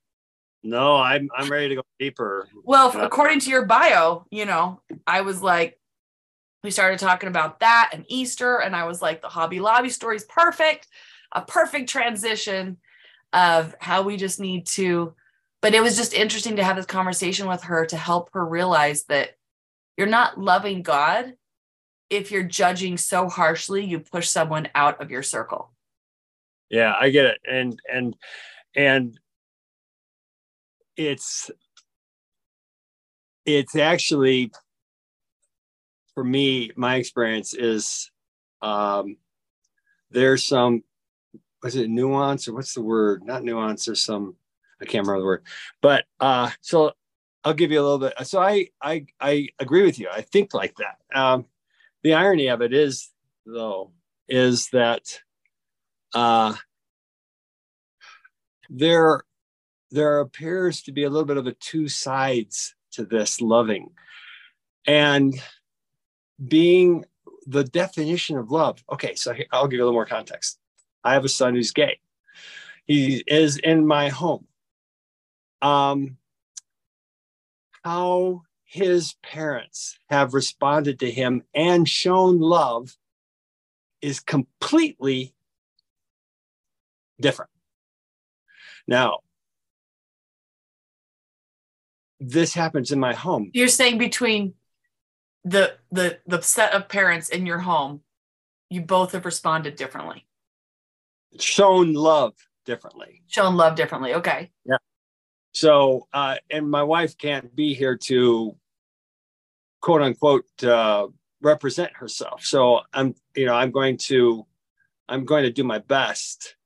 no, 0.65 0.97
I'm 0.97 1.29
I'm 1.37 1.51
ready 1.51 1.69
to 1.69 1.75
go 1.77 1.83
deeper. 2.01 2.49
Well, 2.65 2.91
yeah. 2.95 3.05
according 3.05 3.41
to 3.41 3.51
your 3.51 3.67
bio, 3.67 4.27
you 4.31 4.47
know, 4.47 4.81
I 5.07 5.21
was 5.21 5.43
like, 5.43 5.79
we 6.65 6.71
started 6.71 6.99
talking 6.99 7.29
about 7.29 7.61
that 7.61 7.91
and 7.93 8.07
Easter, 8.09 8.59
and 8.59 8.75
I 8.75 8.85
was 8.85 9.03
like, 9.03 9.21
the 9.21 9.29
Hobby 9.29 9.61
Lobby 9.61 9.91
story 9.91 10.17
is 10.17 10.25
perfect, 10.25 10.89
a 11.33 11.43
perfect 11.43 11.91
transition 11.91 12.79
of 13.35 13.75
how 13.79 14.03
we 14.03 14.17
just 14.17 14.41
need 14.41 14.67
to. 14.69 15.15
But 15.61 15.75
it 15.75 15.83
was 15.83 15.97
just 15.97 16.15
interesting 16.15 16.57
to 16.57 16.65
have 16.65 16.77
this 16.77 16.87
conversation 16.87 17.47
with 17.47 17.65
her 17.65 17.85
to 17.87 17.97
help 17.97 18.31
her 18.33 18.45
realize 18.45 19.05
that 19.05 19.37
you're 19.97 20.07
not 20.07 20.41
loving 20.41 20.83
God 20.83 21.35
if 22.11 22.31
you're 22.31 22.43
judging 22.43 22.97
so 22.97 23.29
harshly, 23.29 23.85
you 23.85 24.01
push 24.01 24.29
someone 24.29 24.69
out 24.75 25.01
of 25.01 25.11
your 25.11 25.23
circle. 25.23 25.73
Yeah, 26.71 26.95
I 26.99 27.11
get 27.11 27.27
it, 27.27 27.39
and 27.49 27.79
and 27.93 28.17
and 28.75 29.19
it's 30.97 31.51
it's 33.47 33.77
actually 33.77 34.51
for 36.15 36.25
me 36.25 36.71
my 36.77 36.97
experience 36.97 37.55
is 37.55 38.11
um 38.63 39.17
there's 40.11 40.45
some 40.45 40.83
was 41.63 41.77
it 41.77 41.89
nuance 41.89 42.47
or 42.47 42.55
what's 42.55 42.75
the 42.75 42.83
word? 42.83 43.25
Not 43.25 43.43
nuance 43.43 43.87
there's 43.87 44.03
some 44.03 44.37
i 44.81 44.85
can't 44.85 45.07
remember 45.07 45.21
the 45.21 45.27
word. 45.27 45.43
But 45.83 46.05
uh 46.21 46.51
so 46.61 46.93
i'll 47.43 47.55
give 47.55 47.71
you 47.71 47.81
a 47.81 47.83
little 47.83 47.99
bit 47.99 48.15
so 48.27 48.41
i 48.41 48.69
i 48.81 49.07
i 49.21 49.49
agree 49.59 49.83
with 49.83 49.99
you. 49.99 50.09
I 50.13 50.23
think 50.23 50.55
like 50.55 50.77
that. 50.77 50.99
Um 51.19 51.47
the 52.03 52.15
irony 52.15 52.49
of 52.49 52.63
it 52.63 52.73
is 52.73 53.11
though 53.47 53.93
is 54.29 54.69
that 54.71 55.21
uh 56.15 56.55
there 58.71 59.25
there 59.95 60.21
appears 60.21 60.83
to 60.83 60.93
be 60.93 61.05
a 61.05 61.11
little 61.11 61.25
bit 61.25 61.37
of 61.37 61.47
a 61.47 61.53
two 61.53 61.89
sides 61.89 62.75
to 62.91 63.05
this 63.05 63.41
loving. 63.41 63.91
And 64.87 65.35
being 66.47 67.05
the 67.47 67.65
definition 67.65 68.37
of 68.37 68.51
love. 68.51 68.83
Okay, 68.93 69.15
so 69.15 69.35
I'll 69.53 69.69
give 69.69 69.79
you 69.79 69.85
a 69.85 69.87
little 69.87 69.93
more 69.93 70.07
context. 70.07 70.59
I 71.05 71.13
have 71.13 71.25
a 71.25 71.29
son 71.29 71.55
who's 71.55 71.71
gay. 71.71 71.99
He 72.87 73.23
is 73.27 73.57
in 73.59 73.87
my 73.87 74.09
home. 74.09 74.47
Um, 75.63 76.17
how 77.85 78.43
his 78.65 79.15
parents 79.23 79.99
have 80.11 80.35
responded 80.35 80.99
to 81.01 81.11
him 81.11 81.43
and 81.55 81.89
shown 81.89 82.41
love 82.41 82.97
is 84.03 84.21
completely 84.21 85.35
different. 87.21 87.51
Now, 88.87 89.21
this 92.21 92.55
happens 92.55 92.93
in 92.93 93.01
my 93.01 93.15
home. 93.15 93.51
You're 93.55 93.69
saying 93.69 93.99
between 93.99 94.55
the 95.45 95.75
the 95.91 96.19
the 96.27 96.41
set 96.43 96.73
of 96.73 96.89
parents 96.89 97.29
in 97.29 97.47
your 97.47 97.59
home, 97.59 98.01
you 98.71 98.81
both 98.81 99.13
have 99.13 99.25
responded 99.25 99.77
differently. 99.77 100.27
Shown 101.39 101.93
love 101.93 102.35
differently. 102.65 103.23
Shown 103.27 103.57
love 103.57 103.75
differently. 103.75 104.15
Okay. 104.15 104.51
Yeah. 104.65 104.77
So, 105.53 106.09
uh, 106.13 106.37
and 106.51 106.71
my 106.71 106.83
wife 106.83 107.17
can't 107.17 107.55
be 107.55 107.75
here 107.75 107.97
to 108.05 108.57
quote 109.81 110.03
unquote 110.03 110.47
uh, 110.65 111.09
represent 111.43 111.93
herself. 111.97 112.45
So 112.45 112.81
I'm, 112.93 113.15
you 113.37 113.47
know, 113.47 113.55
I'm 113.55 113.71
going 113.71 113.99
to, 113.99 114.47
I'm 115.09 115.25
going 115.25 115.45
to 115.45 115.53
do 115.53 115.63
my 115.63 115.79
best 115.79 116.57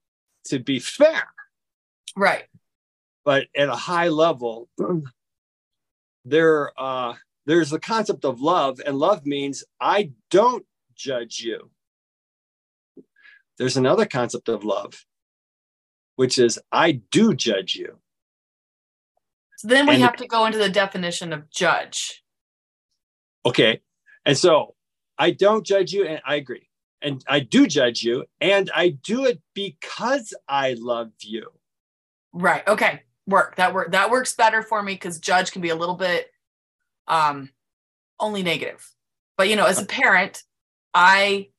to 0.46 0.58
be 0.58 0.78
fair. 0.78 1.28
Right. 2.16 2.44
But 3.24 3.48
at 3.54 3.68
a 3.68 3.74
high 3.74 4.08
level, 4.08 4.68
there, 6.30 6.72
uh, 6.80 7.14
there's 7.46 7.70
the 7.70 7.80
concept 7.80 8.24
of 8.24 8.40
love, 8.40 8.80
and 8.84 8.98
love 8.98 9.26
means 9.26 9.64
I 9.80 10.12
don't 10.30 10.64
judge 10.94 11.40
you. 11.40 11.70
There's 13.58 13.76
another 13.76 14.06
concept 14.06 14.48
of 14.48 14.64
love, 14.64 15.04
which 16.16 16.38
is 16.38 16.58
I 16.70 16.92
do 17.10 17.34
judge 17.34 17.74
you. 17.74 17.98
So 19.58 19.68
then 19.68 19.86
we 19.86 19.94
and 19.94 20.02
have 20.04 20.16
to 20.16 20.26
go 20.26 20.46
into 20.46 20.58
the 20.58 20.68
definition 20.68 21.32
of 21.32 21.50
judge. 21.50 22.22
Okay. 23.44 23.80
And 24.24 24.38
so 24.38 24.76
I 25.18 25.32
don't 25.32 25.66
judge 25.66 25.92
you, 25.92 26.06
and 26.06 26.20
I 26.24 26.36
agree. 26.36 26.68
And 27.02 27.24
I 27.26 27.40
do 27.40 27.66
judge 27.66 28.02
you, 28.02 28.26
and 28.40 28.70
I 28.74 28.90
do 28.90 29.24
it 29.24 29.40
because 29.54 30.32
I 30.48 30.76
love 30.78 31.10
you. 31.20 31.50
Right. 32.32 32.66
Okay. 32.68 33.02
Work. 33.28 33.56
That 33.56 33.74
work 33.74 33.92
that 33.92 34.10
works 34.10 34.34
better 34.34 34.62
for 34.62 34.82
me 34.82 34.94
because 34.94 35.20
judge 35.20 35.52
can 35.52 35.62
be 35.62 35.68
a 35.68 35.76
little 35.76 35.94
bit 35.94 36.30
um 37.06 37.50
only 38.18 38.42
negative. 38.42 38.90
But 39.36 39.48
you 39.48 39.56
know, 39.56 39.66
as 39.66 39.80
a 39.80 39.86
parent, 39.86 40.42
I 40.94 41.50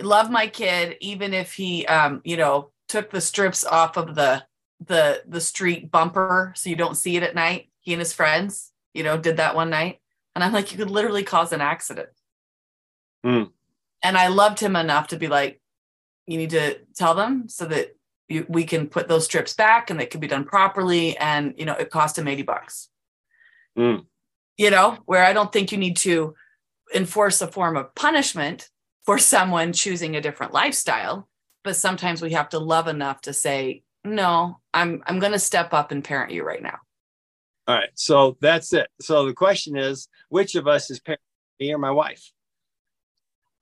love 0.00 0.30
my 0.30 0.46
kid 0.46 0.96
even 1.00 1.34
if 1.34 1.52
he 1.52 1.86
um, 1.86 2.22
you 2.24 2.36
know, 2.36 2.70
took 2.88 3.10
the 3.10 3.20
strips 3.20 3.64
off 3.64 3.96
of 3.96 4.14
the 4.14 4.44
the 4.86 5.22
the 5.28 5.40
street 5.40 5.90
bumper 5.90 6.52
so 6.56 6.70
you 6.70 6.76
don't 6.76 6.96
see 6.96 7.16
it 7.16 7.22
at 7.22 7.34
night. 7.34 7.68
He 7.80 7.92
and 7.92 8.00
his 8.00 8.12
friends, 8.12 8.72
you 8.94 9.02
know, 9.02 9.18
did 9.18 9.36
that 9.36 9.54
one 9.54 9.70
night. 9.70 10.00
And 10.34 10.42
I'm 10.42 10.52
like, 10.52 10.72
you 10.72 10.78
could 10.78 10.90
literally 10.90 11.22
cause 11.22 11.52
an 11.52 11.60
accident. 11.60 12.08
Mm. 13.24 13.50
And 14.02 14.16
I 14.16 14.28
loved 14.28 14.60
him 14.60 14.76
enough 14.76 15.08
to 15.08 15.16
be 15.16 15.28
like, 15.28 15.60
you 16.26 16.38
need 16.38 16.50
to 16.50 16.78
tell 16.94 17.14
them 17.14 17.48
so 17.48 17.66
that 17.66 17.96
you, 18.30 18.46
we 18.48 18.64
can 18.64 18.86
put 18.86 19.08
those 19.08 19.24
strips 19.24 19.54
back 19.54 19.90
and 19.90 19.98
they 19.98 20.06
can 20.06 20.20
be 20.20 20.28
done 20.28 20.44
properly. 20.44 21.16
And, 21.18 21.54
you 21.58 21.64
know, 21.64 21.74
it 21.74 21.90
cost 21.90 22.16
him 22.16 22.28
80 22.28 22.42
bucks. 22.42 22.88
Mm. 23.76 24.06
You 24.56 24.70
know, 24.70 24.98
where 25.06 25.24
I 25.24 25.32
don't 25.32 25.52
think 25.52 25.72
you 25.72 25.78
need 25.78 25.96
to 25.98 26.34
enforce 26.94 27.42
a 27.42 27.48
form 27.48 27.76
of 27.76 27.94
punishment 27.94 28.70
for 29.04 29.18
someone 29.18 29.72
choosing 29.72 30.16
a 30.16 30.20
different 30.20 30.52
lifestyle. 30.52 31.28
But 31.64 31.76
sometimes 31.76 32.22
we 32.22 32.32
have 32.32 32.50
to 32.50 32.58
love 32.58 32.88
enough 32.88 33.20
to 33.22 33.32
say, 33.32 33.82
no, 34.04 34.60
I'm 34.72 35.02
I'm 35.06 35.18
going 35.18 35.32
to 35.32 35.38
step 35.38 35.74
up 35.74 35.90
and 35.90 36.02
parent 36.02 36.32
you 36.32 36.42
right 36.42 36.62
now. 36.62 36.78
All 37.66 37.74
right. 37.74 37.90
So 37.94 38.36
that's 38.40 38.72
it. 38.72 38.88
So 39.00 39.26
the 39.26 39.34
question 39.34 39.76
is, 39.76 40.08
which 40.28 40.54
of 40.54 40.66
us 40.66 40.90
is 40.90 41.00
parent, 41.00 41.20
me 41.58 41.72
or 41.72 41.78
my 41.78 41.90
wife? 41.90 42.32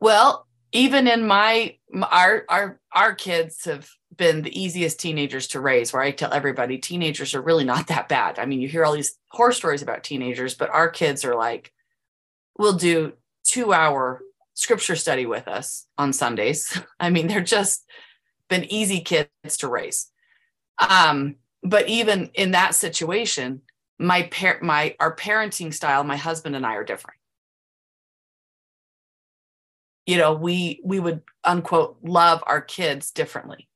Well, 0.01 0.47
even 0.73 1.07
in 1.07 1.27
my 1.27 1.77
our 2.11 2.45
our 2.49 2.81
our 2.93 3.15
kids 3.15 3.65
have 3.65 3.89
been 4.17 4.43
the 4.43 4.61
easiest 4.61 4.99
teenagers 4.99 5.47
to 5.47 5.61
raise 5.61 5.93
where 5.93 6.03
i 6.03 6.11
tell 6.11 6.33
everybody 6.33 6.79
teenagers 6.79 7.35
are 7.35 7.41
really 7.41 7.65
not 7.65 7.87
that 7.87 8.09
bad. 8.09 8.39
I 8.39 8.47
mean 8.47 8.61
you 8.61 8.69
hear 8.69 8.85
all 8.85 8.93
these 8.93 9.17
horror 9.31 9.53
stories 9.53 9.83
about 9.83 10.05
teenagers 10.05 10.55
but 10.55 10.71
our 10.71 10.89
kids 10.89 11.25
are 11.25 11.35
like 11.35 11.73
we'll 12.59 12.75
do 12.75 13.13
two 13.45 13.73
hour 13.73 14.23
scripture 14.55 14.97
study 14.97 15.25
with 15.25 15.47
us 15.47 15.87
on 15.97 16.13
sundays. 16.13 16.79
I 17.01 17.11
mean 17.11 17.29
they're 17.29 17.41
just 17.41 17.85
been 18.49 18.65
easy 18.73 19.01
kids 19.01 19.57
to 19.59 19.69
raise. 19.69 20.11
Um, 20.79 21.37
but 21.63 21.89
even 21.89 22.31
in 22.35 22.53
that 22.53 22.75
situation, 22.75 23.63
my 23.99 24.23
par- 24.23 24.61
my 24.63 24.95
our 25.01 25.15
parenting 25.15 25.75
style, 25.75 26.05
my 26.05 26.17
husband 26.17 26.57
and 26.57 26.65
I 26.65 26.75
are 26.75 26.85
different. 26.85 27.18
You 30.09 30.17
know, 30.17 30.33
we 30.33 30.81
we 30.83 31.01
would 31.01 31.21
unquote 31.45 31.99
love 32.03 32.43
our 32.47 32.63
kids 32.63 33.11
differently. 33.11 33.69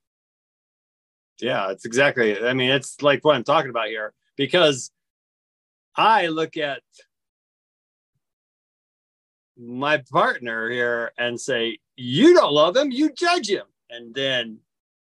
Yeah, 1.40 1.70
it's 1.70 1.84
exactly. 1.84 2.42
I 2.42 2.54
mean, 2.54 2.70
it's 2.70 3.02
like 3.02 3.22
what 3.22 3.36
I'm 3.36 3.44
talking 3.44 3.68
about 3.68 3.88
here 3.88 4.14
because 4.36 4.90
I 5.94 6.28
look 6.28 6.56
at 6.56 6.80
my 9.58 10.02
partner 10.10 10.70
here 10.70 11.12
and 11.18 11.38
say, 11.38 11.80
"You 11.96 12.32
don't 12.32 12.54
love 12.54 12.78
him, 12.78 12.90
you 12.90 13.12
judge 13.12 13.50
him," 13.50 13.66
and 13.90 14.14
then 14.14 14.60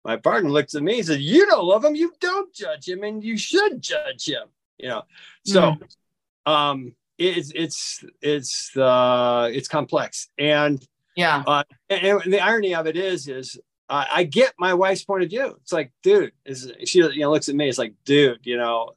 my 0.07 0.17
partner 0.17 0.49
looks 0.49 0.77
at 0.77 0.85
me 0.85 0.99
and 0.99 1.07
says, 1.07 1.19
You 1.19 1.47
don't 1.47 1.65
love 1.65 1.85
him, 1.85 1.97
you 1.97 2.13
don't 2.21 2.55
judge 2.55 2.89
him, 2.89 3.03
and 3.03 3.25
you 3.25 3.37
should 3.37 3.83
judge 3.83 4.29
him. 4.29 4.47
You 4.79 4.89
know, 4.91 5.03
so 5.45 5.73
mm. 5.73 6.51
um 6.51 6.95
it's 7.19 7.51
it's 7.53 8.05
it's 8.23 8.77
uh 8.77 9.51
it's 9.53 9.67
complex. 9.67 10.29
And 10.39 10.81
yeah, 11.17 11.43
uh, 11.47 11.65
and, 11.91 12.23
and 12.23 12.33
the 12.33 12.41
irony 12.41 12.75
of 12.75 12.87
it 12.87 12.97
is, 12.97 13.27
is 13.27 13.59
uh, 13.89 14.05
I 14.13 14.25
get 14.25 14.53
my 14.59 14.75
wife's 14.75 15.05
point 15.05 15.25
of 15.25 15.31
view. 15.31 15.57
It's 15.63 15.73
like, 15.73 15.91
dude, 16.03 16.33
is 16.45 16.71
she 16.85 16.99
you 16.99 17.21
know 17.21 17.33
looks 17.33 17.49
at 17.49 17.55
me, 17.55 17.69
it's 17.69 17.79
like, 17.79 17.95
dude, 18.05 18.41
you 18.45 18.57
know, 18.57 18.93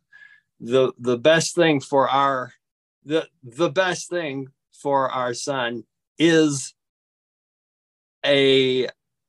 the 0.59 0.93
the 0.99 1.17
best 1.17 1.55
thing 1.55 1.79
for 1.79 2.09
our 2.09 2.53
the 3.05 3.27
the 3.43 3.69
best 3.69 4.09
thing 4.09 4.49
for 4.73 5.09
our 5.09 5.33
son 5.33 5.83
is 6.17 6.73
a 8.25 8.87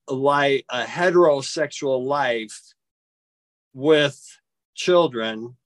like 0.09 0.65
a 0.69 0.85
heterosexual 0.85 2.05
life 2.05 2.75
with 3.73 4.21
children, 4.75 5.57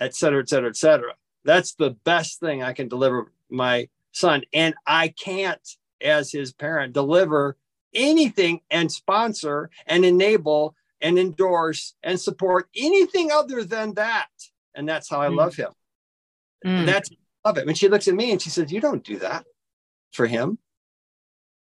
et 0.00 0.14
cetera, 0.14 0.40
et 0.40 0.48
cetera, 0.48 0.68
et 0.68 0.76
cetera. 0.76 1.14
That's 1.44 1.74
the 1.74 1.90
best 2.04 2.40
thing 2.40 2.62
I 2.62 2.72
can 2.72 2.88
deliver 2.88 3.32
my 3.50 3.88
son. 4.12 4.42
And 4.52 4.74
I 4.86 5.08
can't, 5.08 5.60
as 6.00 6.32
his 6.32 6.52
parent, 6.52 6.92
deliver 6.92 7.56
anything 7.94 8.60
and 8.70 8.90
sponsor 8.90 9.70
and 9.86 10.04
enable 10.04 10.74
and 11.00 11.18
endorse 11.18 11.94
and 12.02 12.18
support 12.18 12.68
anything 12.76 13.30
other 13.30 13.64
than 13.64 13.94
that. 13.94 14.28
And 14.74 14.88
that's 14.88 15.08
how 15.08 15.20
I 15.20 15.28
mm. 15.28 15.36
love 15.36 15.56
him. 15.56 15.72
Mm. 16.64 16.86
That's 16.86 17.10
love 17.44 17.58
it. 17.58 17.66
When 17.66 17.74
she 17.74 17.88
looks 17.88 18.08
at 18.08 18.14
me 18.14 18.30
and 18.32 18.40
she 18.40 18.50
says, 18.50 18.72
You 18.72 18.80
don't 18.80 19.04
do 19.04 19.18
that 19.18 19.44
for 20.12 20.26
him. 20.26 20.58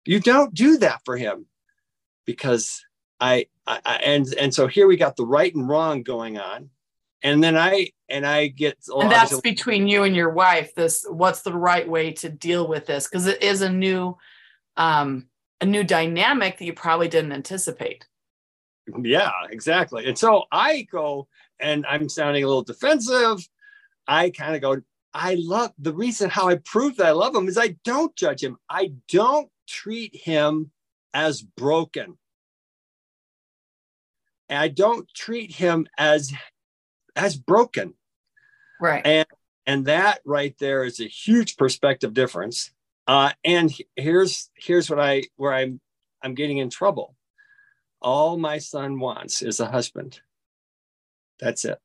You 0.06 0.20
don't 0.20 0.54
do 0.54 0.78
that 0.80 1.02
for 1.06 1.18
him 1.18 1.46
because 2.26 2.84
I, 3.20 3.48
I, 3.66 4.02
and 4.04 4.34
and 4.34 4.54
so 4.54 4.68
here 4.68 4.88
we 4.88 4.98
got 4.98 5.16
the 5.16 5.26
right 5.26 5.54
and 5.54 5.68
wrong 5.68 6.04
going 6.04 6.38
on, 6.38 6.70
and 7.24 7.44
then 7.44 7.58
I 7.58 7.90
and 8.10 8.26
I 8.26 8.48
get 8.48 8.78
and 8.88 9.10
that's 9.10 9.40
between 9.40 9.88
you 9.88 10.04
and 10.04 10.16
your 10.16 10.30
wife. 10.30 10.76
This 10.76 11.06
what's 11.10 11.42
the 11.42 11.54
right 11.54 11.88
way 11.88 12.12
to 12.14 12.30
deal 12.30 12.68
with 12.68 12.86
this 12.86 13.08
because 13.08 13.26
it 13.28 13.42
is 13.42 13.62
a 13.62 13.70
new, 13.70 14.18
um, 14.76 15.28
a 15.62 15.66
new 15.66 15.84
dynamic 15.84 16.58
that 16.58 16.66
you 16.66 16.74
probably 16.74 17.08
didn't 17.08 17.32
anticipate. 17.32 18.06
Yeah, 19.02 19.32
exactly. 19.50 20.06
And 20.08 20.18
so 20.18 20.44
I 20.52 20.86
go 20.92 21.28
and 21.60 21.86
I'm 21.86 22.10
sounding 22.10 22.44
a 22.44 22.48
little 22.48 22.64
defensive. 22.64 23.48
I 24.06 24.30
kind 24.30 24.56
of 24.56 24.62
go, 24.62 24.82
I 25.14 25.36
love 25.40 25.72
the 25.80 25.94
reason 25.94 26.30
how 26.30 26.50
I 26.50 26.56
prove 26.56 26.98
that 26.98 27.08
I 27.08 27.12
love 27.12 27.34
him 27.34 27.48
is 27.48 27.58
I 27.58 27.78
don't 27.86 28.14
judge 28.18 28.44
him. 28.44 28.58
I 28.70 28.92
don't 29.08 29.50
treat 29.68 30.14
him 30.14 30.72
as 31.14 31.42
broken. 31.42 32.18
And 34.50 34.60
I 34.60 34.68
don't 34.68 35.08
treat 35.16 35.56
him 35.56 35.88
as 35.98 36.34
as 37.16 37.36
broken. 37.36 37.94
Right. 38.80 39.06
And 39.06 39.28
and 39.66 39.86
that 39.86 40.20
right 40.26 40.56
there 40.60 40.84
is 40.84 41.00
a 41.00 41.06
huge 41.06 41.56
perspective 41.56 42.14
difference. 42.14 42.72
Uh, 43.08 43.32
and 43.44 43.74
here's 43.96 44.50
here's 44.56 44.90
what 44.90 45.00
I 45.00 45.24
where 45.36 45.54
I'm 45.54 45.80
I'm 46.22 46.36
getting 46.36 46.58
in 46.58 46.70
trouble. 46.70 47.16
All 48.02 48.38
my 48.38 48.58
son 48.58 49.00
wants 49.00 49.42
is 49.42 49.60
a 49.60 49.66
husband. 49.66 50.20
That's 51.40 51.66
it. 51.66 51.80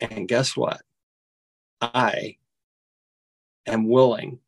And 0.00 0.28
guess 0.28 0.56
what? 0.56 0.82
I 1.80 2.36
am 3.66 3.88
willing. 3.88 4.38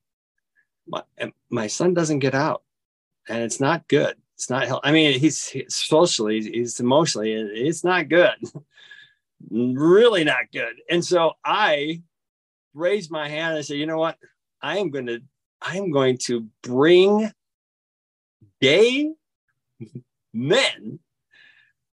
My, 0.87 1.03
my 1.51 1.67
son 1.69 1.95
doesn't 1.95 2.19
get 2.19 2.35
out 2.35 2.63
and 3.29 3.43
it's 3.43 3.61
not 3.61 3.89
good. 3.89 4.17
It's 4.43 4.51
not. 4.51 4.81
I 4.83 4.91
mean, 4.91 5.21
he's, 5.21 5.47
he's 5.47 5.73
socially, 5.73 6.41
he's 6.41 6.81
emotionally, 6.81 7.33
it's 7.33 7.85
not 7.85 8.09
good. 8.09 8.35
really 9.51 10.25
not 10.25 10.51
good. 10.53 10.75
And 10.91 11.05
so 11.05 11.35
I 11.45 12.03
raised 12.75 13.09
my 13.09 13.29
hand 13.29 13.57
and 13.57 13.65
said, 13.65 13.77
you 13.77 13.87
know 13.87 13.99
what? 13.99 14.19
I 14.61 14.79
am 14.79 14.91
going 14.91 15.07
to, 15.07 15.21
I 15.61 15.77
am 15.77 15.93
going 15.93 16.19
to 16.25 16.49
bring 16.65 17.31
gay 18.61 19.13
men 20.33 20.99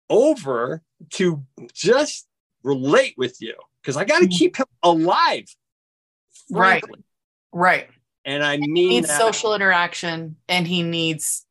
over 0.09 0.81
to 1.11 1.45
just 1.73 2.27
relate 2.61 3.13
with 3.17 3.41
you 3.41 3.55
because 3.81 3.95
I 3.95 4.03
got 4.03 4.19
to 4.19 4.25
mm-hmm. 4.25 4.37
keep 4.37 4.57
him 4.57 4.65
alive. 4.83 5.45
Frankly. 6.51 6.99
Right. 7.53 7.85
Right. 7.85 7.89
And 8.25 8.43
I 8.43 8.57
mean, 8.57 8.75
he 8.75 8.87
needs 8.89 9.07
that. 9.07 9.21
social 9.21 9.55
interaction 9.55 10.35
and 10.49 10.67
he 10.67 10.83
needs 10.83 11.45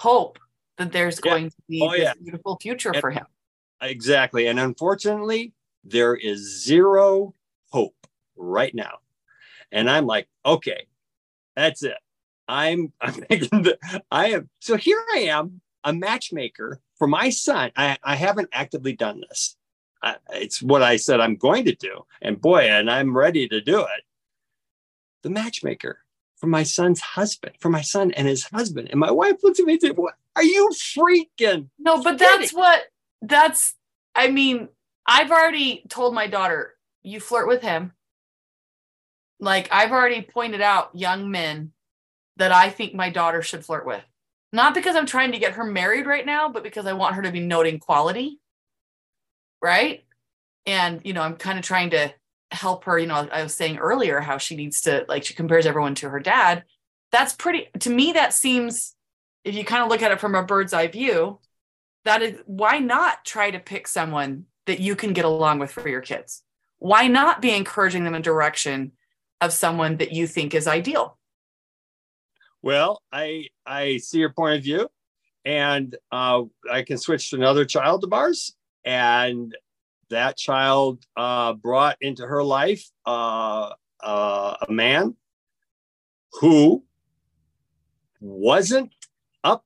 hope 0.00 0.38
that 0.78 0.92
there's 0.92 1.20
yeah. 1.22 1.30
going 1.30 1.50
to 1.50 1.56
be 1.68 1.82
oh, 1.82 1.92
yeah. 1.92 2.14
beautiful 2.14 2.56
future 2.60 2.90
and, 2.90 3.00
for 3.00 3.10
him. 3.10 3.26
Exactly. 3.82 4.46
And 4.46 4.58
unfortunately, 4.58 5.52
there 5.84 6.14
is 6.14 6.64
zero 6.64 7.34
hope 7.70 8.06
right 8.34 8.74
now. 8.74 8.98
And 9.70 9.90
I'm 9.90 10.06
like, 10.06 10.26
okay, 10.44 10.86
that's 11.54 11.82
it. 11.82 11.98
I'm 12.48 12.92
I'm 13.00 13.12
thinking 13.12 13.62
that 13.62 13.78
I 14.10 14.30
am 14.30 14.48
so 14.60 14.76
here 14.76 15.02
I 15.14 15.18
am, 15.20 15.60
a 15.84 15.92
matchmaker 15.92 16.80
for 16.96 17.06
my 17.06 17.28
son. 17.28 17.70
I, 17.76 17.98
I 18.02 18.16
haven't 18.16 18.48
actively 18.52 18.94
done 18.94 19.22
this. 19.28 19.56
I, 20.02 20.16
it's 20.30 20.62
what 20.62 20.82
I 20.82 20.96
said 20.96 21.20
I'm 21.20 21.36
going 21.36 21.66
to 21.66 21.74
do. 21.74 22.06
And 22.22 22.40
boy, 22.40 22.62
and 22.62 22.90
I'm 22.90 23.14
ready 23.14 23.46
to 23.48 23.60
do 23.60 23.80
it. 23.80 24.04
The 25.22 25.30
matchmaker 25.30 25.98
for 26.40 26.46
my 26.46 26.62
son's 26.62 27.00
husband, 27.00 27.54
for 27.60 27.68
my 27.68 27.82
son 27.82 28.12
and 28.12 28.26
his 28.26 28.44
husband. 28.44 28.88
And 28.90 28.98
my 28.98 29.10
wife 29.10 29.36
looks 29.42 29.60
at 29.60 29.66
me 29.66 29.74
and 29.74 29.82
says, 29.82 29.92
What 29.94 30.14
are 30.34 30.42
you 30.42 30.70
freaking? 30.74 31.68
No, 31.78 32.02
but 32.02 32.18
that's 32.18 32.52
what 32.52 32.82
that's 33.22 33.74
I 34.14 34.30
mean, 34.30 34.68
I've 35.06 35.30
already 35.30 35.84
told 35.88 36.14
my 36.14 36.26
daughter, 36.26 36.74
you 37.02 37.20
flirt 37.20 37.46
with 37.46 37.62
him. 37.62 37.92
Like 39.38 39.68
I've 39.70 39.92
already 39.92 40.22
pointed 40.22 40.62
out 40.62 40.90
young 40.94 41.30
men 41.30 41.72
that 42.36 42.52
I 42.52 42.70
think 42.70 42.94
my 42.94 43.10
daughter 43.10 43.42
should 43.42 43.64
flirt 43.64 43.86
with. 43.86 44.02
Not 44.52 44.74
because 44.74 44.96
I'm 44.96 45.06
trying 45.06 45.32
to 45.32 45.38
get 45.38 45.52
her 45.52 45.64
married 45.64 46.06
right 46.06 46.26
now, 46.26 46.48
but 46.48 46.62
because 46.62 46.86
I 46.86 46.94
want 46.94 47.14
her 47.14 47.22
to 47.22 47.30
be 47.30 47.40
noting 47.40 47.78
quality. 47.78 48.40
Right. 49.62 50.04
And, 50.66 51.00
you 51.04 51.12
know, 51.12 51.22
I'm 51.22 51.36
kind 51.36 51.58
of 51.58 51.64
trying 51.64 51.90
to 51.90 52.12
help 52.50 52.84
her. 52.84 52.98
You 52.98 53.06
know, 53.06 53.28
I 53.32 53.42
was 53.42 53.54
saying 53.54 53.78
earlier 53.78 54.20
how 54.20 54.38
she 54.38 54.56
needs 54.56 54.82
to, 54.82 55.04
like, 55.08 55.24
she 55.24 55.34
compares 55.34 55.66
everyone 55.66 55.94
to 55.96 56.10
her 56.10 56.20
dad. 56.20 56.64
That's 57.12 57.34
pretty, 57.34 57.68
to 57.80 57.90
me, 57.90 58.12
that 58.12 58.32
seems, 58.32 58.94
if 59.44 59.54
you 59.54 59.64
kind 59.64 59.82
of 59.82 59.88
look 59.88 60.02
at 60.02 60.12
it 60.12 60.20
from 60.20 60.34
a 60.34 60.44
bird's 60.44 60.72
eye 60.72 60.88
view, 60.88 61.40
that 62.04 62.22
is 62.22 62.38
why 62.46 62.78
not 62.78 63.24
try 63.24 63.50
to 63.50 63.58
pick 63.58 63.86
someone 63.88 64.46
that 64.66 64.80
you 64.80 64.96
can 64.96 65.12
get 65.12 65.24
along 65.24 65.58
with 65.58 65.72
for 65.72 65.88
your 65.88 66.00
kids? 66.00 66.42
Why 66.78 67.08
not 67.08 67.42
be 67.42 67.54
encouraging 67.54 68.04
them 68.04 68.14
in 68.14 68.22
direction 68.22 68.92
of 69.40 69.52
someone 69.52 69.96
that 69.98 70.12
you 70.12 70.26
think 70.26 70.54
is 70.54 70.66
ideal? 70.66 71.18
Well, 72.62 73.02
I 73.12 73.48
I 73.66 73.96
see 73.98 74.18
your 74.18 74.32
point 74.32 74.58
of 74.58 74.62
view, 74.62 74.88
and 75.44 75.96
uh, 76.12 76.42
I 76.70 76.82
can 76.82 76.98
switch 76.98 77.30
to 77.30 77.36
another 77.36 77.64
child 77.64 78.04
of 78.04 78.12
ours, 78.12 78.54
and 78.84 79.56
that 80.10 80.36
child 80.36 81.04
uh, 81.16 81.54
brought 81.54 81.96
into 82.00 82.26
her 82.26 82.42
life 82.42 82.84
uh, 83.06 83.70
uh, 84.02 84.56
a 84.68 84.72
man 84.72 85.16
who 86.40 86.84
wasn't 88.20 88.92
up, 89.42 89.64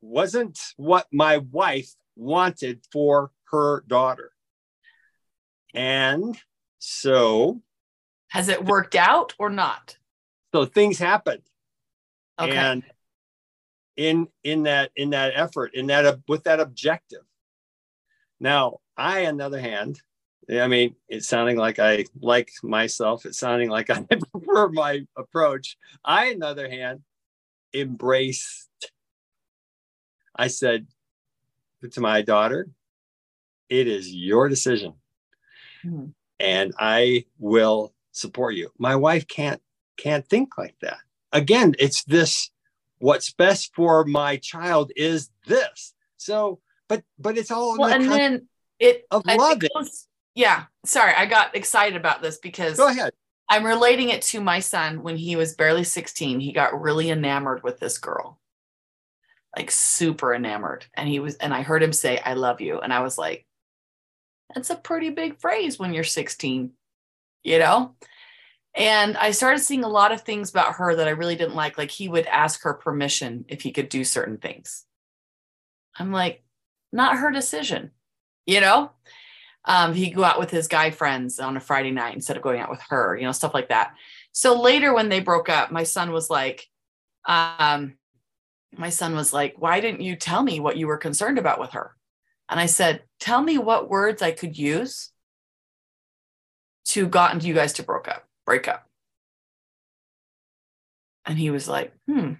wasn't 0.00 0.58
what 0.76 1.06
my 1.12 1.38
wife 1.38 1.92
wanted 2.16 2.84
for 2.92 3.30
her 3.50 3.84
daughter, 3.86 4.30
and 5.74 6.38
so 6.78 7.60
has 8.28 8.48
it 8.48 8.64
worked 8.64 8.94
out 8.94 9.34
or 9.38 9.50
not? 9.50 9.96
So 10.52 10.64
things 10.64 10.98
happened 10.98 11.42
okay. 12.40 12.56
and 12.56 12.82
in 13.96 14.28
in 14.42 14.64
that 14.64 14.90
in 14.96 15.10
that 15.10 15.32
effort 15.34 15.72
in 15.74 15.86
that 15.86 16.04
uh, 16.04 16.16
with 16.26 16.44
that 16.44 16.60
objective 16.60 17.22
now 18.40 18.78
i 18.96 19.26
on 19.26 19.36
the 19.36 19.44
other 19.44 19.60
hand 19.60 20.00
i 20.50 20.66
mean 20.66 20.94
it's 21.08 21.28
sounding 21.28 21.56
like 21.56 21.78
i 21.78 22.04
like 22.20 22.50
myself 22.62 23.26
it's 23.26 23.38
sounding 23.38 23.68
like 23.68 23.90
i 23.90 24.04
prefer 24.32 24.68
my 24.68 25.06
approach 25.16 25.76
i 26.04 26.30
on 26.30 26.38
the 26.38 26.46
other 26.46 26.68
hand 26.68 27.00
embraced 27.72 28.68
i 30.36 30.46
said 30.46 30.86
to 31.92 32.00
my 32.00 32.22
daughter 32.22 32.68
it 33.68 33.86
is 33.86 34.14
your 34.14 34.48
decision 34.48 34.94
mm-hmm. 35.84 36.06
and 36.40 36.72
i 36.78 37.24
will 37.38 37.92
support 38.12 38.54
you 38.54 38.70
my 38.78 38.96
wife 38.96 39.26
can't 39.26 39.60
can't 39.96 40.26
think 40.28 40.56
like 40.56 40.76
that 40.80 40.98
again, 41.34 41.74
it's 41.78 42.04
this 42.04 42.50
what's 42.98 43.30
best 43.32 43.74
for 43.74 44.04
my 44.04 44.38
child 44.38 44.92
is 44.96 45.30
this. 45.46 45.92
So, 46.16 46.60
but 46.88 47.02
but 47.18 47.36
it's 47.36 47.50
all 47.50 47.76
well, 47.76 47.92
and 47.92 48.10
then 48.10 48.48
it 48.78 49.06
of 49.10 49.24
love. 49.26 49.62
Yeah, 50.34 50.64
sorry, 50.84 51.14
I 51.14 51.26
got 51.26 51.54
excited 51.54 51.96
about 51.96 52.20
this 52.20 52.38
because 52.38 52.76
go 52.76 52.88
ahead. 52.88 53.12
I'm 53.48 53.64
relating 53.64 54.08
it 54.08 54.22
to 54.22 54.40
my 54.40 54.60
son 54.60 55.02
when 55.02 55.16
he 55.16 55.36
was 55.36 55.54
barely 55.54 55.84
16. 55.84 56.40
He 56.40 56.52
got 56.52 56.80
really 56.80 57.10
enamored 57.10 57.62
with 57.62 57.78
this 57.78 57.98
girl, 57.98 58.40
like 59.56 59.70
super 59.70 60.34
enamored. 60.34 60.86
And 60.94 61.08
he 61.08 61.20
was, 61.20 61.36
and 61.36 61.52
I 61.52 61.62
heard 61.62 61.82
him 61.82 61.92
say, 61.92 62.18
I 62.18 62.34
love 62.34 62.60
you. 62.60 62.80
And 62.80 62.92
I 62.92 63.00
was 63.00 63.18
like, 63.18 63.46
that's 64.54 64.70
a 64.70 64.76
pretty 64.76 65.10
big 65.10 65.38
phrase 65.40 65.78
when 65.78 65.92
you're 65.92 66.04
16, 66.04 66.72
you 67.42 67.58
know? 67.58 67.94
And 68.74 69.16
I 69.16 69.30
started 69.30 69.60
seeing 69.60 69.84
a 69.84 69.88
lot 69.88 70.10
of 70.10 70.22
things 70.22 70.50
about 70.50 70.74
her 70.74 70.96
that 70.96 71.06
I 71.06 71.12
really 71.12 71.36
didn't 71.36 71.54
like. 71.54 71.78
Like 71.78 71.90
he 71.90 72.08
would 72.08 72.26
ask 72.26 72.62
her 72.62 72.74
permission 72.74 73.44
if 73.48 73.62
he 73.62 73.72
could 73.72 73.88
do 73.88 74.04
certain 74.04 74.38
things. 74.38 74.84
I'm 75.96 76.12
like, 76.12 76.42
not 76.92 77.18
her 77.18 77.30
decision, 77.30 77.92
you 78.46 78.60
know? 78.60 78.90
Um, 79.66 79.94
he'd 79.94 80.14
go 80.14 80.24
out 80.24 80.38
with 80.38 80.50
his 80.50 80.68
guy 80.68 80.90
friends 80.90 81.40
on 81.40 81.56
a 81.56 81.60
Friday 81.60 81.90
night 81.90 82.14
instead 82.14 82.36
of 82.36 82.42
going 82.42 82.60
out 82.60 82.70
with 82.70 82.82
her, 82.90 83.16
you 83.16 83.24
know, 83.24 83.32
stuff 83.32 83.54
like 83.54 83.70
that. 83.70 83.94
So 84.32 84.60
later 84.60 84.92
when 84.92 85.08
they 85.08 85.20
broke 85.20 85.48
up, 85.48 85.70
my 85.70 85.84
son 85.84 86.12
was 86.12 86.28
like, 86.28 86.66
um, 87.24 87.94
my 88.76 88.90
son 88.90 89.14
was 89.14 89.32
like, 89.32 89.54
why 89.56 89.80
didn't 89.80 90.02
you 90.02 90.16
tell 90.16 90.42
me 90.42 90.60
what 90.60 90.76
you 90.76 90.86
were 90.86 90.98
concerned 90.98 91.38
about 91.38 91.60
with 91.60 91.70
her? 91.70 91.96
And 92.48 92.60
I 92.60 92.66
said, 92.66 93.04
tell 93.20 93.40
me 93.40 93.56
what 93.56 93.88
words 93.88 94.20
I 94.20 94.32
could 94.32 94.58
use 94.58 95.10
to 96.86 97.06
gotten 97.06 97.40
you 97.40 97.54
guys 97.54 97.72
to 97.74 97.82
broke 97.82 98.08
up 98.08 98.26
breakup. 98.44 98.86
And 101.24 101.38
he 101.38 101.50
was 101.50 101.68
like, 101.68 101.92
hmm. 102.06 102.34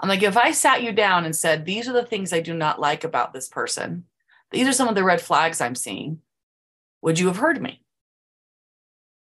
I'm 0.00 0.08
like, 0.08 0.24
if 0.24 0.36
I 0.36 0.50
sat 0.50 0.82
you 0.82 0.90
down 0.90 1.24
and 1.24 1.36
said, 1.36 1.64
these 1.64 1.88
are 1.88 1.92
the 1.92 2.04
things 2.04 2.32
I 2.32 2.40
do 2.40 2.52
not 2.52 2.80
like 2.80 3.04
about 3.04 3.32
this 3.32 3.48
person, 3.48 4.04
these 4.54 4.68
are 4.68 4.72
some 4.72 4.88
of 4.88 4.94
the 4.94 5.04
red 5.04 5.20
flags 5.20 5.60
I'm 5.60 5.74
seeing, 5.74 6.20
would 7.02 7.18
you 7.18 7.26
have 7.26 7.36
heard 7.36 7.60
me? 7.60 7.80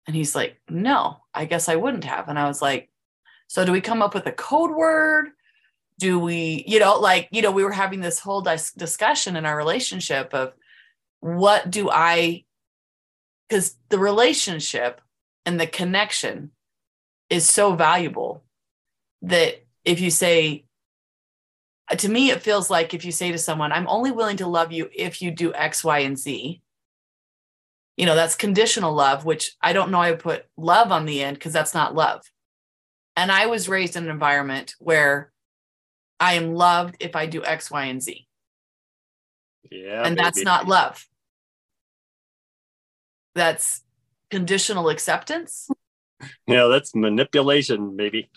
And 0.06 0.16
he's 0.16 0.34
like, 0.34 0.58
no, 0.70 1.18
I 1.34 1.44
guess 1.44 1.68
I 1.68 1.76
wouldn't 1.76 2.04
have. 2.04 2.28
And 2.28 2.38
I 2.38 2.48
was 2.48 2.62
like, 2.62 2.88
so 3.46 3.64
do 3.64 3.72
we 3.72 3.80
come 3.80 4.00
up 4.00 4.14
with 4.14 4.26
a 4.26 4.32
code 4.32 4.70
word? 4.70 5.28
Do 5.98 6.18
we, 6.18 6.64
you 6.66 6.78
know, 6.78 6.98
like, 6.98 7.28
you 7.30 7.42
know, 7.42 7.50
we 7.50 7.64
were 7.64 7.72
having 7.72 8.00
this 8.00 8.20
whole 8.20 8.40
dis- 8.40 8.72
discussion 8.72 9.36
in 9.36 9.44
our 9.44 9.56
relationship 9.56 10.32
of 10.32 10.54
what 11.20 11.70
do 11.70 11.90
I, 11.90 12.44
because 13.48 13.76
the 13.88 13.98
relationship 13.98 15.00
and 15.44 15.60
the 15.60 15.66
connection 15.66 16.52
is 17.28 17.48
so 17.48 17.74
valuable 17.74 18.44
that 19.22 19.64
if 19.84 20.00
you 20.00 20.10
say 20.10 20.64
to 21.97 22.09
me 22.09 22.30
it 22.30 22.43
feels 22.43 22.70
like 22.70 22.93
if 22.93 23.05
you 23.05 23.12
say 23.12 23.32
to 23.32 23.39
someone 23.39 23.72
i'm 23.72 23.89
only 23.89 24.11
willing 24.11 24.36
to 24.36 24.47
love 24.47 24.72
you 24.72 24.89
if 24.95 25.22
you 25.22 25.30
do 25.30 25.53
x 25.55 25.82
y 25.82 26.01
and 26.01 26.18
z 26.18 26.61
you 27.97 28.07
know 28.07 28.14
that's 28.14 28.34
conditional 28.34 28.93
love 28.93 29.24
which 29.24 29.57
i 29.62 29.72
don't 29.72 29.91
know 29.91 30.01
i 30.01 30.12
put 30.12 30.45
love 30.57 30.93
on 30.93 31.07
the 31.07 31.22
end 31.22 31.36
because 31.36 31.53
that's 31.53 31.74
not 31.74 31.95
love. 31.95 32.22
And 33.16 33.32
i 33.32 33.47
was 33.47 33.68
raised 33.68 33.97
in 33.97 34.05
an 34.05 34.11
environment 34.11 34.74
where 34.78 35.32
i 36.20 36.34
am 36.34 36.55
loved 36.55 36.97
if 37.01 37.16
i 37.16 37.26
do 37.26 37.45
x 37.45 37.70
y 37.70 37.86
and 37.86 38.03
z. 38.03 38.26
Yeah 39.70 40.05
and 40.05 40.16
that's 40.16 40.43
not 40.43 40.66
love. 40.66 41.07
That's 43.34 43.82
conditional 44.30 44.89
acceptance. 44.89 45.68
Yeah, 46.46 46.66
that's 46.66 46.94
manipulation, 46.94 47.96
maybe. 47.96 48.30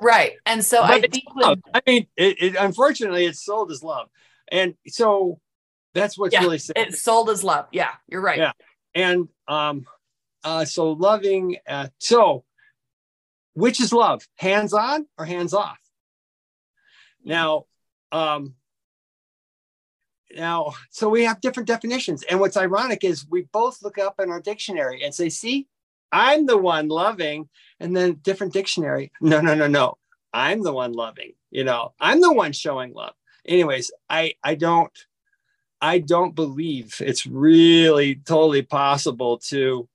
Right, 0.00 0.32
and 0.46 0.64
so 0.64 0.80
but 0.82 0.90
I 0.90 1.00
think. 1.00 1.24
When, 1.34 1.62
I 1.74 1.80
mean, 1.86 2.06
it, 2.16 2.42
it, 2.42 2.56
unfortunately, 2.58 3.26
it's 3.26 3.44
sold 3.44 3.70
as 3.70 3.82
love, 3.82 4.08
and 4.48 4.74
so 4.86 5.40
that's 5.94 6.18
what's 6.18 6.32
yeah, 6.32 6.40
really 6.40 6.58
sad. 6.58 6.76
It's 6.76 7.02
sold 7.02 7.30
as 7.30 7.44
love. 7.44 7.66
Yeah, 7.72 7.90
you're 8.08 8.22
right. 8.22 8.38
Yeah, 8.38 8.52
and 8.94 9.28
um, 9.48 9.86
uh, 10.44 10.64
so 10.64 10.92
loving. 10.92 11.56
Uh, 11.68 11.88
so, 11.98 12.44
which 13.54 13.80
is 13.80 13.92
love? 13.92 14.22
Hands 14.36 14.72
on 14.72 15.06
or 15.18 15.24
hands 15.24 15.52
off? 15.52 15.78
Now, 17.24 17.64
um, 18.12 18.54
now, 20.34 20.74
so 20.90 21.08
we 21.08 21.24
have 21.24 21.40
different 21.40 21.66
definitions. 21.66 22.22
And 22.28 22.40
what's 22.40 22.56
ironic 22.56 23.04
is 23.04 23.26
we 23.28 23.42
both 23.52 23.82
look 23.82 23.98
up 23.98 24.20
in 24.20 24.30
our 24.30 24.40
dictionary 24.40 25.02
and 25.02 25.14
say, 25.14 25.28
see, 25.28 25.66
I'm 26.12 26.46
the 26.46 26.58
one 26.58 26.88
loving. 26.88 27.48
And 27.80 27.94
then 27.94 28.14
different 28.22 28.52
dictionary. 28.52 29.12
No, 29.20 29.40
no, 29.40 29.54
no, 29.54 29.66
no. 29.66 29.98
I'm 30.32 30.62
the 30.62 30.72
one 30.72 30.92
loving. 30.92 31.32
You 31.50 31.64
know, 31.64 31.92
I'm 32.00 32.20
the 32.20 32.32
one 32.32 32.52
showing 32.52 32.92
love. 32.92 33.14
Anyways, 33.46 33.90
I 34.08 34.34
I 34.42 34.54
don't 34.54 34.92
I 35.80 35.98
don't 35.98 36.34
believe 36.34 36.96
it's 37.00 37.26
really 37.26 38.16
totally 38.16 38.62
possible 38.62 39.38
to 39.50 39.88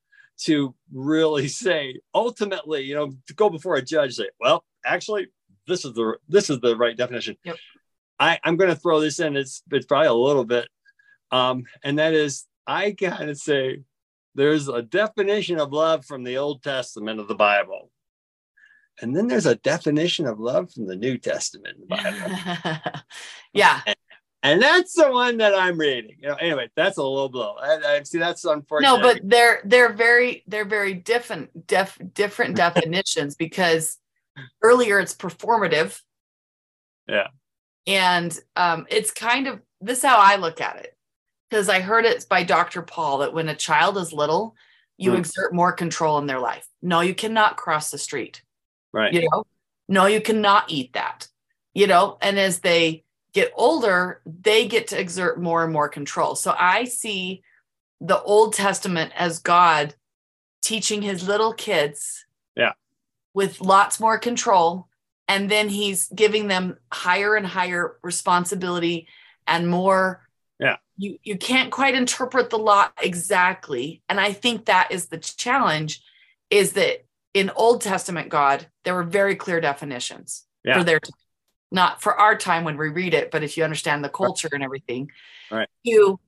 to 0.43 0.74
really 0.91 1.47
say 1.64 1.99
ultimately, 2.14 2.82
you 2.84 2.95
know, 2.95 3.14
to 3.28 3.34
go 3.34 3.49
before 3.49 3.76
a 3.76 3.82
judge, 3.82 4.14
say, 4.14 4.30
well, 4.39 4.64
actually, 4.86 5.28
this 5.68 5.86
is 5.86 5.93
the 5.93 6.18
this 6.30 6.49
is 6.49 6.59
the 6.59 6.76
right 6.76 6.97
definition. 6.97 7.38
Yep. 7.43 7.57
I, 8.20 8.39
I'm 8.43 8.55
going 8.55 8.70
to 8.70 8.76
throw 8.76 8.99
this 8.99 9.20
in. 9.20 9.36
It's 9.36 9.64
it's 9.72 9.86
probably 9.86 10.07
a 10.07 10.14
little 10.14 10.45
bit, 10.45 10.68
um, 11.32 11.64
and 11.84 11.97
that 11.99 12.14
is 12.14 12.45
I 12.68 12.91
gotta 12.91 13.36
say, 13.36 13.82
there's 14.36 14.67
a 14.67 14.82
definition 14.82 15.59
of 15.59 15.73
love 15.73 16.05
from 16.05 16.23
the 16.23 16.38
Old 16.38 16.63
Testament 16.63 17.19
of 17.19 17.27
the 17.27 17.36
Bible, 17.36 17.91
and 19.01 19.15
then 19.15 19.27
there's 19.27 19.45
a 19.45 19.55
definition 19.55 20.27
of 20.27 20.39
love 20.39 20.71
from 20.71 20.86
the 20.86 20.95
New 20.95 21.17
Testament 21.17 21.75
in 21.75 21.82
the 21.82 21.88
Bible. 21.88 23.01
yeah. 23.53 23.82
And, 23.86 23.95
and, 24.43 24.61
that's 24.61 24.93
the 24.93 25.11
one 25.11 25.38
that 25.38 25.55
I'm 25.55 25.77
reading. 25.77 26.17
You 26.19 26.29
know, 26.29 26.36
anyway, 26.36 26.69
that's 26.75 26.97
a 26.97 27.03
low 27.03 27.27
blow. 27.27 27.55
I, 27.59 27.97
I 27.97 28.03
see 28.03 28.19
that's 28.19 28.45
unfortunate. 28.45 28.89
No, 28.89 29.01
but 29.01 29.21
they're 29.23 29.61
they're 29.65 29.93
very 29.93 30.43
they're 30.47 30.65
very 30.65 30.93
different 30.93 31.67
def, 31.67 31.97
different 32.13 32.55
definitions 32.57 33.36
because 33.36 33.97
earlier 34.61 34.99
it's 34.99 35.15
performative. 35.15 35.99
Yeah. 37.07 37.27
And 37.88 38.38
um, 38.55 38.86
it's 38.89 39.11
kind 39.11 39.47
of 39.47 39.61
this 39.79 39.99
is 39.99 40.05
how 40.05 40.17
I 40.17 40.36
look 40.36 40.61
at 40.61 40.77
it 40.77 40.95
because 41.51 41.67
I 41.67 41.81
heard 41.81 42.05
it 42.05 42.25
by 42.29 42.43
Dr. 42.43 42.81
Paul 42.81 43.17
that 43.19 43.33
when 43.33 43.49
a 43.49 43.55
child 43.55 43.97
is 43.97 44.13
little, 44.13 44.55
you 44.97 45.11
mm. 45.11 45.17
exert 45.17 45.53
more 45.53 45.73
control 45.73 46.17
in 46.17 46.25
their 46.25 46.39
life. 46.39 46.65
No, 46.81 47.01
you 47.01 47.13
cannot 47.13 47.57
cross 47.57 47.91
the 47.91 47.97
street. 47.97 48.41
Right. 48.93 49.11
You 49.11 49.27
know, 49.29 49.43
no, 49.89 50.05
you 50.05 50.21
cannot 50.21 50.71
eat 50.71 50.93
that. 50.93 51.27
You 51.73 51.87
know, 51.87 52.17
and 52.21 52.39
as 52.39 52.59
they 52.59 53.03
get 53.33 53.51
older, 53.55 54.21
they 54.25 54.67
get 54.67 54.87
to 54.87 54.99
exert 54.99 55.41
more 55.41 55.63
and 55.63 55.73
more 55.73 55.89
control. 55.89 56.35
So 56.35 56.55
I 56.57 56.85
see 56.85 57.43
the 57.99 58.21
Old 58.21 58.53
Testament 58.53 59.11
as 59.17 59.39
God 59.39 59.93
teaching 60.63 61.01
his 61.01 61.27
little 61.27 61.53
kids. 61.53 62.25
Yeah. 62.55 62.71
With 63.33 63.59
lots 63.59 63.99
more 63.99 64.17
control 64.17 64.87
and 65.27 65.49
then 65.49 65.69
he's 65.69 66.07
giving 66.09 66.47
them 66.47 66.77
higher 66.91 67.35
and 67.35 67.47
higher 67.47 67.97
responsibility 68.03 69.07
and 69.47 69.67
more 69.67 70.21
yeah. 70.62 70.78
You 70.95 71.18
you 71.24 71.38
can't 71.38 71.72
quite 71.72 71.95
interpret 71.95 72.51
the 72.51 72.59
law 72.59 72.89
exactly. 73.01 74.03
And 74.07 74.20
i 74.20 74.32
think 74.32 74.66
that 74.66 74.91
is 74.91 75.07
the 75.07 75.18
challenge 75.18 76.01
is 76.49 76.74
that 76.74 77.05
in 77.34 77.49
old 77.55 77.82
testament 77.82 78.30
god 78.30 78.68
there 78.84 78.93
were 78.93 79.03
very 79.03 79.36
clear 79.36 79.59
definitions 79.59 80.45
yeah. 80.64 80.78
for 80.78 80.84
their 80.84 80.99
time 80.99 81.12
not 81.74 82.01
for 82.01 82.14
our 82.14 82.38
time 82.38 82.66
when 82.66 82.78
we 82.78 82.89
read 82.89 83.14
it 83.14 83.32
but 83.32 83.43
if 83.43 83.57
you 83.57 83.64
understand 83.64 84.03
the 84.03 84.09
culture 84.09 84.49
and 84.53 84.64
everything. 84.64 85.09
Right. 85.49 85.68
You 85.84 86.20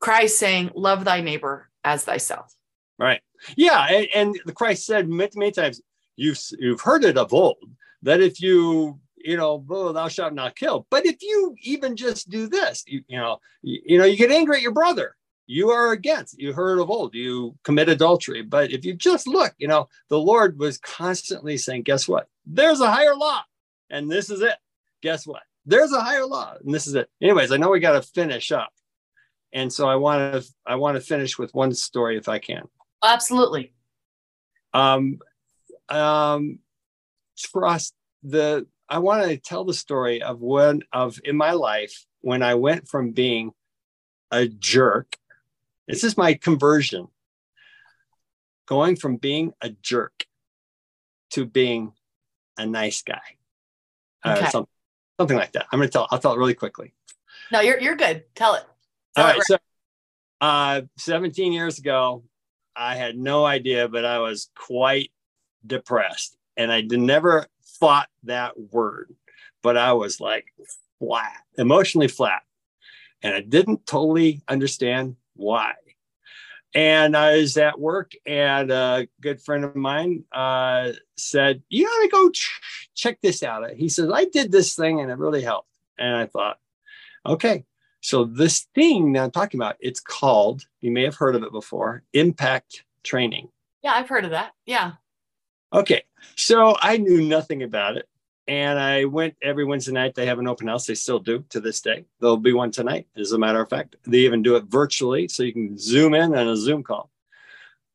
christ 0.00 0.38
saying 0.38 0.72
love 0.74 1.04
thy 1.04 1.20
neighbor 1.20 1.70
as 1.84 2.04
thyself. 2.04 2.52
Right. 2.98 3.20
Yeah 3.56 3.86
and, 3.88 4.08
and 4.14 4.40
the 4.44 4.52
christ 4.52 4.86
said 4.86 5.08
many, 5.08 5.30
many 5.36 5.52
times 5.52 5.80
you've 6.16 6.40
you've 6.58 6.80
heard 6.80 7.04
it 7.04 7.16
of 7.16 7.32
old 7.32 7.58
that 8.02 8.20
if 8.20 8.40
you 8.40 8.98
you 9.24 9.36
know 9.36 9.64
thou 9.92 10.08
shalt 10.08 10.34
not 10.34 10.56
kill. 10.56 10.86
But 10.90 11.06
if 11.06 11.16
you 11.22 11.54
even 11.62 11.96
just 11.96 12.28
do 12.28 12.48
this 12.48 12.84
you, 12.86 13.02
you 13.08 13.18
know 13.18 13.38
you, 13.62 13.80
you 13.84 13.98
know 13.98 14.04
you 14.04 14.16
get 14.16 14.30
angry 14.30 14.56
at 14.56 14.62
your 14.62 14.72
brother. 14.72 15.14
You 15.46 15.70
are 15.70 15.92
against 15.92 16.38
you 16.38 16.52
heard 16.52 16.78
of 16.78 16.90
old 16.90 17.14
you 17.14 17.56
commit 17.64 17.88
adultery. 17.88 18.42
But 18.42 18.70
if 18.70 18.84
you 18.84 18.94
just 18.94 19.26
look 19.26 19.54
you 19.58 19.68
know 19.68 19.88
the 20.08 20.18
lord 20.18 20.58
was 20.58 20.78
constantly 20.78 21.56
saying 21.56 21.82
guess 21.82 22.08
what? 22.08 22.28
There's 22.46 22.80
a 22.80 22.90
higher 22.90 23.14
law 23.14 23.42
and 23.90 24.10
this 24.10 24.30
is 24.30 24.40
it. 24.40 24.56
Guess 25.02 25.26
what? 25.26 25.42
There's 25.66 25.92
a 25.92 26.00
higher 26.00 26.26
law 26.26 26.54
and 26.64 26.74
this 26.74 26.86
is 26.86 26.94
it. 26.94 27.08
Anyways 27.22 27.52
i 27.52 27.56
know 27.56 27.70
we 27.70 27.80
got 27.80 28.00
to 28.00 28.02
finish 28.02 28.52
up. 28.52 28.72
And 29.52 29.72
so 29.72 29.88
i 29.88 29.96
want 29.96 30.34
to 30.34 30.48
i 30.66 30.74
want 30.76 30.96
to 30.96 31.00
finish 31.00 31.38
with 31.38 31.54
one 31.54 31.72
story 31.74 32.16
if 32.16 32.28
i 32.28 32.38
can. 32.38 32.68
Absolutely. 33.02 33.72
Um 34.74 35.18
um 35.88 36.58
trust 37.38 37.94
the 38.22 38.66
I 38.88 38.98
want 38.98 39.24
to 39.24 39.36
tell 39.36 39.64
the 39.64 39.74
story 39.74 40.22
of 40.22 40.40
when 40.40 40.82
of 40.92 41.20
in 41.24 41.36
my 41.36 41.52
life 41.52 42.06
when 42.20 42.42
I 42.42 42.54
went 42.54 42.88
from 42.88 43.12
being 43.12 43.52
a 44.30 44.48
jerk. 44.48 45.16
This 45.86 46.04
is 46.04 46.16
my 46.16 46.34
conversion. 46.34 47.08
Going 48.66 48.96
from 48.96 49.16
being 49.16 49.52
a 49.60 49.70
jerk 49.70 50.26
to 51.30 51.46
being 51.46 51.92
a 52.58 52.66
nice 52.66 53.02
guy. 53.02 53.20
Uh, 54.24 54.36
okay. 54.36 54.46
Uh, 54.46 54.50
something, 54.50 54.72
something 55.18 55.36
like 55.36 55.52
that. 55.52 55.66
I'm 55.72 55.78
going 55.78 55.88
to 55.88 55.92
tell. 55.92 56.08
I'll 56.10 56.18
tell 56.18 56.34
it 56.34 56.38
really 56.38 56.54
quickly. 56.54 56.92
No, 57.50 57.60
you're 57.60 57.80
you're 57.80 57.96
good. 57.96 58.24
Tell 58.34 58.54
it. 58.54 58.64
Tell 59.14 59.24
All 59.24 59.30
right. 59.30 59.36
It 59.36 59.38
right. 59.38 59.46
So, 59.46 59.58
uh, 60.40 60.82
17 60.98 61.52
years 61.52 61.78
ago, 61.78 62.24
I 62.76 62.94
had 62.94 63.16
no 63.16 63.44
idea, 63.44 63.88
but 63.88 64.04
I 64.04 64.18
was 64.18 64.50
quite 64.54 65.10
depressed, 65.66 66.36
and 66.56 66.70
I 66.70 66.82
did 66.82 67.00
never 67.00 67.46
thought 67.80 68.08
that 68.24 68.58
word, 68.72 69.14
but 69.62 69.76
I 69.76 69.92
was 69.92 70.20
like 70.20 70.46
flat, 70.98 71.42
emotionally 71.56 72.08
flat. 72.08 72.42
And 73.22 73.34
I 73.34 73.40
didn't 73.40 73.86
totally 73.86 74.42
understand 74.48 75.16
why. 75.34 75.74
And 76.74 77.16
I 77.16 77.38
was 77.38 77.56
at 77.56 77.80
work, 77.80 78.12
and 78.26 78.70
a 78.70 79.08
good 79.20 79.40
friend 79.40 79.64
of 79.64 79.74
mine 79.74 80.24
uh, 80.32 80.92
said, 81.16 81.62
You 81.68 81.86
got 81.86 82.02
to 82.02 82.08
go 82.08 82.30
ch- 82.30 82.60
check 82.94 83.20
this 83.22 83.42
out. 83.42 83.68
He 83.72 83.88
says, 83.88 84.10
I 84.12 84.26
did 84.26 84.52
this 84.52 84.74
thing 84.74 85.00
and 85.00 85.10
it 85.10 85.18
really 85.18 85.42
helped. 85.42 85.70
And 85.98 86.14
I 86.14 86.26
thought, 86.26 86.58
Okay, 87.26 87.64
so 88.00 88.24
this 88.24 88.66
thing 88.74 89.12
that 89.12 89.24
I'm 89.24 89.30
talking 89.30 89.58
about, 89.58 89.76
it's 89.80 90.00
called, 90.00 90.66
you 90.80 90.90
may 90.90 91.04
have 91.04 91.16
heard 91.16 91.34
of 91.34 91.42
it 91.42 91.52
before, 91.52 92.02
impact 92.12 92.84
training. 93.02 93.48
Yeah, 93.82 93.92
I've 93.92 94.08
heard 94.08 94.24
of 94.24 94.30
that. 94.32 94.52
Yeah. 94.66 94.92
Okay, 95.72 96.02
so 96.34 96.76
I 96.80 96.96
knew 96.96 97.20
nothing 97.22 97.62
about 97.62 97.96
it. 97.96 98.08
And 98.46 98.78
I 98.78 99.04
went 99.04 99.36
every 99.42 99.66
Wednesday 99.66 99.92
night. 99.92 100.14
They 100.14 100.24
have 100.24 100.38
an 100.38 100.48
open 100.48 100.68
house. 100.68 100.86
They 100.86 100.94
still 100.94 101.18
do 101.18 101.44
to 101.50 101.60
this 101.60 101.82
day. 101.82 102.06
There'll 102.18 102.38
be 102.38 102.54
one 102.54 102.70
tonight, 102.70 103.06
as 103.14 103.32
a 103.32 103.38
matter 103.38 103.60
of 103.60 103.68
fact. 103.68 103.96
They 104.06 104.20
even 104.20 104.42
do 104.42 104.56
it 104.56 104.64
virtually, 104.64 105.28
so 105.28 105.42
you 105.42 105.52
can 105.52 105.76
zoom 105.76 106.14
in 106.14 106.34
on 106.34 106.48
a 106.48 106.56
Zoom 106.56 106.82
call. 106.82 107.10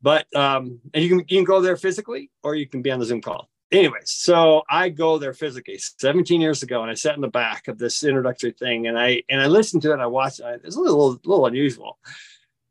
But 0.03 0.27
um, 0.35 0.79
and 0.93 1.03
you 1.03 1.09
can 1.09 1.19
you 1.21 1.37
can 1.37 1.43
go 1.43 1.59
there 1.59 1.75
physically, 1.75 2.29
or 2.43 2.53
you 2.53 2.67
can 2.67 2.83
be 2.83 2.91
on 2.91 2.99
the 2.99 3.05
Zoom 3.05 3.21
call. 3.21 3.49
Anyways, 3.71 4.11
so 4.11 4.61
I 4.69 4.89
go 4.89 5.17
there 5.17 5.33
physically 5.33 5.79
17 5.79 6.39
years 6.39 6.61
ago, 6.61 6.83
and 6.83 6.91
I 6.91 6.93
sat 6.93 7.15
in 7.15 7.21
the 7.21 7.27
back 7.29 7.67
of 7.67 7.79
this 7.79 8.03
introductory 8.03 8.51
thing, 8.51 8.85
and 8.85 8.99
I 8.99 9.23
and 9.29 9.41
I 9.41 9.47
listened 9.47 9.81
to 9.83 9.89
it. 9.89 9.93
And 9.93 10.03
I 10.03 10.07
watched 10.07 10.39
it. 10.39 10.61
It's 10.63 10.75
a 10.75 10.79
little 10.79 11.19
little 11.25 11.47
unusual 11.47 11.97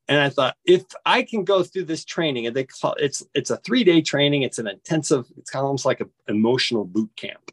and 0.08 0.20
I 0.20 0.28
thought 0.28 0.56
if 0.64 0.84
I 1.06 1.22
can 1.22 1.44
go 1.44 1.62
through 1.62 1.84
this 1.84 2.04
training, 2.04 2.46
and 2.46 2.56
they 2.56 2.64
call 2.64 2.94
it's 2.98 3.24
it's 3.34 3.50
a 3.50 3.56
three 3.58 3.84
day 3.84 4.02
training. 4.02 4.42
It's 4.42 4.58
an 4.58 4.66
intensive. 4.66 5.26
It's 5.36 5.54
almost 5.54 5.84
like 5.84 6.00
an 6.00 6.10
emotional 6.28 6.84
boot 6.84 7.10
camp, 7.16 7.52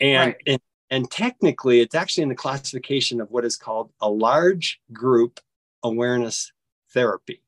and, 0.00 0.32
right. 0.32 0.42
and 0.46 0.60
and 0.90 1.10
technically, 1.10 1.80
it's 1.80 1.94
actually 1.94 2.24
in 2.24 2.28
the 2.28 2.34
classification 2.34 3.20
of 3.20 3.30
what 3.30 3.44
is 3.44 3.56
called 3.56 3.90
a 4.00 4.10
large 4.10 4.80
group 4.92 5.40
awareness 5.82 6.52
therapy. 6.92 7.42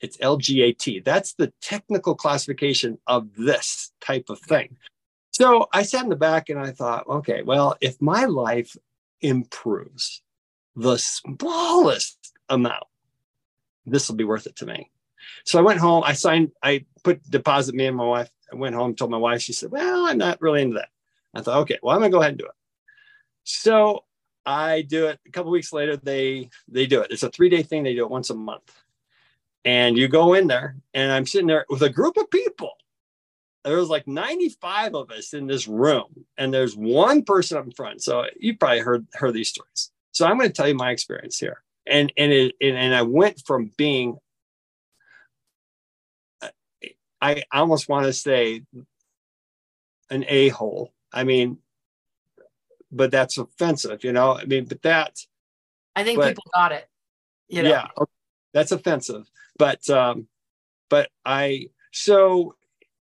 It's 0.00 0.16
LGAT. 0.18 1.04
That's 1.04 1.34
the 1.34 1.52
technical 1.60 2.14
classification 2.14 2.98
of 3.06 3.34
this 3.36 3.92
type 4.00 4.28
of 4.28 4.38
thing. 4.40 4.76
So 5.30 5.68
I 5.72 5.82
sat 5.82 6.04
in 6.04 6.10
the 6.10 6.16
back 6.16 6.48
and 6.48 6.58
I 6.58 6.72
thought, 6.72 7.06
okay, 7.08 7.42
well, 7.42 7.76
if 7.80 8.00
my 8.00 8.24
life 8.24 8.76
improves 9.20 10.22
the 10.76 10.98
smallest 10.98 12.34
amount 12.48 12.84
this 13.86 14.08
will 14.08 14.16
be 14.16 14.24
worth 14.24 14.46
it 14.46 14.56
to 14.56 14.66
me. 14.66 14.90
So 15.44 15.58
I 15.58 15.62
went 15.62 15.80
home. 15.80 16.02
I 16.04 16.12
signed. 16.12 16.52
I 16.62 16.86
put 17.02 17.22
deposit 17.30 17.74
me 17.74 17.86
and 17.86 17.96
my 17.96 18.04
wife. 18.04 18.30
I 18.52 18.56
went 18.56 18.74
home, 18.74 18.94
told 18.94 19.10
my 19.10 19.16
wife. 19.16 19.42
She 19.42 19.52
said, 19.52 19.70
"Well, 19.70 20.06
I'm 20.06 20.18
not 20.18 20.40
really 20.40 20.62
into 20.62 20.76
that." 20.76 20.88
I 21.34 21.42
thought, 21.42 21.60
okay, 21.62 21.78
well, 21.82 21.94
I'm 21.94 22.00
gonna 22.00 22.10
go 22.10 22.20
ahead 22.20 22.32
and 22.32 22.38
do 22.38 22.46
it. 22.46 22.54
So 23.44 24.04
I 24.44 24.82
do 24.82 25.06
it. 25.06 25.20
A 25.26 25.30
couple 25.30 25.52
weeks 25.52 25.72
later, 25.72 25.96
they 25.96 26.50
they 26.68 26.86
do 26.86 27.00
it. 27.02 27.10
It's 27.10 27.22
a 27.22 27.30
three 27.30 27.48
day 27.48 27.62
thing. 27.62 27.82
They 27.82 27.94
do 27.94 28.04
it 28.04 28.10
once 28.10 28.30
a 28.30 28.34
month, 28.34 28.72
and 29.64 29.96
you 29.96 30.08
go 30.08 30.34
in 30.34 30.46
there, 30.46 30.76
and 30.94 31.12
I'm 31.12 31.26
sitting 31.26 31.46
there 31.46 31.66
with 31.68 31.82
a 31.82 31.90
group 31.90 32.16
of 32.16 32.30
people. 32.30 32.72
There 33.62 33.76
was 33.76 33.90
like 33.90 34.08
95 34.08 34.94
of 34.94 35.10
us 35.10 35.34
in 35.34 35.46
this 35.46 35.68
room, 35.68 36.24
and 36.38 36.52
there's 36.52 36.74
one 36.74 37.22
person 37.22 37.58
up 37.58 37.66
in 37.66 37.72
front. 37.72 38.02
So 38.02 38.24
you 38.38 38.56
probably 38.56 38.80
heard 38.80 39.06
heard 39.12 39.34
these 39.34 39.50
stories. 39.50 39.90
So 40.12 40.26
I'm 40.26 40.38
going 40.38 40.48
to 40.48 40.54
tell 40.54 40.66
you 40.66 40.74
my 40.74 40.90
experience 40.90 41.38
here 41.38 41.62
and 41.86 42.12
and 42.16 42.32
it 42.32 42.54
and, 42.60 42.76
and 42.76 42.94
I 42.94 43.02
went 43.02 43.42
from 43.46 43.70
being 43.76 44.18
I 47.20 47.42
almost 47.52 47.88
want 47.88 48.06
to 48.06 48.12
say 48.12 48.62
an 50.08 50.24
a-hole. 50.26 50.92
I 51.12 51.24
mean, 51.24 51.58
but 52.90 53.10
that's 53.10 53.38
offensive, 53.38 54.02
you 54.04 54.12
know. 54.12 54.38
I 54.38 54.44
mean, 54.46 54.64
but 54.64 54.82
that 54.82 55.18
I 55.94 56.04
think 56.04 56.18
but, 56.18 56.28
people 56.28 56.50
got 56.54 56.72
it. 56.72 56.88
You 57.48 57.62
know? 57.62 57.70
Yeah, 57.70 57.86
that's 58.54 58.72
offensive. 58.72 59.28
But 59.58 59.88
um, 59.90 60.28
but 60.88 61.10
I 61.24 61.68
so 61.92 62.54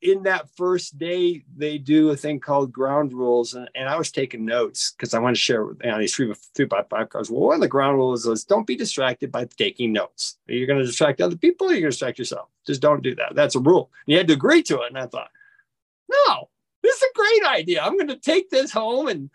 in 0.06 0.22
that 0.22 0.48
first 0.56 0.98
day, 0.98 1.42
they 1.56 1.78
do 1.78 2.10
a 2.10 2.16
thing 2.16 2.38
called 2.38 2.72
ground 2.72 3.12
rules, 3.12 3.54
and, 3.54 3.68
and 3.74 3.88
I 3.88 3.96
was 3.96 4.12
taking 4.12 4.44
notes 4.44 4.92
because 4.92 5.14
I 5.14 5.18
want 5.18 5.34
to 5.34 5.40
share 5.40 5.64
with 5.64 5.78
you 5.82 5.90
know, 5.90 5.98
these 5.98 6.14
three, 6.14 6.32
three 6.54 6.64
by 6.64 6.84
five 6.88 7.08
cars. 7.08 7.28
Well, 7.28 7.40
one 7.40 7.56
of 7.56 7.60
the 7.60 7.68
ground 7.68 7.96
rules 7.96 8.24
is 8.24 8.44
don't 8.44 8.66
be 8.66 8.76
distracted 8.76 9.32
by 9.32 9.46
taking 9.46 9.92
notes. 9.92 10.38
You're 10.46 10.68
going 10.68 10.78
to 10.78 10.86
distract 10.86 11.20
other 11.20 11.36
people, 11.36 11.66
you're 11.66 11.80
going 11.80 11.90
to 11.90 11.90
distract 11.90 12.20
yourself. 12.20 12.48
Just 12.64 12.80
don't 12.80 13.02
do 13.02 13.16
that. 13.16 13.34
That's 13.34 13.56
a 13.56 13.60
rule. 13.60 13.90
And 14.06 14.12
you 14.12 14.16
had 14.18 14.28
to 14.28 14.34
agree 14.34 14.62
to 14.64 14.82
it. 14.82 14.88
And 14.88 14.98
I 14.98 15.06
thought, 15.06 15.30
no, 16.08 16.50
this 16.84 16.96
is 16.96 17.02
a 17.02 17.18
great 17.18 17.44
idea. 17.58 17.82
I'm 17.82 17.96
going 17.96 18.08
to 18.08 18.16
take 18.16 18.48
this 18.48 18.70
home 18.70 19.08
and 19.08 19.28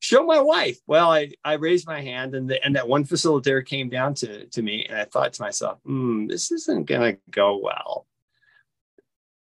show 0.00 0.22
my 0.22 0.40
wife. 0.40 0.78
Well, 0.86 1.10
I, 1.10 1.30
I 1.46 1.54
raised 1.54 1.86
my 1.86 2.02
hand 2.02 2.34
and, 2.34 2.50
the, 2.50 2.62
and 2.62 2.76
that 2.76 2.88
one 2.88 3.04
facilitator 3.04 3.64
came 3.64 3.88
down 3.88 4.12
to, 4.16 4.44
to 4.46 4.62
me 4.62 4.84
and 4.84 4.98
I 4.98 5.04
thought 5.04 5.32
to 5.32 5.42
myself, 5.42 5.78
hmm, 5.84 6.26
this 6.26 6.52
isn't 6.52 6.84
going 6.86 7.14
to 7.14 7.20
go 7.30 7.56
well. 7.56 8.06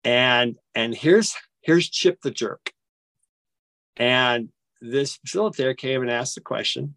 And, 0.04 0.56
and 0.74 0.94
here's, 0.94 1.34
here's 1.60 1.88
Chip 1.88 2.20
the 2.22 2.30
jerk. 2.30 2.72
And 3.96 4.50
this 4.80 5.18
facilitator 5.18 5.76
came 5.76 6.02
and 6.02 6.10
asked 6.10 6.36
a 6.36 6.42
question 6.42 6.94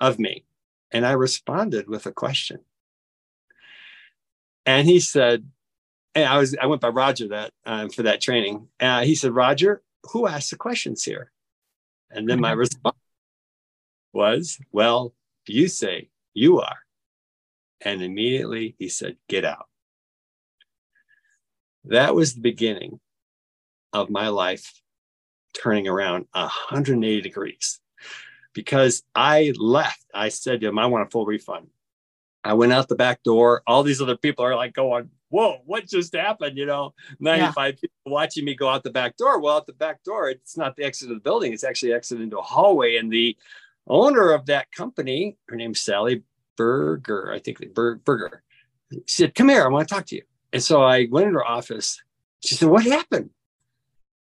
of 0.00 0.18
me. 0.18 0.44
And 0.90 1.06
I 1.06 1.12
responded 1.12 1.88
with 1.88 2.06
a 2.06 2.12
question. 2.12 2.60
And 4.66 4.86
he 4.86 5.00
said, 5.00 5.44
and 6.14 6.26
I 6.26 6.38
was 6.38 6.54
I 6.60 6.66
went 6.66 6.80
by 6.80 6.88
Roger 6.88 7.28
that 7.28 7.52
um, 7.64 7.88
for 7.88 8.02
that 8.02 8.20
training. 8.20 8.68
Uh, 8.78 9.02
he 9.02 9.14
said, 9.14 9.32
Roger, 9.32 9.82
who 10.10 10.26
asked 10.26 10.50
the 10.50 10.56
questions 10.56 11.02
here? 11.02 11.32
And 12.10 12.28
then 12.28 12.40
my 12.40 12.50
mm-hmm. 12.50 12.60
response 12.60 12.96
was, 14.12 14.58
Well, 14.70 15.14
you 15.46 15.68
say 15.68 16.10
you 16.34 16.60
are. 16.60 16.78
And 17.80 18.02
immediately 18.02 18.76
he 18.78 18.88
said, 18.88 19.16
Get 19.28 19.44
out. 19.44 19.68
That 21.86 22.14
was 22.14 22.34
the 22.34 22.40
beginning 22.40 23.00
of 23.92 24.10
my 24.10 24.28
life 24.28 24.80
turning 25.54 25.88
around 25.88 26.26
180 26.32 27.20
degrees 27.20 27.80
because 28.54 29.02
I 29.14 29.52
left. 29.56 30.04
I 30.14 30.28
said 30.28 30.60
to 30.60 30.68
him, 30.68 30.78
I 30.78 30.86
want 30.86 31.06
a 31.06 31.10
full 31.10 31.26
refund. 31.26 31.68
I 32.44 32.54
went 32.54 32.72
out 32.72 32.88
the 32.88 32.96
back 32.96 33.22
door. 33.22 33.62
All 33.66 33.82
these 33.82 34.00
other 34.00 34.16
people 34.16 34.44
are 34.44 34.56
like 34.56 34.74
going, 34.74 35.10
whoa, 35.28 35.58
what 35.64 35.88
just 35.88 36.14
happened? 36.14 36.58
You 36.58 36.66
know, 36.66 36.94
95 37.20 37.56
yeah. 37.56 37.80
people 37.80 37.96
watching 38.06 38.44
me 38.44 38.54
go 38.54 38.68
out 38.68 38.82
the 38.82 38.90
back 38.90 39.16
door. 39.16 39.40
Well, 39.40 39.56
out 39.56 39.66
the 39.66 39.72
back 39.72 40.02
door, 40.02 40.28
it's 40.28 40.56
not 40.56 40.76
the 40.76 40.84
exit 40.84 41.10
of 41.10 41.16
the 41.16 41.22
building, 41.22 41.52
it's 41.52 41.64
actually 41.64 41.92
exit 41.92 42.20
into 42.20 42.38
a 42.38 42.42
hallway. 42.42 42.96
And 42.96 43.12
the 43.12 43.36
owner 43.86 44.32
of 44.32 44.46
that 44.46 44.70
company, 44.72 45.36
her 45.48 45.56
name's 45.56 45.80
Sally 45.80 46.22
Berger, 46.56 47.32
I 47.32 47.38
think 47.38 47.60
Berger, 47.74 48.42
she 49.06 49.22
said, 49.22 49.34
Come 49.34 49.48
here, 49.48 49.64
I 49.64 49.68
want 49.68 49.88
to 49.88 49.94
talk 49.94 50.06
to 50.06 50.16
you. 50.16 50.22
And 50.52 50.62
so 50.62 50.82
I 50.82 51.08
went 51.10 51.28
into 51.28 51.38
her 51.38 51.46
office. 51.46 52.02
She 52.44 52.54
said, 52.54 52.68
What 52.68 52.84
happened? 52.84 53.30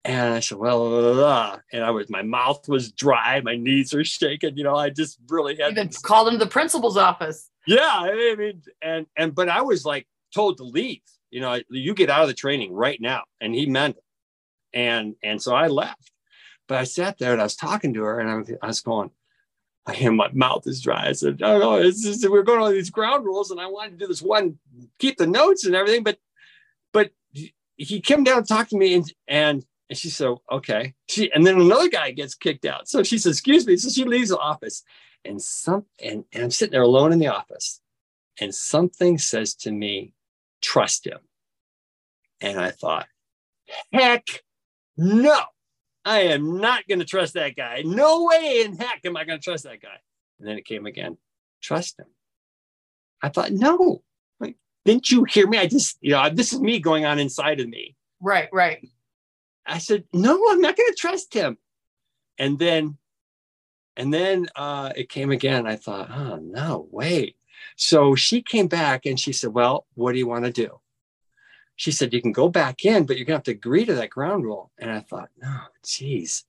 And 0.03 0.33
I 0.33 0.39
said, 0.39 0.57
well, 0.57 0.89
blah, 0.89 1.01
blah, 1.01 1.13
blah. 1.13 1.59
and 1.71 1.83
I 1.83 1.91
was, 1.91 2.09
my 2.09 2.23
mouth 2.23 2.67
was 2.67 2.91
dry, 2.91 3.39
my 3.41 3.55
knees 3.55 3.93
were 3.93 4.03
shaking. 4.03 4.57
You 4.57 4.63
know, 4.63 4.75
I 4.75 4.89
just 4.89 5.19
really 5.29 5.55
had. 5.55 5.73
Even 5.73 5.89
called 6.01 6.27
him 6.27 6.39
the 6.39 6.47
principal's 6.47 6.97
office. 6.97 7.49
Yeah, 7.67 7.87
I 7.87 8.35
mean, 8.35 8.63
and 8.81 9.05
and 9.15 9.35
but 9.35 9.47
I 9.47 9.61
was 9.61 9.85
like 9.85 10.07
told 10.33 10.57
to 10.57 10.63
leave. 10.63 11.01
You 11.29 11.41
know, 11.41 11.59
you 11.69 11.93
get 11.93 12.09
out 12.09 12.23
of 12.23 12.27
the 12.27 12.33
training 12.33 12.73
right 12.73 12.99
now. 12.99 13.23
And 13.39 13.53
he 13.53 13.67
meant 13.67 13.97
it. 13.97 14.03
And 14.73 15.15
and 15.23 15.41
so 15.41 15.53
I 15.53 15.67
left. 15.67 16.11
But 16.67 16.79
I 16.79 16.83
sat 16.85 17.19
there 17.19 17.33
and 17.33 17.41
I 17.41 17.45
was 17.45 17.55
talking 17.55 17.93
to 17.93 18.03
her 18.03 18.19
and 18.19 18.29
I 18.29 18.35
was, 18.35 18.51
I 18.61 18.67
was 18.67 18.81
going, 18.81 19.11
I 19.85 19.93
hear 19.93 20.11
my 20.11 20.29
mouth 20.31 20.67
is 20.67 20.81
dry. 20.81 21.07
I 21.07 21.11
said, 21.13 21.41
Oh 21.43 21.57
no, 21.57 21.83
just, 21.83 22.29
we're 22.29 22.43
going 22.43 22.61
on 22.61 22.71
these 22.71 22.89
ground 22.89 23.25
rules, 23.25 23.51
and 23.51 23.59
I 23.59 23.67
wanted 23.67 23.91
to 23.91 23.97
do 23.97 24.07
this 24.07 24.21
one, 24.21 24.59
keep 24.99 25.17
the 25.17 25.27
notes 25.27 25.65
and 25.65 25.75
everything, 25.75 26.03
but 26.03 26.17
but 26.93 27.11
he 27.75 27.99
came 27.99 28.23
down 28.23 28.39
and 28.39 28.47
talked 28.47 28.69
to 28.71 28.77
me 28.77 28.93
and 28.93 29.13
and 29.27 29.65
and 29.89 29.97
she 29.97 30.09
said, 30.09 30.35
okay. 30.49 30.93
She 31.09 31.31
and 31.33 31.45
then 31.45 31.59
another 31.59 31.89
guy 31.89 32.11
gets 32.11 32.33
kicked 32.33 32.63
out. 32.63 32.87
So 32.87 33.03
she 33.03 33.17
says, 33.17 33.33
excuse 33.33 33.67
me. 33.67 33.75
So 33.75 33.89
she 33.89 34.05
leaves 34.05 34.29
the 34.29 34.37
office. 34.37 34.83
And 35.25 35.41
some 35.41 35.85
and, 36.01 36.23
and 36.31 36.43
I'm 36.43 36.51
sitting 36.51 36.71
there 36.71 36.81
alone 36.81 37.11
in 37.11 37.19
the 37.19 37.27
office. 37.27 37.81
And 38.39 38.55
something 38.55 39.17
says 39.17 39.53
to 39.55 39.71
me, 39.71 40.13
trust 40.61 41.05
him. 41.05 41.19
And 42.39 42.57
I 42.57 42.71
thought, 42.71 43.07
heck 43.91 44.25
no, 44.95 45.41
I 46.03 46.21
am 46.21 46.59
not 46.59 46.87
going 46.87 46.99
to 46.99 47.05
trust 47.05 47.35
that 47.35 47.55
guy. 47.55 47.83
No 47.85 48.25
way 48.25 48.61
in 48.65 48.77
heck 48.77 49.01
am 49.05 49.15
I 49.15 49.23
going 49.23 49.39
to 49.39 49.43
trust 49.43 49.65
that 49.65 49.81
guy. 49.81 49.99
And 50.39 50.47
then 50.47 50.57
it 50.57 50.65
came 50.65 50.85
again, 50.85 51.17
trust 51.61 51.99
him. 51.99 52.07
I 53.21 53.29
thought, 53.29 53.51
no, 53.51 54.01
like, 54.39 54.55
didn't 54.83 55.11
you 55.11 55.25
hear 55.25 55.47
me? 55.47 55.59
I 55.59 55.67
just, 55.67 55.97
you 56.01 56.11
know, 56.11 56.29
this 56.29 56.53
is 56.53 56.59
me 56.59 56.79
going 56.79 57.05
on 57.05 57.19
inside 57.19 57.59
of 57.59 57.69
me. 57.69 57.95
Right, 58.19 58.49
right. 58.51 58.87
I 59.65 59.77
said, 59.77 60.05
no, 60.11 60.43
I'm 60.49 60.61
not 60.61 60.75
going 60.75 60.89
to 60.89 60.97
trust 60.97 61.33
him. 61.33 61.57
And 62.39 62.57
then, 62.57 62.97
and 63.95 64.11
then 64.11 64.47
uh, 64.55 64.91
it 64.95 65.09
came 65.09 65.29
again. 65.29 65.67
I 65.67 65.75
thought, 65.75 66.09
oh, 66.09 66.37
no, 66.37 66.87
wait. 66.89 67.35
So 67.75 68.15
she 68.15 68.41
came 68.41 68.67
back 68.67 69.05
and 69.05 69.19
she 69.19 69.33
said, 69.33 69.53
Well, 69.53 69.85
what 69.95 70.13
do 70.13 70.17
you 70.17 70.27
want 70.27 70.45
to 70.45 70.51
do? 70.51 70.79
She 71.75 71.91
said, 71.91 72.13
You 72.13 72.21
can 72.21 72.31
go 72.31 72.49
back 72.49 72.85
in, 72.85 73.05
but 73.05 73.17
you're 73.17 73.25
going 73.25 73.35
to 73.35 73.39
have 73.39 73.43
to 73.43 73.51
agree 73.51 73.85
to 73.85 73.95
that 73.95 74.09
ground 74.09 74.43
rule. 74.43 74.71
And 74.77 74.91
I 74.91 74.99
thought, 74.99 75.29
No, 75.41 75.57
geez. 75.85 76.45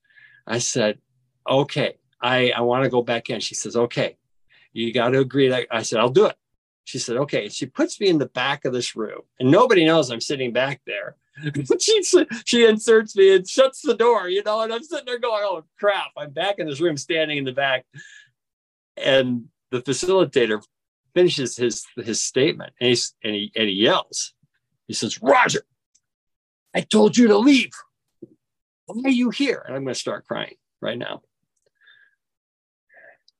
I 0.46 0.58
said, 0.58 0.98
Okay, 1.48 1.96
I, 2.20 2.50
I 2.50 2.60
want 2.60 2.84
to 2.84 2.90
go 2.90 3.02
back 3.02 3.30
in. 3.30 3.40
She 3.40 3.54
says, 3.54 3.76
Okay, 3.76 4.16
you 4.72 4.92
got 4.92 5.10
to 5.10 5.20
agree. 5.20 5.48
That. 5.48 5.66
I 5.70 5.82
said, 5.82 6.00
I'll 6.00 6.08
do 6.08 6.26
it. 6.26 6.36
She 6.84 6.98
said, 6.98 7.16
Okay. 7.16 7.48
She 7.48 7.66
puts 7.66 8.00
me 8.00 8.08
in 8.08 8.18
the 8.18 8.26
back 8.26 8.64
of 8.64 8.72
this 8.72 8.96
room, 8.96 9.22
and 9.40 9.50
nobody 9.50 9.84
knows 9.84 10.10
I'm 10.10 10.20
sitting 10.20 10.52
back 10.52 10.80
there. 10.86 11.16
she, 11.80 12.02
she 12.44 12.66
inserts 12.66 13.16
me 13.16 13.34
and 13.34 13.48
shuts 13.48 13.80
the 13.82 13.94
door, 13.94 14.28
you 14.28 14.42
know, 14.42 14.60
and 14.60 14.72
I'm 14.72 14.82
sitting 14.82 15.06
there 15.06 15.18
going, 15.18 15.42
Oh 15.44 15.64
crap, 15.78 16.10
I'm 16.16 16.30
back 16.30 16.58
in 16.58 16.66
this 16.66 16.80
room, 16.80 16.96
standing 16.96 17.38
in 17.38 17.44
the 17.44 17.52
back. 17.52 17.86
And 18.96 19.46
the 19.70 19.80
facilitator 19.80 20.62
finishes 21.14 21.56
his 21.56 21.84
his 21.96 22.22
statement 22.22 22.72
and, 22.80 22.88
he's, 22.88 23.14
and 23.24 23.34
he 23.34 23.52
and 23.56 23.68
he 23.68 23.74
yells. 23.74 24.34
He 24.86 24.94
says, 24.94 25.22
"Roger, 25.22 25.62
I 26.74 26.80
told 26.80 27.16
you 27.16 27.28
to 27.28 27.38
leave. 27.38 27.72
Why 28.86 29.02
are 29.04 29.10
you 29.10 29.30
here?" 29.30 29.62
And 29.66 29.76
I'm 29.76 29.84
going 29.84 29.94
to 29.94 30.00
start 30.00 30.26
crying 30.26 30.56
right 30.80 30.98
now. 30.98 31.22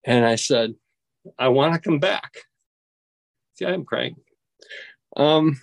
And 0.05 0.25
I 0.25 0.37
said, 0.37 0.75
"I 1.39 1.49
want 1.49 1.75
to 1.75 1.81
come 1.81 1.99
back." 1.99 2.35
See, 3.55 3.67
I'm 3.67 3.85
crying. 3.85 4.17
Um, 5.17 5.61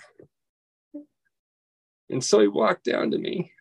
and 2.10 2.24
so 2.24 2.40
he 2.40 2.48
walked 2.48 2.84
down 2.84 3.12
to 3.12 3.18
me, 3.18 3.52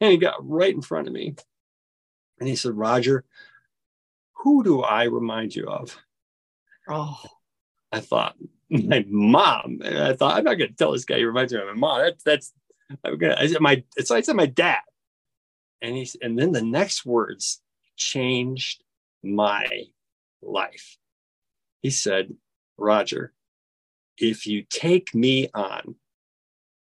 and 0.00 0.10
he 0.10 0.16
got 0.16 0.48
right 0.48 0.74
in 0.74 0.82
front 0.82 1.06
of 1.06 1.12
me, 1.12 1.34
and 2.38 2.48
he 2.48 2.56
said, 2.56 2.72
"Roger, 2.72 3.24
who 4.32 4.64
do 4.64 4.80
I 4.82 5.04
remind 5.04 5.54
you 5.54 5.66
of?" 5.66 5.98
Oh, 6.88 7.20
I 7.92 8.00
thought 8.00 8.36
my 8.88 9.04
mom. 9.08 9.80
And 9.84 9.98
I 9.98 10.14
thought 10.14 10.36
I'm 10.36 10.44
not 10.44 10.54
going 10.54 10.70
to 10.70 10.76
tell 10.76 10.92
this 10.92 11.04
guy 11.04 11.18
he 11.18 11.24
reminds 11.24 11.52
me 11.52 11.60
of 11.60 11.66
my 11.66 11.74
mom. 11.74 12.02
That's 12.02 12.22
that's 12.22 12.52
I'm 13.04 13.18
gonna. 13.18 13.36
I 13.38 13.46
said 13.46 13.60
my. 13.60 13.82
So 14.00 14.16
I 14.16 14.20
said 14.20 14.36
my 14.36 14.46
dad, 14.46 14.80
and 15.82 15.96
he's 15.96 16.16
and 16.20 16.38
then 16.38 16.52
the 16.52 16.62
next 16.62 17.04
words 17.04 17.60
changed 17.96 18.82
my 19.22 19.66
life. 20.42 20.96
He 21.82 21.90
said, 21.90 22.34
Roger, 22.76 23.32
if 24.18 24.46
you 24.46 24.64
take 24.68 25.14
me 25.14 25.48
on, 25.54 25.96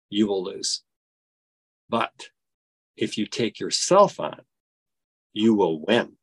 you 0.10 0.28
will 0.28 0.44
lose. 0.44 0.84
But 1.90 2.30
if 2.96 3.18
you 3.18 3.26
take 3.26 3.60
yourself 3.60 4.20
on, 4.20 4.42
you 5.34 5.54
will 5.54 5.84
win. 5.86 6.14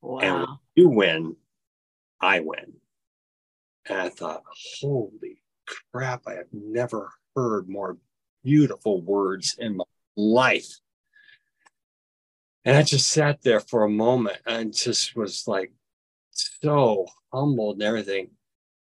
Wow. 0.00 0.18
And 0.20 0.34
when 0.38 0.58
you 0.74 0.88
win, 0.88 1.36
I 2.20 2.40
win. 2.40 2.74
And 3.88 4.00
I 4.00 4.08
thought, 4.08 4.42
holy 4.80 5.40
crap, 5.92 6.22
I 6.26 6.34
have 6.34 6.52
never 6.52 7.10
heard 7.34 7.68
more 7.68 7.98
beautiful 8.42 9.00
words 9.00 9.56
in 9.58 9.76
my 9.76 9.84
life. 10.16 10.80
And 12.64 12.76
I 12.76 12.82
just 12.82 13.08
sat 13.08 13.42
there 13.42 13.60
for 13.60 13.84
a 13.84 13.88
moment 13.88 14.38
and 14.46 14.74
just 14.74 15.14
was 15.14 15.46
like 15.46 15.72
so 16.30 17.06
humbled 17.32 17.76
and 17.76 17.82
everything. 17.84 18.30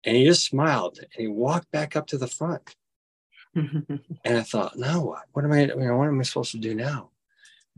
And 0.03 0.15
he 0.15 0.25
just 0.25 0.45
smiled 0.45 0.99
and 0.99 1.07
he 1.15 1.27
walked 1.27 1.71
back 1.71 1.95
up 1.95 2.07
to 2.07 2.17
the 2.17 2.27
front. 2.27 2.75
and 3.55 3.99
I 4.25 4.41
thought, 4.41 4.77
now 4.77 5.03
what? 5.03 5.23
What 5.33 5.45
am 5.45 5.51
I, 5.51 5.61
you 5.65 5.75
know, 5.75 5.97
what 5.97 6.07
am 6.07 6.19
I 6.19 6.23
supposed 6.23 6.51
to 6.51 6.57
do 6.57 6.75
now? 6.75 7.09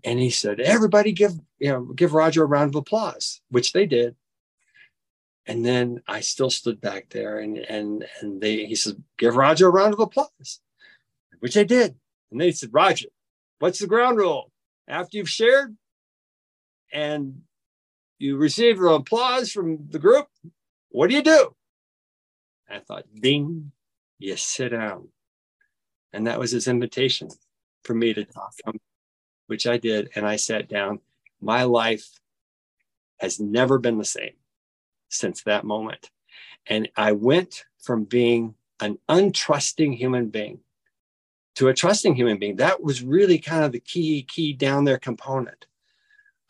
And 0.03 0.19
he 0.19 0.29
said, 0.29 0.59
everybody 0.59 1.13
give, 1.13 1.33
you 1.59 1.69
know, 1.69 1.83
give 1.85 2.13
Roger 2.13 2.43
a 2.43 2.47
round 2.47 2.71
of 2.71 2.75
applause, 2.75 3.41
which 3.49 3.71
they 3.71 3.85
did. 3.85 4.15
And 5.45 5.65
then 5.65 6.01
I 6.07 6.21
still 6.21 6.49
stood 6.49 6.79
back 6.81 7.09
there 7.09 7.39
and 7.39 7.57
and 7.57 8.05
and 8.21 8.41
they 8.41 8.65
he 8.65 8.75
said, 8.75 9.03
give 9.17 9.35
Roger 9.35 9.67
a 9.67 9.71
round 9.71 9.93
of 9.93 9.99
applause, 9.99 10.61
which 11.39 11.57
I 11.57 11.63
did. 11.63 11.95
And 12.31 12.39
they 12.41 12.51
said, 12.51 12.69
Roger, 12.73 13.09
what's 13.59 13.79
the 13.79 13.87
ground 13.87 14.17
rule? 14.17 14.51
After 14.87 15.17
you've 15.17 15.29
shared 15.29 15.75
and 16.91 17.41
you 18.19 18.37
receive 18.37 18.77
your 18.77 18.95
applause 18.95 19.51
from 19.51 19.87
the 19.89 19.99
group, 19.99 20.27
what 20.89 21.09
do 21.09 21.15
you 21.15 21.23
do? 21.23 21.55
I 22.69 22.79
thought, 22.79 23.05
ding, 23.13 23.71
you 24.19 24.37
sit 24.37 24.69
down. 24.69 25.09
And 26.13 26.27
that 26.27 26.39
was 26.39 26.51
his 26.51 26.67
invitation. 26.67 27.29
for 27.83 27.93
me 27.93 28.13
to 28.13 28.25
come, 28.25 28.79
which 29.47 29.67
I 29.67 29.77
did. 29.77 30.09
And 30.15 30.25
I 30.25 30.37
sat 30.37 30.69
down. 30.69 30.99
My 31.41 31.63
life 31.63 32.07
has 33.19 33.39
never 33.39 33.77
been 33.77 33.97
the 33.97 34.05
same 34.05 34.33
since 35.13 35.43
that 35.43 35.63
moment. 35.63 36.09
And 36.67 36.89
I 36.95 37.11
went 37.11 37.65
from 37.79 38.03
being 38.03 38.55
an 38.79 38.97
untrusting 39.09 39.95
human 39.95 40.29
being 40.29 40.59
to 41.55 41.67
a 41.67 41.73
trusting 41.73 42.15
human 42.15 42.37
being. 42.37 42.55
That 42.57 42.81
was 42.81 43.03
really 43.03 43.37
kind 43.37 43.63
of 43.63 43.71
the 43.71 43.79
key, 43.79 44.23
key 44.23 44.53
down 44.53 44.85
there 44.85 44.97
component. 44.97 45.65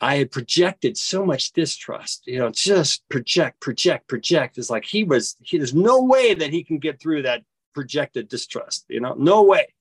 I 0.00 0.16
had 0.16 0.32
projected 0.32 0.96
so 0.96 1.24
much 1.24 1.52
distrust, 1.52 2.26
you 2.26 2.38
know, 2.38 2.50
just 2.50 3.08
project, 3.08 3.60
project, 3.60 4.08
project. 4.08 4.58
It's 4.58 4.70
like 4.70 4.84
he 4.84 5.04
was, 5.04 5.36
he, 5.40 5.58
there's 5.58 5.74
no 5.74 6.02
way 6.02 6.34
that 6.34 6.50
he 6.50 6.64
can 6.64 6.78
get 6.78 7.00
through 7.00 7.22
that 7.22 7.42
projected 7.74 8.28
distrust, 8.28 8.84
you 8.88 9.00
know, 9.00 9.14
no 9.14 9.42
way. 9.42 9.72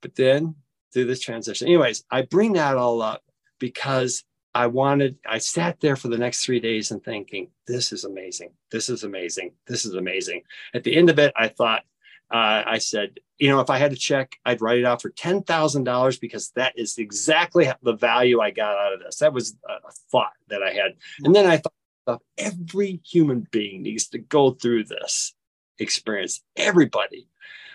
But 0.00 0.16
then 0.16 0.56
through 0.92 1.06
this 1.06 1.20
transition, 1.20 1.68
anyways, 1.68 2.04
I 2.10 2.22
bring 2.22 2.54
that 2.54 2.76
all 2.76 3.02
up 3.02 3.22
because 3.58 4.24
I 4.54 4.66
wanted, 4.66 5.16
I 5.26 5.38
sat 5.38 5.80
there 5.80 5.96
for 5.96 6.08
the 6.08 6.18
next 6.18 6.44
three 6.44 6.60
days 6.60 6.90
and 6.90 7.02
thinking, 7.02 7.48
this 7.66 7.92
is 7.92 8.04
amazing. 8.04 8.50
This 8.70 8.88
is 8.88 9.02
amazing. 9.04 9.52
This 9.66 9.84
is 9.84 9.94
amazing. 9.94 10.42
At 10.74 10.84
the 10.84 10.94
end 10.94 11.08
of 11.10 11.18
it, 11.18 11.32
I 11.36 11.48
thought, 11.48 11.82
uh, 12.30 12.62
I 12.66 12.78
said, 12.78 13.18
you 13.38 13.48
know, 13.48 13.60
if 13.60 13.70
I 13.70 13.78
had 13.78 13.90
to 13.90 13.96
check, 13.96 14.36
I'd 14.44 14.60
write 14.60 14.78
it 14.78 14.84
out 14.84 15.02
for 15.02 15.10
$10,000 15.10 16.20
because 16.20 16.50
that 16.50 16.72
is 16.76 16.98
exactly 16.98 17.70
the 17.82 17.94
value 17.94 18.40
I 18.40 18.50
got 18.50 18.76
out 18.76 18.94
of 18.94 19.00
this. 19.00 19.18
That 19.18 19.32
was 19.32 19.56
a 19.68 19.92
thought 20.10 20.32
that 20.48 20.62
I 20.62 20.72
had. 20.72 20.94
And 21.24 21.34
then 21.34 21.46
I 21.46 21.58
thought, 21.58 22.22
every 22.36 23.00
human 23.04 23.46
being 23.50 23.82
needs 23.82 24.08
to 24.08 24.18
go 24.18 24.52
through 24.52 24.84
this 24.84 25.34
experience. 25.78 26.42
Everybody. 26.56 27.28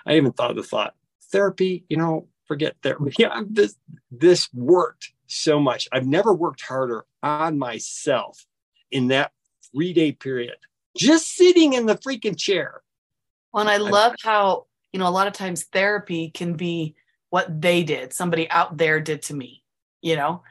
I 0.05 0.15
even 0.15 0.31
thought 0.31 0.51
of 0.51 0.57
the 0.57 0.63
thought, 0.63 0.95
therapy, 1.31 1.85
you 1.89 1.97
know, 1.97 2.27
forget 2.45 2.75
therapy. 2.81 3.13
Yeah, 3.19 3.41
this, 3.47 3.75
this 4.11 4.51
worked 4.53 5.11
so 5.27 5.59
much. 5.59 5.87
I've 5.91 6.07
never 6.07 6.33
worked 6.33 6.61
harder 6.61 7.05
on 7.21 7.57
myself 7.57 8.45
in 8.91 9.09
that 9.09 9.31
three 9.71 9.93
day 9.93 10.11
period, 10.11 10.57
just 10.97 11.35
sitting 11.35 11.73
in 11.73 11.85
the 11.85 11.95
freaking 11.95 12.37
chair. 12.37 12.81
Well, 13.53 13.61
and 13.61 13.69
I 13.69 13.77
love 13.77 14.15
how, 14.21 14.65
you 14.91 14.99
know, 14.99 15.07
a 15.07 15.09
lot 15.09 15.27
of 15.27 15.33
times 15.33 15.63
therapy 15.63 16.29
can 16.29 16.53
be 16.53 16.95
what 17.29 17.61
they 17.61 17.83
did, 17.83 18.13
somebody 18.13 18.49
out 18.49 18.77
there 18.77 18.99
did 18.99 19.21
to 19.23 19.33
me, 19.33 19.63
you 20.01 20.15
know, 20.15 20.43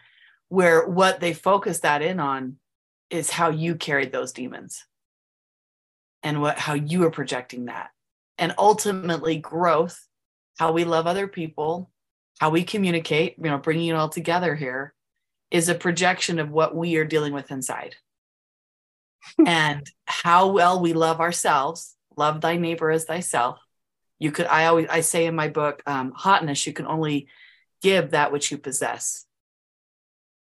where 0.49 0.87
what 0.87 1.21
they 1.21 1.33
focus 1.33 1.81
that 1.81 2.03
in 2.03 2.21
on 2.21 2.57
is 3.11 3.31
how 3.31 3.51
you 3.51 3.75
carried 3.75 4.13
those 4.13 4.33
demons 4.33 4.85
and 6.23 6.43
what 6.43 6.59
how 6.59 6.75
you 6.75 7.05
are 7.05 7.11
projecting 7.11 7.67
that. 7.67 7.91
And 8.39 8.55
ultimately 8.59 9.37
growth, 9.37 10.07
how 10.59 10.73
we 10.73 10.85
love 10.85 11.07
other 11.07 11.27
people, 11.27 11.91
how 12.41 12.51
we 12.51 12.65
communicate, 12.65 13.37
you 13.39 13.51
know, 13.51 13.59
bringing 13.59 13.89
it 13.89 13.95
all 13.97 14.09
together 14.09 14.55
here 14.55 14.95
is 15.51 15.69
a 15.69 15.75
projection 15.75 16.39
of 16.39 16.51
what 16.51 16.75
we 16.75 16.97
are 16.97 17.05
dealing 17.05 17.33
with 17.33 17.51
inside. 17.51 17.97
and 19.47 19.89
how 20.05 20.49
well 20.49 20.81
we 20.81 20.93
love 20.93 21.21
ourselves, 21.21 21.97
love 22.17 22.41
thy 22.41 22.57
neighbor 22.57 22.91
as 22.91 23.05
thyself. 23.05 23.59
You 24.19 24.33
could, 24.33 24.47
I 24.47 24.67
always, 24.67 24.87
I 24.89 25.01
say 25.01 25.27
in 25.27 25.35
my 25.35 25.49
book, 25.49 25.83
um, 25.87 26.13
hotness, 26.13 26.67
you 26.67 26.73
can 26.73 26.87
only 26.87 27.29
give 27.83 28.13
that 28.13 28.33
which 28.33 28.51
you 28.51 28.59
possess. 28.59 29.27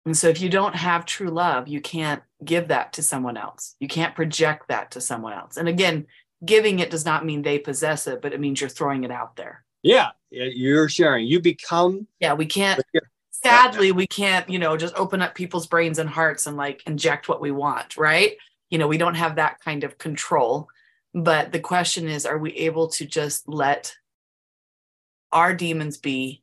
And 0.04 0.16
so 0.16 0.28
if 0.28 0.40
you 0.40 0.48
don't 0.48 0.76
have 0.76 1.04
true 1.04 1.30
love, 1.30 1.66
you 1.66 1.80
can't 1.80 2.22
give 2.44 2.68
that 2.68 2.92
to 2.94 3.02
someone 3.02 3.36
else. 3.36 3.74
You 3.80 3.88
can't 3.88 4.14
project 4.14 4.68
that 4.68 4.92
to 4.92 5.00
someone 5.00 5.32
else. 5.32 5.56
And 5.56 5.68
again, 5.68 6.06
giving 6.44 6.78
it 6.78 6.90
does 6.90 7.04
not 7.04 7.24
mean 7.26 7.42
they 7.42 7.58
possess 7.58 8.06
it, 8.06 8.22
but 8.22 8.32
it 8.32 8.38
means 8.38 8.60
you're 8.60 8.70
throwing 8.70 9.02
it 9.02 9.10
out 9.10 9.34
there. 9.34 9.64
Yeah, 9.86 10.10
you're 10.30 10.88
sharing. 10.88 11.28
You 11.28 11.40
become. 11.40 12.08
Yeah, 12.18 12.34
we 12.34 12.44
can't. 12.44 12.82
Sadly, 13.30 13.92
we 13.92 14.08
can't, 14.08 14.48
you 14.50 14.58
know, 14.58 14.76
just 14.76 14.96
open 14.96 15.22
up 15.22 15.36
people's 15.36 15.68
brains 15.68 16.00
and 16.00 16.10
hearts 16.10 16.46
and 16.46 16.56
like 16.56 16.82
inject 16.88 17.28
what 17.28 17.40
we 17.40 17.52
want, 17.52 17.96
right? 17.96 18.36
You 18.68 18.78
know, 18.78 18.88
we 18.88 18.98
don't 18.98 19.14
have 19.14 19.36
that 19.36 19.60
kind 19.60 19.84
of 19.84 19.96
control. 19.96 20.68
But 21.14 21.52
the 21.52 21.60
question 21.60 22.08
is, 22.08 22.26
are 22.26 22.38
we 22.38 22.52
able 22.54 22.88
to 22.88 23.06
just 23.06 23.48
let 23.48 23.94
our 25.30 25.54
demons 25.54 25.98
be, 25.98 26.42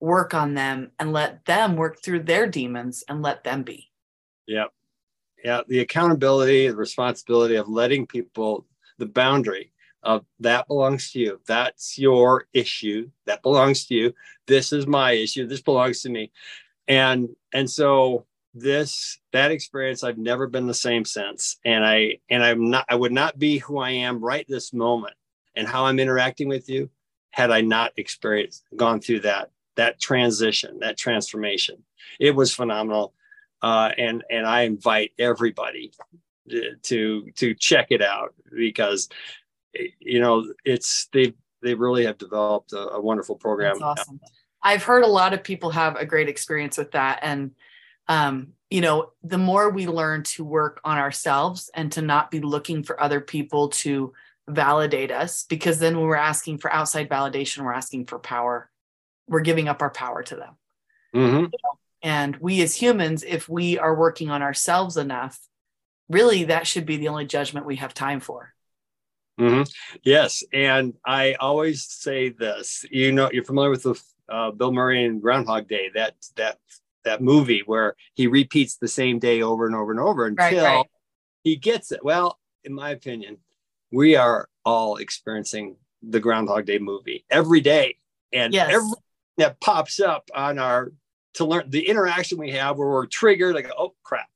work 0.00 0.34
on 0.34 0.54
them, 0.54 0.90
and 0.98 1.12
let 1.12 1.44
them 1.44 1.76
work 1.76 2.02
through 2.02 2.24
their 2.24 2.48
demons 2.48 3.04
and 3.08 3.22
let 3.22 3.44
them 3.44 3.62
be? 3.62 3.92
Yep. 4.48 4.72
Yeah. 5.44 5.60
The 5.68 5.78
accountability, 5.78 6.66
the 6.66 6.74
responsibility 6.74 7.54
of 7.54 7.68
letting 7.68 8.04
people, 8.08 8.66
the 8.98 9.06
boundary 9.06 9.70
of 10.04 10.24
that 10.40 10.68
belongs 10.68 11.12
to 11.12 11.18
you. 11.18 11.40
That's 11.46 11.98
your 11.98 12.46
issue. 12.52 13.10
That 13.26 13.42
belongs 13.42 13.86
to 13.86 13.94
you. 13.94 14.14
This 14.46 14.72
is 14.72 14.86
my 14.86 15.12
issue. 15.12 15.46
This 15.46 15.62
belongs 15.62 16.02
to 16.02 16.10
me. 16.10 16.30
And 16.88 17.28
and 17.52 17.68
so 17.68 18.26
this 18.54 19.18
that 19.32 19.50
experience 19.50 20.04
I've 20.04 20.18
never 20.18 20.46
been 20.46 20.66
the 20.66 20.74
same 20.74 21.04
since. 21.04 21.58
And 21.64 21.84
I 21.84 22.18
and 22.30 22.42
I'm 22.42 22.70
not 22.70 22.84
I 22.88 22.94
would 22.94 23.12
not 23.12 23.38
be 23.38 23.58
who 23.58 23.78
I 23.78 23.90
am 23.90 24.24
right 24.24 24.46
this 24.48 24.72
moment 24.72 25.14
and 25.56 25.66
how 25.66 25.86
I'm 25.86 25.98
interacting 25.98 26.48
with 26.48 26.68
you 26.68 26.90
had 27.30 27.50
I 27.50 27.62
not 27.62 27.92
experienced 27.96 28.64
gone 28.76 29.00
through 29.00 29.20
that 29.20 29.50
that 29.76 30.00
transition, 30.00 30.78
that 30.80 30.96
transformation. 30.96 31.82
It 32.20 32.34
was 32.34 32.54
phenomenal. 32.54 33.14
Uh, 33.62 33.90
and 33.98 34.22
and 34.30 34.46
I 34.46 34.62
invite 34.62 35.12
everybody 35.18 35.92
to 36.82 37.30
to 37.36 37.54
check 37.54 37.88
it 37.90 38.02
out 38.02 38.34
because 38.54 39.08
you 40.00 40.20
know, 40.20 40.52
it's 40.64 41.08
they 41.12 41.34
they 41.62 41.74
really 41.74 42.04
have 42.06 42.18
developed 42.18 42.72
a, 42.72 42.90
a 42.90 43.00
wonderful 43.00 43.36
program. 43.36 43.78
That's 43.78 44.00
awesome. 44.00 44.20
I've 44.62 44.82
heard 44.82 45.04
a 45.04 45.08
lot 45.08 45.34
of 45.34 45.44
people 45.44 45.70
have 45.70 45.96
a 45.96 46.06
great 46.06 46.28
experience 46.28 46.78
with 46.78 46.92
that, 46.92 47.20
and 47.22 47.52
um, 48.08 48.48
you 48.70 48.80
know, 48.80 49.12
the 49.22 49.38
more 49.38 49.70
we 49.70 49.86
learn 49.86 50.22
to 50.24 50.44
work 50.44 50.80
on 50.84 50.98
ourselves 50.98 51.70
and 51.74 51.92
to 51.92 52.02
not 52.02 52.30
be 52.30 52.40
looking 52.40 52.82
for 52.82 53.00
other 53.00 53.20
people 53.20 53.68
to 53.68 54.12
validate 54.48 55.10
us, 55.10 55.44
because 55.48 55.78
then 55.78 55.96
when 55.96 56.06
we're 56.06 56.16
asking 56.16 56.58
for 56.58 56.72
outside 56.72 57.08
validation, 57.08 57.64
we're 57.64 57.72
asking 57.72 58.06
for 58.06 58.18
power. 58.18 58.70
We're 59.26 59.40
giving 59.40 59.68
up 59.68 59.80
our 59.80 59.90
power 59.90 60.22
to 60.24 60.36
them. 60.36 60.56
Mm-hmm. 61.14 61.44
And 62.02 62.36
we 62.36 62.60
as 62.60 62.74
humans, 62.74 63.22
if 63.22 63.48
we 63.48 63.78
are 63.78 63.94
working 63.94 64.28
on 64.28 64.42
ourselves 64.42 64.98
enough, 64.98 65.38
really 66.10 66.44
that 66.44 66.66
should 66.66 66.84
be 66.84 66.98
the 66.98 67.08
only 67.08 67.24
judgment 67.24 67.64
we 67.64 67.76
have 67.76 67.94
time 67.94 68.20
for. 68.20 68.52
Mm-hmm. 69.40 69.62
Yes, 70.04 70.44
and 70.52 70.94
I 71.04 71.34
always 71.34 71.84
say 71.84 72.28
this. 72.28 72.84
You 72.90 73.12
know, 73.12 73.30
you're 73.32 73.44
familiar 73.44 73.70
with 73.70 73.82
the 73.82 74.00
uh, 74.28 74.50
Bill 74.52 74.72
Murray 74.72 75.04
and 75.04 75.20
Groundhog 75.20 75.68
Day. 75.68 75.90
That 75.94 76.14
that 76.36 76.58
that 77.04 77.20
movie 77.20 77.62
where 77.66 77.96
he 78.14 78.26
repeats 78.26 78.76
the 78.76 78.88
same 78.88 79.18
day 79.18 79.42
over 79.42 79.66
and 79.66 79.74
over 79.74 79.90
and 79.90 80.00
over 80.00 80.26
until 80.26 80.64
right, 80.64 80.76
right. 80.76 80.86
he 81.42 81.56
gets 81.56 81.90
it. 81.92 82.04
Well, 82.04 82.38
in 82.62 82.72
my 82.72 82.90
opinion, 82.90 83.38
we 83.92 84.16
are 84.16 84.48
all 84.64 84.96
experiencing 84.96 85.76
the 86.02 86.20
Groundhog 86.20 86.66
Day 86.66 86.78
movie 86.78 87.24
every 87.30 87.60
day, 87.60 87.96
and 88.32 88.54
yes. 88.54 88.70
every 88.70 88.90
that 89.38 89.60
pops 89.60 89.98
up 89.98 90.30
on 90.34 90.58
our 90.58 90.92
to 91.34 91.44
learn 91.44 91.68
the 91.68 91.88
interaction 91.88 92.38
we 92.38 92.52
have 92.52 92.78
where 92.78 92.88
we're 92.88 93.06
triggered. 93.06 93.54
Like, 93.54 93.70
oh 93.76 93.94
crap, 94.04 94.28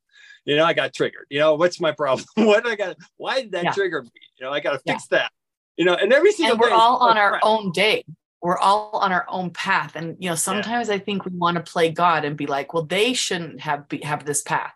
you 0.49 0.57
know, 0.57 0.65
I 0.65 0.73
got 0.73 0.95
triggered. 0.95 1.27
You 1.29 1.41
know, 1.41 1.55
what's 1.57 1.79
my 1.79 1.93
problem? 1.93 2.27
what 2.35 2.67
I 2.67 2.75
got? 2.75 2.97
Why 3.19 3.43
did 3.43 3.53
that 3.53 3.65
yeah. 3.65 3.73
trigger 3.73 4.03
me? 4.03 4.11
You 4.39 4.47
know, 4.47 4.53
I 4.53 4.61
got 4.61 4.73
to 4.73 4.79
fix 4.79 5.07
yeah. 5.13 5.19
that. 5.19 5.33
You 5.77 5.85
know, 5.85 5.95
and 5.95 6.11
every 6.11 6.33
single 6.33 6.55
and 6.55 6.61
we're 6.61 6.71
all 6.71 6.97
on 6.97 7.19
our 7.19 7.39
own 7.43 7.71
day. 7.71 8.05
We're 8.41 8.59
all 8.59 8.93
on 8.97 9.13
our 9.13 9.27
own 9.29 9.51
path, 9.51 9.97
and 9.97 10.17
you 10.21 10.31
know, 10.31 10.37
sometimes 10.37 10.89
yeah. 10.89 10.95
I 10.95 10.99
think 11.01 11.25
we 11.25 11.33
want 11.33 11.57
to 11.57 11.73
play 11.73 11.91
God 11.91 12.25
and 12.25 12.37
be 12.37 12.47
like, 12.47 12.73
well, 12.73 12.85
they 12.85 13.13
shouldn't 13.13 13.61
have 13.61 13.89
be, 13.89 13.99
have 14.05 14.25
this 14.25 14.43
path. 14.43 14.73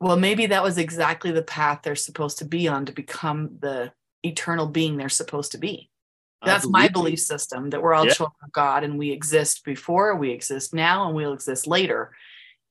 Well, 0.00 0.16
maybe 0.16 0.46
that 0.46 0.62
was 0.62 0.78
exactly 0.78 1.32
the 1.32 1.42
path 1.42 1.80
they're 1.82 1.96
supposed 1.96 2.38
to 2.38 2.44
be 2.44 2.68
on 2.68 2.86
to 2.86 2.92
become 2.92 3.58
the 3.60 3.92
eternal 4.22 4.66
being 4.66 4.96
they're 4.96 5.08
supposed 5.08 5.52
to 5.52 5.58
be. 5.58 5.90
That's 6.44 6.68
my 6.68 6.86
belief 6.86 7.18
system 7.18 7.70
that 7.70 7.82
we're 7.82 7.94
all 7.94 8.06
children 8.06 8.36
of 8.44 8.52
God 8.52 8.84
and 8.84 8.96
we 8.96 9.10
exist 9.10 9.64
before, 9.64 10.14
we 10.14 10.30
exist 10.30 10.72
now, 10.72 11.06
and 11.06 11.16
we'll 11.16 11.32
exist 11.32 11.66
later. 11.66 12.12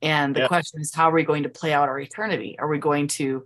And 0.01 0.35
the 0.35 0.41
yeah. 0.41 0.47
question 0.47 0.81
is, 0.81 0.93
how 0.93 1.09
are 1.09 1.13
we 1.13 1.23
going 1.23 1.43
to 1.43 1.49
play 1.49 1.73
out 1.73 1.89
our 1.89 1.99
eternity? 1.99 2.57
Are 2.59 2.67
we 2.67 2.77
going 2.77 3.07
to, 3.07 3.45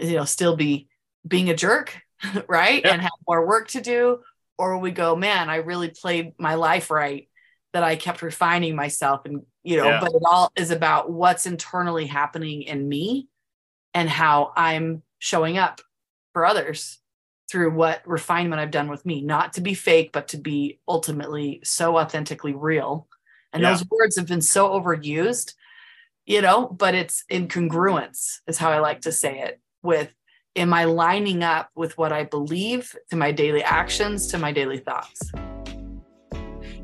you 0.00 0.12
know, 0.12 0.24
still 0.24 0.56
be 0.56 0.88
being 1.26 1.50
a 1.50 1.56
jerk, 1.56 2.00
right? 2.48 2.82
Yeah. 2.84 2.92
And 2.92 3.02
have 3.02 3.10
more 3.26 3.46
work 3.46 3.68
to 3.68 3.80
do? 3.80 4.20
Or 4.58 4.78
we 4.78 4.92
go, 4.92 5.16
man, 5.16 5.50
I 5.50 5.56
really 5.56 5.88
played 5.88 6.34
my 6.38 6.54
life 6.54 6.90
right, 6.90 7.28
that 7.72 7.82
I 7.82 7.96
kept 7.96 8.22
refining 8.22 8.76
myself 8.76 9.22
and, 9.24 9.42
you 9.62 9.76
know, 9.78 9.86
yeah. 9.86 10.00
but 10.00 10.12
it 10.12 10.22
all 10.24 10.52
is 10.56 10.70
about 10.70 11.10
what's 11.10 11.46
internally 11.46 12.06
happening 12.06 12.62
in 12.62 12.88
me 12.88 13.28
and 13.94 14.08
how 14.08 14.52
I'm 14.56 15.02
showing 15.18 15.58
up 15.58 15.80
for 16.32 16.44
others 16.44 16.98
through 17.50 17.72
what 17.74 18.02
refinement 18.06 18.60
I've 18.60 18.70
done 18.70 18.88
with 18.88 19.04
me, 19.04 19.20
not 19.22 19.54
to 19.54 19.60
be 19.60 19.74
fake, 19.74 20.10
but 20.12 20.28
to 20.28 20.38
be 20.38 20.80
ultimately 20.86 21.60
so 21.64 21.98
authentically 21.98 22.54
real. 22.54 23.08
And 23.52 23.62
yeah. 23.62 23.70
those 23.70 23.84
words 23.90 24.16
have 24.16 24.26
been 24.26 24.40
so 24.40 24.70
overused 24.70 25.54
you 26.26 26.40
know, 26.40 26.68
but 26.68 26.94
it's 26.94 27.24
incongruence, 27.30 28.38
is 28.46 28.58
how 28.58 28.70
I 28.70 28.78
like 28.78 29.00
to 29.02 29.12
say 29.12 29.40
it. 29.40 29.60
With 29.82 30.12
am 30.54 30.72
I 30.72 30.84
lining 30.84 31.42
up 31.42 31.70
with 31.74 31.96
what 31.98 32.12
I 32.12 32.24
believe 32.24 32.94
to 33.10 33.16
my 33.16 33.32
daily 33.32 33.62
actions, 33.62 34.26
to 34.28 34.38
my 34.38 34.52
daily 34.52 34.78
thoughts? 34.78 35.32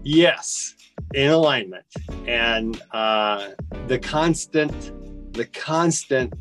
Yes, 0.03 0.75
in 1.15 1.31
alignment, 1.31 1.85
and 2.27 2.81
uh, 2.93 3.51
the 3.87 3.99
constant, 3.99 4.73
the 5.35 5.45
constant 5.47 6.33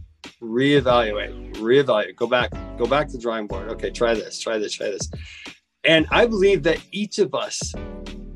reevaluate, 0.42 1.54
reevaluate, 1.56 2.16
go 2.16 2.28
back, 2.28 2.52
go 2.78 2.86
back 2.86 3.08
to 3.10 3.18
drawing 3.18 3.48
board. 3.48 3.70
Okay, 3.70 3.92
try 3.92 4.14
this, 4.14 4.40
try 4.40 4.58
this, 4.58 4.74
try 4.74 4.88
this. 4.88 5.10
And 5.84 6.08
I 6.12 6.26
believe 6.26 6.64
that 6.64 6.82
each 6.92 7.20
of 7.20 7.34
us 7.34 7.74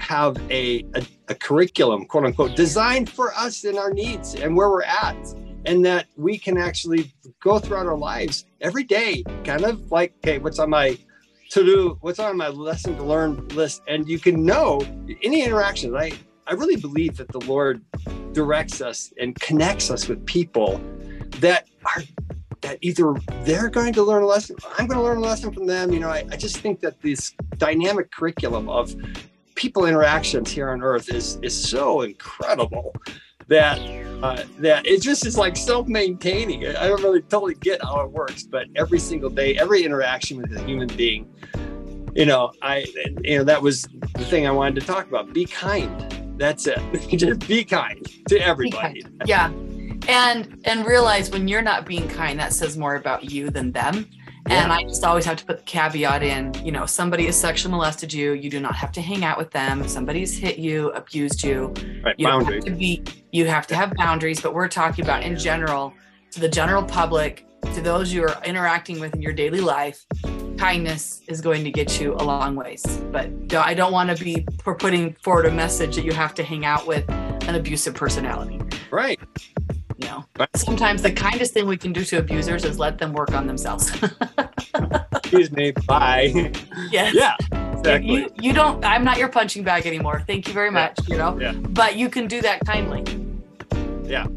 have 0.02 0.38
a, 0.52 0.84
a, 0.95 1.06
a 1.30 1.36
curriculum, 1.36 2.06
quote 2.06 2.26
unquote, 2.26 2.56
designed 2.56 3.10
for 3.10 3.34
us 3.36 3.64
and 3.64 3.78
our 3.78 3.93
needs 3.93 4.36
and 4.36 4.56
where 4.56 4.70
we're 4.70 4.84
at. 4.84 5.16
And 5.66 5.86
that 5.86 6.08
we 6.18 6.39
can 6.39 6.58
actually 6.58 7.14
go 7.39 7.60
throughout 7.60 7.86
our 7.86 7.97
lives 7.97 8.45
every 8.62 8.84
day, 8.84 9.24
kind 9.43 9.64
of 9.64 9.91
like, 9.91 10.12
okay, 10.18 10.39
what's 10.39 10.58
on 10.58 10.72
my 10.72 10.97
to 11.52 11.64
do, 11.64 11.97
what's 12.02 12.18
on 12.18 12.36
my 12.36 12.47
lesson 12.47 12.95
to 12.95 13.04
learn 13.04 13.47
list. 13.49 13.84
And 13.88 14.08
you 14.08 14.18
can 14.18 14.43
know 14.43 14.82
any 15.22 15.43
interaction, 15.43 15.95
I, 15.95 16.14
I 16.47 16.54
really 16.54 16.78
believe 16.78 17.18
that 17.18 17.28
the 17.28 17.41
Lord 17.41 17.82
directs 18.32 18.82
us 18.82 19.14
and 19.20 19.39
connects 19.39 19.91
us 19.91 20.08
with 20.08 20.26
people 20.26 20.82
that 21.39 21.68
are 21.86 22.04
that 22.62 22.78
either 22.82 23.14
they're 23.41 23.70
going 23.70 23.91
to 23.91 24.04
learn 24.04 24.24
a 24.24 24.26
lesson, 24.26 24.56
I'm 24.78 24.86
going 24.88 24.99
to 24.99 25.04
learn 25.04 25.18
a 25.18 25.22
lesson 25.22 25.52
from 25.52 25.66
them. 25.66 25.91
You 25.91 25.99
know, 25.99 26.10
I, 26.10 26.24
I 26.32 26.38
just 26.38 26.58
think 26.58 26.80
that 26.82 27.02
this 27.02 27.34
dynamic 27.58 28.12
curriculum 28.12 28.70
of 28.70 28.95
people 29.56 29.86
interactions 29.86 30.52
here 30.52 30.70
on 30.70 30.82
earth 30.82 31.10
is 31.10 31.38
is 31.41 31.56
so 31.56 32.02
incredible 32.02 32.95
that 33.47 33.80
uh, 34.24 34.43
that 34.60 34.86
it 34.86 35.02
just 35.02 35.26
is 35.26 35.38
like 35.38 35.58
self-maintaining. 35.58 36.68
I 36.68 36.88
don't 36.88 37.02
really 37.02 37.22
totally 37.22 37.56
get 37.56 37.82
how 37.82 38.02
it 38.02 38.12
works, 38.12 38.43
but 38.43 38.68
every 38.76 38.99
single 38.99 39.30
day, 39.30 39.58
every 39.58 39.84
interaction 39.84 40.38
with 40.41 40.56
a 40.56 40.64
human 40.64 40.88
being, 40.89 41.28
you 42.14 42.26
know, 42.26 42.52
I 42.62 42.86
you 43.24 43.38
know 43.38 43.43
that 43.43 43.62
was 43.62 43.88
the 44.14 44.26
thing 44.26 44.47
I 44.47 44.52
wanted 44.52 44.80
to 44.82 44.88
talk 44.88 45.08
about. 45.08 45.34
Be 45.34 45.45
kind. 45.45 46.38
That's 46.38 46.68
it. 46.68 46.80
just 47.10 47.47
be 47.47 47.64
kind 47.64 48.06
to 48.30 48.39
everybody. 48.39 49.02
Kind. 49.04 49.24
Yeah 49.26 49.52
and 50.08 50.60
and 50.66 50.86
realize 50.86 51.30
when 51.30 51.47
you're 51.47 51.62
not 51.62 51.86
being 51.86 52.08
kind 52.08 52.39
that 52.39 52.54
says 52.54 52.78
more 52.78 52.95
about 52.95 53.30
you 53.30 53.49
than 53.49 53.72
them 53.72 54.08
yeah. 54.48 54.64
and 54.64 54.72
i 54.72 54.84
just 54.84 55.04
always 55.04 55.26
have 55.26 55.38
to 55.38 55.46
put 55.46 55.58
the 55.58 55.64
caveat 55.64 56.24
in 56.24 56.54
you 56.66 56.72
know 56.72 56.86
somebody 56.86 57.26
has 57.26 57.39
sexually 57.39 57.72
molested 57.72 58.12
you 58.12 58.34
you 58.34 58.50
do 58.50 58.60
not 58.60 58.76
have 58.76 58.92
to 58.92 59.02
hang 59.02 59.24
out 59.24 59.38
with 59.38 59.52
them 59.52 59.88
somebody's 59.88 60.38
hit 60.38 60.58
you 60.58 60.89
abused 60.92 61.44
you 61.44 61.74
right. 62.04 62.16
you 62.18 62.28
have 62.28 62.64
to 62.64 62.72
be 62.72 63.04
you 63.32 63.46
have 63.46 63.68
to 63.68 63.76
have 63.76 63.94
boundaries 63.96 64.42
but 64.42 64.54
we're 64.54 64.68
talking 64.68 65.04
about 65.04 65.24
in 65.24 65.38
general 65.38 65.94
to 66.32 66.39
the 66.39 66.50
general 66.50 66.84
public 66.84 67.46
to 67.74 67.82
those 67.82 68.12
you 68.12 68.24
are 68.24 68.44
interacting 68.44 69.00
with 69.00 69.14
in 69.16 69.22
your 69.22 69.34
daily 69.34 69.62
life 69.62 70.06
kindness 70.58 71.22
is 71.28 71.42
going 71.42 71.64
to 71.64 71.72
get 71.72 72.00
you 72.00 72.14
a 72.14 72.24
long 72.24 72.56
ways 72.56 72.84
but 73.12 73.30
i 73.56 73.74
don't 73.74 73.92
want 73.92 74.16
to 74.16 74.24
be 74.24 74.46
putting 74.60 75.14
forward 75.24 75.46
a 75.46 75.52
message 75.52 75.96
that 75.96 76.06
you 76.06 76.12
have 76.12 76.34
to 76.34 76.44
hang 76.44 76.66
out 76.66 76.86
with 76.88 77.08
an 77.10 77.56
abusive 77.56 77.94
personality 77.94 78.60
right 78.92 79.20
you 80.02 80.08
know 80.08 80.26
sometimes 80.56 81.02
the 81.02 81.12
kindest 81.12 81.54
thing 81.54 81.68
we 81.68 81.78
can 81.78 81.93
do 81.93 82.04
to 82.04 82.18
abusers 82.18 82.66
is 82.66 82.80
let 82.80 82.97
them 82.97 83.14
work 83.14 83.34
on 83.34 83.47
themselves. 83.47 83.91
Excuse 85.16 85.52
me. 85.52 85.72
Bye. 85.88 86.52
Yes. 86.89 87.14
yeah 87.14 87.36
exactly. 87.82 88.14
you, 88.14 88.30
you 88.39 88.54
don't 88.54 88.84
i'm 88.84 89.04
not 89.04 89.18
your 89.18 89.30
punching 89.30 89.64
bag 89.64 89.86
anymore. 89.86 90.24
Thank 90.28 90.47
you 90.47 90.54
very 90.54 90.72
much 90.72 90.99
yeah. 91.08 91.14
you 91.14 91.18
know. 91.18 91.39
Yeah. 91.39 91.54
but 91.54 91.95
you 91.95 92.10
can 92.10 92.28
do 92.28 92.41
that 92.41 92.66
kindly. 92.66 93.04
Yeah. 94.04 94.28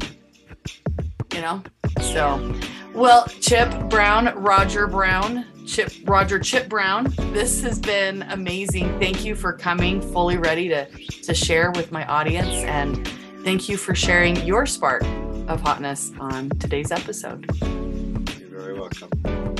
You 1.33 1.41
know? 1.41 1.63
So 2.01 2.53
well 2.93 3.27
Chip 3.41 3.69
Browne 3.89 4.33
Roger 4.35 4.87
Browne 4.87 5.45
chip 5.65 5.91
roger 6.03 6.37
Chip 6.37 6.69
Browne 6.69 7.11
this 7.33 7.61
has 7.61 7.79
been 7.79 8.21
amazing. 8.23 8.99
Thank 8.99 9.25
you 9.25 9.35
for 9.35 9.53
coming 9.53 10.01
fully 10.01 10.37
ready 10.37 10.69
to 10.69 10.85
to 11.23 11.33
share 11.33 11.71
with 11.71 11.91
my 11.91 12.05
audience 12.05 12.53
and 12.65 13.07
thank 13.43 13.67
you 13.67 13.77
for 13.77 13.95
sharing 13.95 14.35
your 14.45 14.65
spark 14.65 15.03
of 15.47 15.61
hotness 15.61 16.11
on 16.19 16.49
today's 16.59 16.91
episode. 16.91 17.45
You're 17.61 18.49
very 18.49 18.79
welcome. 18.79 19.54